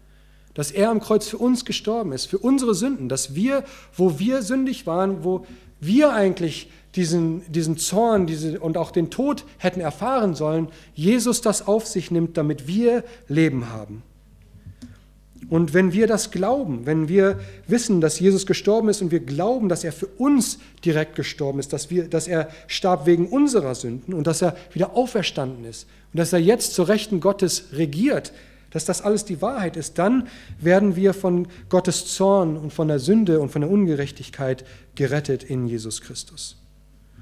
Dass 0.54 0.70
er 0.70 0.90
am 0.90 1.00
Kreuz 1.00 1.28
für 1.28 1.36
uns 1.36 1.66
gestorben 1.66 2.12
ist, 2.12 2.24
für 2.24 2.38
unsere 2.38 2.74
Sünden, 2.74 3.10
dass 3.10 3.34
wir, 3.34 3.64
wo 3.94 4.18
wir 4.18 4.40
sündig 4.40 4.86
waren, 4.86 5.22
wo 5.24 5.44
wir 5.80 6.12
eigentlich 6.12 6.70
diesen, 6.94 7.42
diesen 7.52 7.76
Zorn 7.76 8.26
diese, 8.26 8.58
und 8.58 8.76
auch 8.76 8.90
den 8.90 9.10
Tod 9.10 9.44
hätten 9.58 9.80
erfahren 9.80 10.34
sollen, 10.34 10.68
Jesus 10.94 11.42
das 11.42 11.66
auf 11.66 11.86
sich 11.86 12.10
nimmt, 12.10 12.36
damit 12.36 12.66
wir 12.66 13.04
Leben 13.28 13.70
haben. 13.70 14.02
Und 15.48 15.74
wenn 15.74 15.92
wir 15.92 16.06
das 16.08 16.32
glauben, 16.32 16.86
wenn 16.86 17.08
wir 17.08 17.38
wissen, 17.68 18.00
dass 18.00 18.18
Jesus 18.18 18.46
gestorben 18.46 18.88
ist 18.88 19.00
und 19.00 19.12
wir 19.12 19.20
glauben, 19.20 19.68
dass 19.68 19.84
er 19.84 19.92
für 19.92 20.06
uns 20.06 20.58
direkt 20.84 21.14
gestorben 21.14 21.60
ist, 21.60 21.72
dass, 21.72 21.88
wir, 21.88 22.08
dass 22.08 22.26
er 22.26 22.48
starb 22.66 23.06
wegen 23.06 23.28
unserer 23.28 23.74
Sünden 23.76 24.12
und 24.12 24.26
dass 24.26 24.42
er 24.42 24.56
wieder 24.72 24.96
auferstanden 24.96 25.64
ist 25.64 25.86
und 26.12 26.18
dass 26.18 26.32
er 26.32 26.40
jetzt 26.40 26.74
zur 26.74 26.88
Rechten 26.88 27.20
Gottes 27.20 27.66
regiert, 27.74 28.32
dass 28.76 28.84
das 28.84 29.00
alles 29.00 29.24
die 29.24 29.40
Wahrheit 29.40 29.74
ist, 29.74 29.96
dann 29.96 30.28
werden 30.60 30.96
wir 30.96 31.14
von 31.14 31.48
Gottes 31.70 32.14
Zorn 32.14 32.58
und 32.58 32.74
von 32.74 32.88
der 32.88 32.98
Sünde 32.98 33.40
und 33.40 33.48
von 33.48 33.62
der 33.62 33.70
Ungerechtigkeit 33.70 34.66
gerettet 34.94 35.42
in 35.42 35.66
Jesus 35.66 36.02
Christus. 36.02 36.58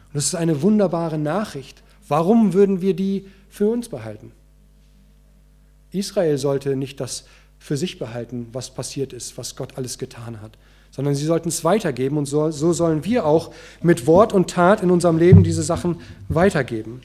Und 0.09 0.17
das 0.17 0.25
ist 0.25 0.35
eine 0.35 0.62
wunderbare 0.62 1.17
Nachricht. 1.17 1.85
Warum 2.09 2.55
würden 2.55 2.81
wir 2.81 2.95
die 2.95 3.27
für 3.49 3.69
uns 3.69 3.88
behalten? 3.88 4.33
Israel 5.93 6.38
sollte 6.38 6.75
nicht 6.75 6.99
das 6.99 7.23
für 7.61 7.77
sich 7.77 8.01
behalten, 8.01 8.49
was 8.53 8.71
passiert 8.71 9.12
ist, 9.12 9.38
was 9.38 9.55
Gott 9.55 9.79
alles 9.79 9.97
getan 9.99 10.40
hat, 10.43 10.59
sondern 10.90 11.14
sie 11.14 11.25
sollten 11.25 11.51
es 11.51 11.62
weitergeben 11.62 12.19
und 12.19 12.27
so, 12.27 12.51
so 12.51 12.73
sollen 12.73 13.05
wir 13.05 13.27
auch 13.27 13.53
mit 13.81 14.09
Wort 14.09 14.33
und 14.33 14.51
Tat 14.51 14.83
in 14.83 14.90
unserem 14.90 15.19
Leben 15.19 15.45
diese 15.45 15.62
Sachen 15.62 16.01
weitergeben. 16.29 17.01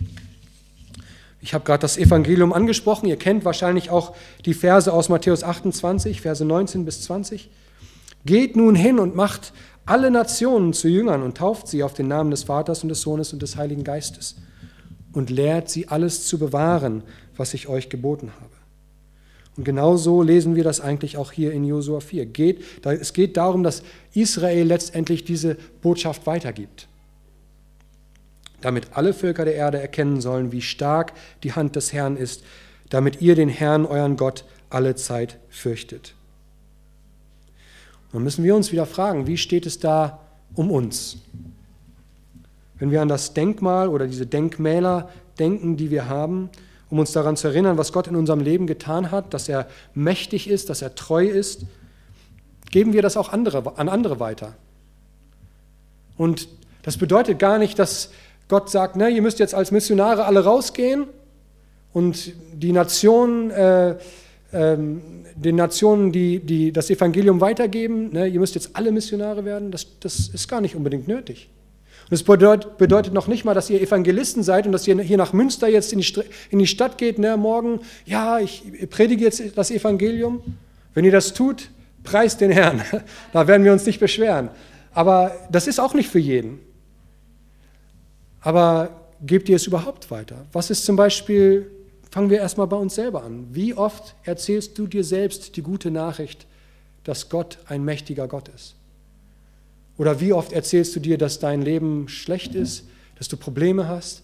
Ich 1.41 1.53
habe 1.53 1.63
gerade 1.63 1.81
das 1.81 1.97
Evangelium 1.97 2.51
angesprochen. 2.51 3.07
Ihr 3.07 3.17
kennt 3.17 3.45
wahrscheinlich 3.45 3.89
auch 3.89 4.13
die 4.45 4.53
Verse 4.53 4.91
aus 4.91 5.09
Matthäus 5.09 5.43
28, 5.43 6.21
Verse 6.21 6.43
19 6.43 6.85
bis 6.85 7.03
20. 7.03 7.49
Geht 8.25 8.55
nun 8.55 8.75
hin 8.75 8.99
und 8.99 9.15
macht 9.15 9.53
alle 9.85 10.11
Nationen 10.11 10.73
zu 10.73 10.87
Jüngern 10.87 11.23
und 11.23 11.37
tauft 11.37 11.67
sie 11.67 11.83
auf 11.83 11.93
den 11.93 12.07
Namen 12.07 12.31
des 12.31 12.43
Vaters 12.43 12.83
und 12.83 12.89
des 12.89 13.01
Sohnes 13.01 13.33
und 13.33 13.41
des 13.41 13.55
Heiligen 13.55 13.83
Geistes 13.83 14.35
und 15.13 15.29
lehrt 15.29 15.69
sie 15.69 15.87
alles 15.87 16.27
zu 16.27 16.37
bewahren, 16.37 17.03
was 17.35 17.53
ich 17.53 17.67
euch 17.67 17.89
geboten 17.89 18.31
habe. 18.39 18.51
Und 19.57 19.63
genau 19.63 19.97
so 19.97 20.21
lesen 20.21 20.55
wir 20.55 20.63
das 20.63 20.79
eigentlich 20.79 21.17
auch 21.17 21.31
hier 21.31 21.51
in 21.53 21.63
Josua 21.63 22.01
4. 22.01 22.27
Geht, 22.27 22.63
es 22.85 23.13
geht 23.13 23.35
darum, 23.35 23.63
dass 23.63 23.83
Israel 24.13 24.67
letztendlich 24.67 25.23
diese 25.25 25.57
Botschaft 25.81 26.27
weitergibt. 26.27 26.87
Damit 28.61 28.87
alle 28.93 29.13
Völker 29.13 29.45
der 29.45 29.55
Erde 29.55 29.79
erkennen 29.79 30.21
sollen, 30.21 30.51
wie 30.51 30.61
stark 30.61 31.13
die 31.43 31.53
Hand 31.53 31.75
des 31.75 31.93
Herrn 31.93 32.17
ist, 32.17 32.43
damit 32.89 33.21
ihr 33.21 33.35
den 33.35 33.49
Herrn, 33.49 33.85
euren 33.85 34.17
Gott, 34.17 34.43
alle 34.69 34.95
Zeit 34.95 35.37
fürchtet. 35.49 36.13
Dann 38.11 38.23
müssen 38.23 38.43
wir 38.43 38.55
uns 38.55 38.71
wieder 38.71 38.85
fragen, 38.85 39.27
wie 39.27 39.37
steht 39.37 39.65
es 39.65 39.79
da 39.79 40.19
um 40.55 40.71
uns? 40.71 41.17
Wenn 42.79 42.91
wir 42.91 43.01
an 43.01 43.07
das 43.07 43.33
Denkmal 43.33 43.89
oder 43.89 44.07
diese 44.07 44.25
Denkmäler 44.25 45.09
denken, 45.37 45.77
die 45.77 45.91
wir 45.91 46.07
haben, 46.07 46.49
um 46.89 46.99
uns 46.99 47.11
daran 47.11 47.37
zu 47.37 47.47
erinnern, 47.47 47.77
was 47.77 47.93
Gott 47.93 48.07
in 48.07 48.15
unserem 48.15 48.39
Leben 48.39 48.65
getan 48.65 49.11
hat, 49.11 49.33
dass 49.33 49.47
er 49.47 49.67
mächtig 49.93 50.49
ist, 50.49 50.69
dass 50.69 50.81
er 50.81 50.95
treu 50.95 51.25
ist, 51.25 51.65
geben 52.71 52.93
wir 52.93 53.01
das 53.01 53.17
auch 53.17 53.29
andere, 53.29 53.77
an 53.77 53.89
andere 53.89 54.19
weiter. 54.19 54.55
Und 56.17 56.47
das 56.81 56.97
bedeutet 56.97 57.37
gar 57.39 57.59
nicht, 57.59 57.77
dass 57.77 58.09
Gott 58.49 58.69
sagt, 58.69 58.95
ne, 58.95 59.09
ihr 59.09 59.21
müsst 59.21 59.39
jetzt 59.39 59.53
als 59.53 59.71
Missionare 59.71 60.25
alle 60.25 60.43
rausgehen 60.43 61.05
und 61.93 62.33
die 62.53 62.71
Nationen, 62.71 63.51
äh, 63.51 63.91
äh, 63.91 64.77
den 65.35 65.55
Nationen, 65.55 66.11
die, 66.11 66.39
die 66.39 66.71
das 66.71 66.89
Evangelium 66.89 67.41
weitergeben, 67.41 68.11
ne, 68.11 68.27
ihr 68.27 68.39
müsst 68.39 68.55
jetzt 68.55 68.71
alle 68.73 68.91
Missionare 68.91 69.45
werden. 69.45 69.71
Das, 69.71 69.87
das 69.99 70.29
ist 70.29 70.47
gar 70.47 70.61
nicht 70.61 70.75
unbedingt 70.75 71.07
nötig. 71.07 71.47
Und 72.09 72.15
es 72.15 72.23
bedeutet, 72.23 72.79
bedeutet, 72.79 73.13
noch 73.13 73.27
nicht 73.27 73.45
mal, 73.45 73.53
dass 73.53 73.69
ihr 73.69 73.79
Evangelisten 73.79 74.41
seid 74.41 74.65
und 74.65 74.71
dass 74.71 74.87
ihr 74.87 74.99
hier 74.99 75.17
nach 75.17 75.31
Münster 75.31 75.67
jetzt 75.67 75.93
in 75.93 75.99
die, 75.99 76.13
in 76.49 76.57
die 76.57 76.67
Stadt 76.67 76.97
geht, 76.97 77.19
ne, 77.19 77.37
morgen, 77.37 77.81
ja, 78.05 78.39
ich 78.39 78.63
predige 78.89 79.25
jetzt 79.25 79.43
das 79.55 79.69
Evangelium. 79.69 80.41
Wenn 80.95 81.05
ihr 81.05 81.11
das 81.11 81.35
tut, 81.35 81.69
preist 82.03 82.41
den 82.41 82.51
Herrn. 82.51 82.81
Da 83.31 83.47
werden 83.47 83.63
wir 83.63 83.71
uns 83.71 83.85
nicht 83.85 83.99
beschweren. 83.99 84.49
Aber 84.91 85.33
das 85.51 85.67
ist 85.67 85.79
auch 85.79 85.93
nicht 85.93 86.09
für 86.09 86.17
jeden. 86.17 86.59
Aber 88.41 88.89
gebt 89.25 89.49
ihr 89.49 89.55
es 89.55 89.67
überhaupt 89.67 90.09
weiter? 90.11 90.45
Was 90.51 90.69
ist 90.69 90.85
zum 90.85 90.95
Beispiel, 90.95 91.69
fangen 92.09 92.29
wir 92.29 92.39
erstmal 92.39 92.67
bei 92.67 92.77
uns 92.77 92.95
selber 92.95 93.23
an. 93.23 93.47
Wie 93.51 93.73
oft 93.73 94.15
erzählst 94.23 94.77
du 94.77 94.87
dir 94.87 95.03
selbst 95.03 95.55
die 95.55 95.61
gute 95.61 95.91
Nachricht, 95.91 96.45
dass 97.03 97.29
Gott 97.29 97.59
ein 97.67 97.83
mächtiger 97.83 98.27
Gott 98.27 98.49
ist? 98.49 98.75
Oder 99.97 100.19
wie 100.21 100.33
oft 100.33 100.53
erzählst 100.53 100.95
du 100.95 100.99
dir, 100.99 101.17
dass 101.17 101.39
dein 101.39 101.61
Leben 101.61 102.07
schlecht 102.07 102.55
ist, 102.55 102.85
dass 103.17 103.27
du 103.27 103.35
Probleme 103.35 103.87
hast, 103.87 104.23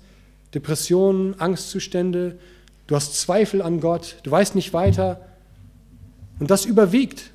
Depressionen, 0.53 1.39
Angstzustände, 1.39 2.39
du 2.87 2.95
hast 2.95 3.15
Zweifel 3.15 3.61
an 3.61 3.81
Gott, 3.81 4.15
du 4.23 4.31
weißt 4.31 4.55
nicht 4.55 4.71
weiter. 4.71 5.19
Und 6.39 6.49
das 6.49 6.63
überwiegt, 6.63 7.31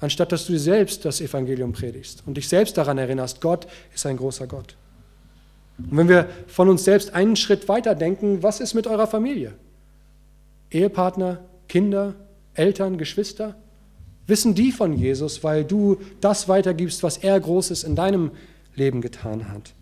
anstatt 0.00 0.32
dass 0.32 0.46
du 0.46 0.52
dir 0.52 0.58
selbst 0.58 1.04
das 1.04 1.20
Evangelium 1.20 1.72
predigst 1.72 2.22
und 2.24 2.38
dich 2.38 2.48
selbst 2.48 2.78
daran 2.78 2.96
erinnerst, 2.96 3.42
Gott 3.42 3.66
ist 3.94 4.06
ein 4.06 4.16
großer 4.16 4.46
Gott. 4.46 4.74
Und 5.78 5.96
wenn 5.96 6.08
wir 6.08 6.28
von 6.46 6.68
uns 6.68 6.84
selbst 6.84 7.14
einen 7.14 7.36
Schritt 7.36 7.68
weiter 7.68 7.94
denken, 7.94 8.42
was 8.42 8.60
ist 8.60 8.74
mit 8.74 8.86
eurer 8.86 9.06
Familie? 9.06 9.54
Ehepartner, 10.70 11.40
Kinder, 11.68 12.14
Eltern, 12.54 12.98
Geschwister? 12.98 13.54
Wissen 14.26 14.54
die 14.54 14.72
von 14.72 14.92
Jesus, 14.92 15.42
weil 15.42 15.64
du 15.64 15.98
das 16.20 16.48
weitergibst, 16.48 17.02
was 17.02 17.16
er 17.16 17.38
Großes 17.40 17.84
in 17.84 17.96
deinem 17.96 18.32
Leben 18.74 19.00
getan 19.00 19.48
hat. 19.48 19.72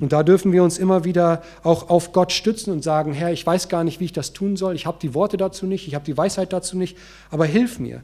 Und 0.00 0.12
da 0.12 0.22
dürfen 0.22 0.52
wir 0.52 0.62
uns 0.62 0.78
immer 0.78 1.04
wieder 1.04 1.42
auch 1.62 1.90
auf 1.90 2.12
Gott 2.12 2.32
stützen 2.32 2.72
und 2.72 2.82
sagen, 2.82 3.12
Herr, 3.12 3.32
ich 3.32 3.44
weiß 3.44 3.68
gar 3.68 3.84
nicht, 3.84 4.00
wie 4.00 4.06
ich 4.06 4.12
das 4.12 4.32
tun 4.32 4.56
soll, 4.56 4.74
ich 4.74 4.86
habe 4.86 4.98
die 5.02 5.12
Worte 5.12 5.36
dazu 5.36 5.66
nicht, 5.66 5.86
ich 5.88 5.94
habe 5.94 6.04
die 6.04 6.16
Weisheit 6.16 6.52
dazu 6.52 6.78
nicht, 6.78 6.96
aber 7.30 7.44
hilf 7.44 7.78
mir. 7.78 8.02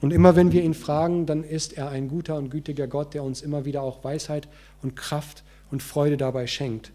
Und 0.00 0.12
immer 0.12 0.36
wenn 0.36 0.52
wir 0.52 0.62
ihn 0.62 0.74
fragen, 0.74 1.26
dann 1.26 1.42
ist 1.42 1.76
er 1.76 1.90
ein 1.90 2.08
guter 2.08 2.36
und 2.36 2.50
gütiger 2.50 2.86
Gott, 2.86 3.14
der 3.14 3.24
uns 3.24 3.42
immer 3.42 3.64
wieder 3.64 3.82
auch 3.82 4.04
Weisheit 4.04 4.48
und 4.82 4.94
Kraft 4.94 5.42
und 5.70 5.82
Freude 5.82 6.16
dabei 6.16 6.46
schenkt. 6.46 6.92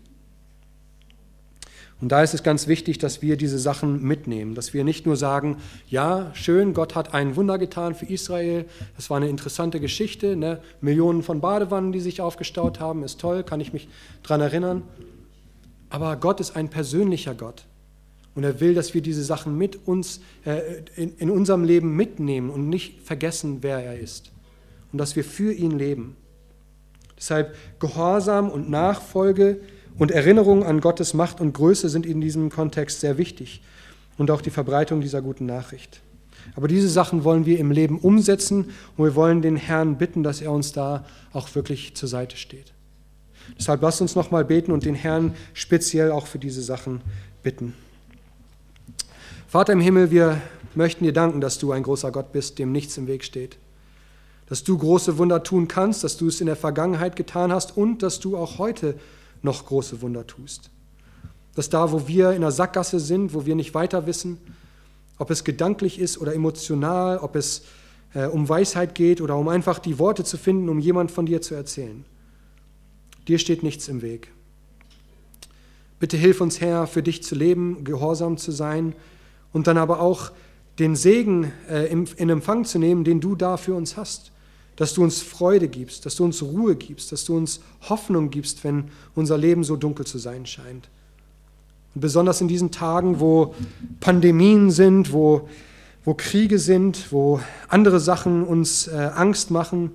Und 2.02 2.12
da 2.12 2.24
ist 2.24 2.34
es 2.34 2.42
ganz 2.42 2.68
wichtig, 2.68 2.98
dass 2.98 3.22
wir 3.22 3.38
diese 3.38 3.60
Sachen 3.60 4.02
mitnehmen, 4.02 4.56
dass 4.56 4.74
wir 4.74 4.84
nicht 4.84 5.06
nur 5.06 5.16
sagen, 5.16 5.58
ja, 5.88 6.32
schön, 6.34 6.74
Gott 6.74 6.96
hat 6.96 7.14
ein 7.14 7.36
Wunder 7.36 7.60
getan 7.60 7.94
für 7.94 8.08
Israel, 8.08 8.66
das 8.96 9.12
war 9.12 9.18
eine 9.18 9.30
interessante 9.30 9.80
Geschichte, 9.80 10.36
ne? 10.36 10.60
Millionen 10.82 11.22
von 11.22 11.42
Badewannen, 11.42 11.92
die 11.92 12.00
sich 12.00 12.20
aufgestaut 12.20 12.80
haben, 12.80 13.04
ist 13.04 13.22
toll, 13.22 13.44
kann 13.44 13.62
ich 13.62 13.72
mich 13.72 13.88
daran 14.24 14.42
erinnern. 14.42 14.82
Aber 15.90 16.16
Gott 16.16 16.40
ist 16.40 16.56
ein 16.56 16.70
persönlicher 16.70 17.36
Gott. 17.36 17.66
Und 18.34 18.46
er 18.46 18.60
will, 18.62 18.74
dass 18.74 18.94
wir 18.94 19.02
diese 19.02 19.24
Sachen 19.24 19.58
mit 19.58 19.88
uns 19.88 20.22
äh, 20.46 20.82
in, 20.96 21.16
in 21.18 21.30
unserem 21.30 21.64
Leben 21.66 21.96
mitnehmen 21.96 22.50
und 22.50 22.68
nicht 22.70 23.02
vergessen, 23.02 23.60
wer 23.62 23.78
er 23.78 24.00
ist. 24.00 24.32
Und 24.92 24.98
dass 24.98 25.16
wir 25.16 25.24
für 25.24 25.54
ihn 25.54 25.78
leben. 25.78 26.16
Deshalb 27.22 27.56
Gehorsam 27.80 28.50
und 28.50 28.72
Nachfolge 28.72 29.60
und 30.00 30.10
Erinnerung 30.10 30.66
an 30.66 30.82
Gottes 30.82 31.14
Macht 31.14 31.40
und 31.40 31.54
Größe 31.54 31.88
sind 31.88 32.08
in 32.08 32.20
diesem 32.20 32.50
Kontext 32.50 33.00
sehr 33.00 33.20
wichtig. 33.20 33.62
Und 34.18 34.32
auch 34.32 34.42
die 34.42 34.50
Verbreitung 34.50 35.02
dieser 35.02 35.22
guten 35.22 35.46
Nachricht. 35.46 36.02
Aber 36.56 36.68
diese 36.68 36.90
Sachen 36.90 37.24
wollen 37.24 37.46
wir 37.46 37.60
im 37.60 37.70
Leben 37.70 38.00
umsetzen 38.00 38.72
und 38.98 39.06
wir 39.06 39.16
wollen 39.16 39.44
den 39.44 39.56
Herrn 39.56 40.00
bitten, 40.00 40.24
dass 40.24 40.42
er 40.42 40.52
uns 40.52 40.72
da 40.72 41.06
auch 41.32 41.54
wirklich 41.54 41.96
zur 41.96 42.10
Seite 42.10 42.38
steht. 42.38 42.74
Deshalb 43.58 43.84
lasst 43.84 44.02
uns 44.02 44.16
nochmal 44.16 44.44
beten 44.44 44.72
und 44.72 44.86
den 44.86 44.96
Herrn 44.96 45.36
speziell 45.54 46.12
auch 46.12 46.26
für 46.26 46.40
diese 46.40 46.64
Sachen 46.64 47.02
bitten. 47.44 47.76
Vater 49.48 49.74
im 49.74 49.80
Himmel, 49.80 50.10
wir 50.10 50.42
möchten 50.74 51.04
dir 51.04 51.14
danken, 51.14 51.40
dass 51.40 51.60
du 51.60 51.72
ein 51.72 51.84
großer 51.84 52.12
Gott 52.12 52.32
bist, 52.32 52.58
dem 52.58 52.72
nichts 52.72 52.98
im 52.98 53.06
Weg 53.06 53.24
steht. 53.24 53.58
Dass 54.52 54.66
du 54.66 54.78
große 54.78 55.18
Wunder 55.18 55.44
tun 55.44 55.70
kannst, 55.70 56.04
dass 56.04 56.18
du 56.18 56.28
es 56.28 56.42
in 56.42 56.48
der 56.48 56.58
Vergangenheit 56.58 57.16
getan 57.16 57.54
hast 57.54 57.78
und 57.78 58.04
dass 58.04 58.20
du 58.20 58.36
auch 58.36 58.58
heute 58.58 58.96
noch 59.42 59.66
große 59.66 60.02
Wunder 60.02 60.28
tust. 60.28 60.70
Dass 61.56 61.70
da, 61.70 61.94
wo 61.94 62.06
wir 62.10 62.34
in 62.34 62.42
der 62.42 62.52
Sackgasse 62.52 63.00
sind, 63.00 63.34
wo 63.34 63.46
wir 63.46 63.56
nicht 63.56 63.74
weiter 63.74 64.08
wissen, 64.08 64.40
ob 65.18 65.32
es 65.32 65.46
gedanklich 65.46 66.02
ist 66.02 66.18
oder 66.18 66.36
emotional, 66.36 67.20
ob 67.20 67.38
es 67.38 67.64
äh, 68.14 68.26
um 68.26 68.50
Weisheit 68.50 68.94
geht 68.94 69.22
oder 69.22 69.38
um 69.38 69.48
einfach 69.48 69.80
die 69.80 69.98
Worte 70.00 70.26
zu 70.26 70.38
finden, 70.38 70.68
um 70.68 70.80
jemand 70.80 71.12
von 71.12 71.26
dir 71.26 71.42
zu 71.42 71.56
erzählen. 71.56 72.04
Dir 73.30 73.40
steht 73.40 73.64
nichts 73.64 73.88
im 73.88 74.02
Weg. 74.02 74.34
Bitte 75.98 76.18
hilf 76.18 76.42
uns, 76.42 76.60
Herr, 76.60 76.88
für 76.88 77.02
dich 77.02 77.24
zu 77.24 77.36
leben, 77.36 77.86
gehorsam 77.86 78.36
zu 78.36 78.52
sein 78.52 78.96
und 79.54 79.68
dann 79.68 79.78
aber 79.78 80.02
auch 80.02 80.34
den 80.78 80.98
Segen 80.98 81.54
äh, 81.70 81.90
in 81.90 82.30
Empfang 82.30 82.66
zu 82.66 82.80
nehmen, 82.80 83.06
den 83.06 83.22
du 83.22 83.38
da 83.38 83.56
für 83.56 83.76
uns 83.76 83.96
hast. 83.96 84.34
Dass 84.76 84.94
du 84.94 85.04
uns 85.04 85.22
Freude 85.22 85.68
gibst, 85.68 86.06
dass 86.06 86.16
du 86.16 86.24
uns 86.24 86.42
Ruhe 86.42 86.76
gibst, 86.76 87.12
dass 87.12 87.26
du 87.26 87.36
uns 87.36 87.60
Hoffnung 87.90 88.30
gibst, 88.30 88.64
wenn 88.64 88.86
unser 89.16 89.38
Leben 89.38 89.64
so 89.64 89.76
dunkel 89.76 90.06
zu 90.06 90.18
sein 90.18 90.46
scheint. 90.46 90.90
Und 91.94 92.02
besonders 92.02 92.42
in 92.42 92.48
diesen 92.48 92.72
Tagen, 92.72 93.20
wo 93.20 93.54
Pandemien 94.00 94.72
sind, 94.72 95.12
wo, 95.12 95.50
wo 96.06 96.14
Kriege 96.14 96.58
sind, 96.58 97.12
wo 97.12 97.42
andere 97.68 98.00
Sachen 98.00 98.44
uns 98.44 98.88
äh, 98.88 99.12
Angst 99.14 99.52
machen, 99.52 99.92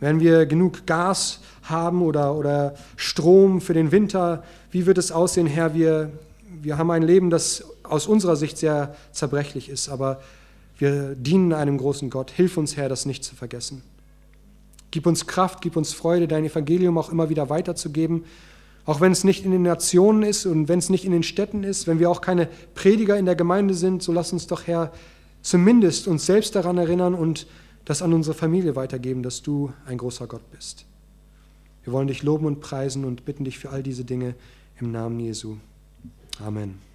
wenn 0.00 0.20
wir 0.20 0.46
genug 0.46 0.86
Gas 0.86 1.40
haben 1.62 2.02
oder, 2.02 2.34
oder 2.34 2.74
Strom 2.96 3.60
für 3.60 3.74
den 3.74 3.90
Winter, 3.90 4.44
wie 4.70 4.86
wird 4.86 4.98
es 4.98 5.10
aussehen, 5.10 5.46
Herr? 5.46 5.74
Wir, 5.74 6.10
wir 6.62 6.78
haben 6.78 6.90
ein 6.90 7.02
Leben, 7.02 7.30
das 7.30 7.64
aus 7.82 8.06
unserer 8.06 8.36
Sicht 8.36 8.58
sehr 8.58 8.94
zerbrechlich 9.12 9.68
ist, 9.68 9.88
aber 9.88 10.20
wir 10.78 11.14
dienen 11.14 11.52
einem 11.52 11.78
großen 11.78 12.10
Gott. 12.10 12.30
Hilf 12.30 12.56
uns, 12.56 12.76
Herr, 12.76 12.88
das 12.88 13.06
nicht 13.06 13.24
zu 13.24 13.34
vergessen. 13.34 13.82
Gib 14.90 15.06
uns 15.06 15.26
Kraft, 15.26 15.60
gib 15.60 15.76
uns 15.76 15.92
Freude, 15.92 16.28
dein 16.28 16.44
Evangelium 16.44 16.96
auch 16.98 17.10
immer 17.10 17.28
wieder 17.28 17.50
weiterzugeben, 17.50 18.24
auch 18.84 19.00
wenn 19.00 19.12
es 19.12 19.22
nicht 19.22 19.44
in 19.44 19.50
den 19.50 19.62
Nationen 19.62 20.22
ist 20.22 20.46
und 20.46 20.68
wenn 20.68 20.78
es 20.78 20.88
nicht 20.88 21.04
in 21.04 21.12
den 21.12 21.22
Städten 21.22 21.62
ist, 21.62 21.86
wenn 21.86 21.98
wir 21.98 22.10
auch 22.10 22.22
keine 22.22 22.48
Prediger 22.74 23.18
in 23.18 23.26
der 23.26 23.36
Gemeinde 23.36 23.74
sind, 23.74 24.02
so 24.02 24.12
lass 24.12 24.32
uns 24.32 24.46
doch, 24.46 24.66
Herr, 24.66 24.92
zumindest 25.42 26.08
uns 26.08 26.24
selbst 26.24 26.54
daran 26.54 26.78
erinnern 26.78 27.14
und 27.14 27.46
das 27.84 28.02
an 28.02 28.12
unsere 28.12 28.34
Familie 28.34 28.76
weitergeben, 28.76 29.22
dass 29.22 29.42
du 29.42 29.72
ein 29.86 29.98
großer 29.98 30.26
Gott 30.26 30.50
bist. 30.50 30.86
Wir 31.84 31.92
wollen 31.92 32.08
dich 32.08 32.22
loben 32.22 32.46
und 32.46 32.60
preisen 32.60 33.04
und 33.04 33.24
bitten 33.24 33.44
dich 33.44 33.58
für 33.58 33.70
all 33.70 33.82
diese 33.82 34.04
Dinge 34.04 34.34
im 34.80 34.90
Namen 34.90 35.20
Jesu. 35.20 35.56
Amen. 36.38 36.87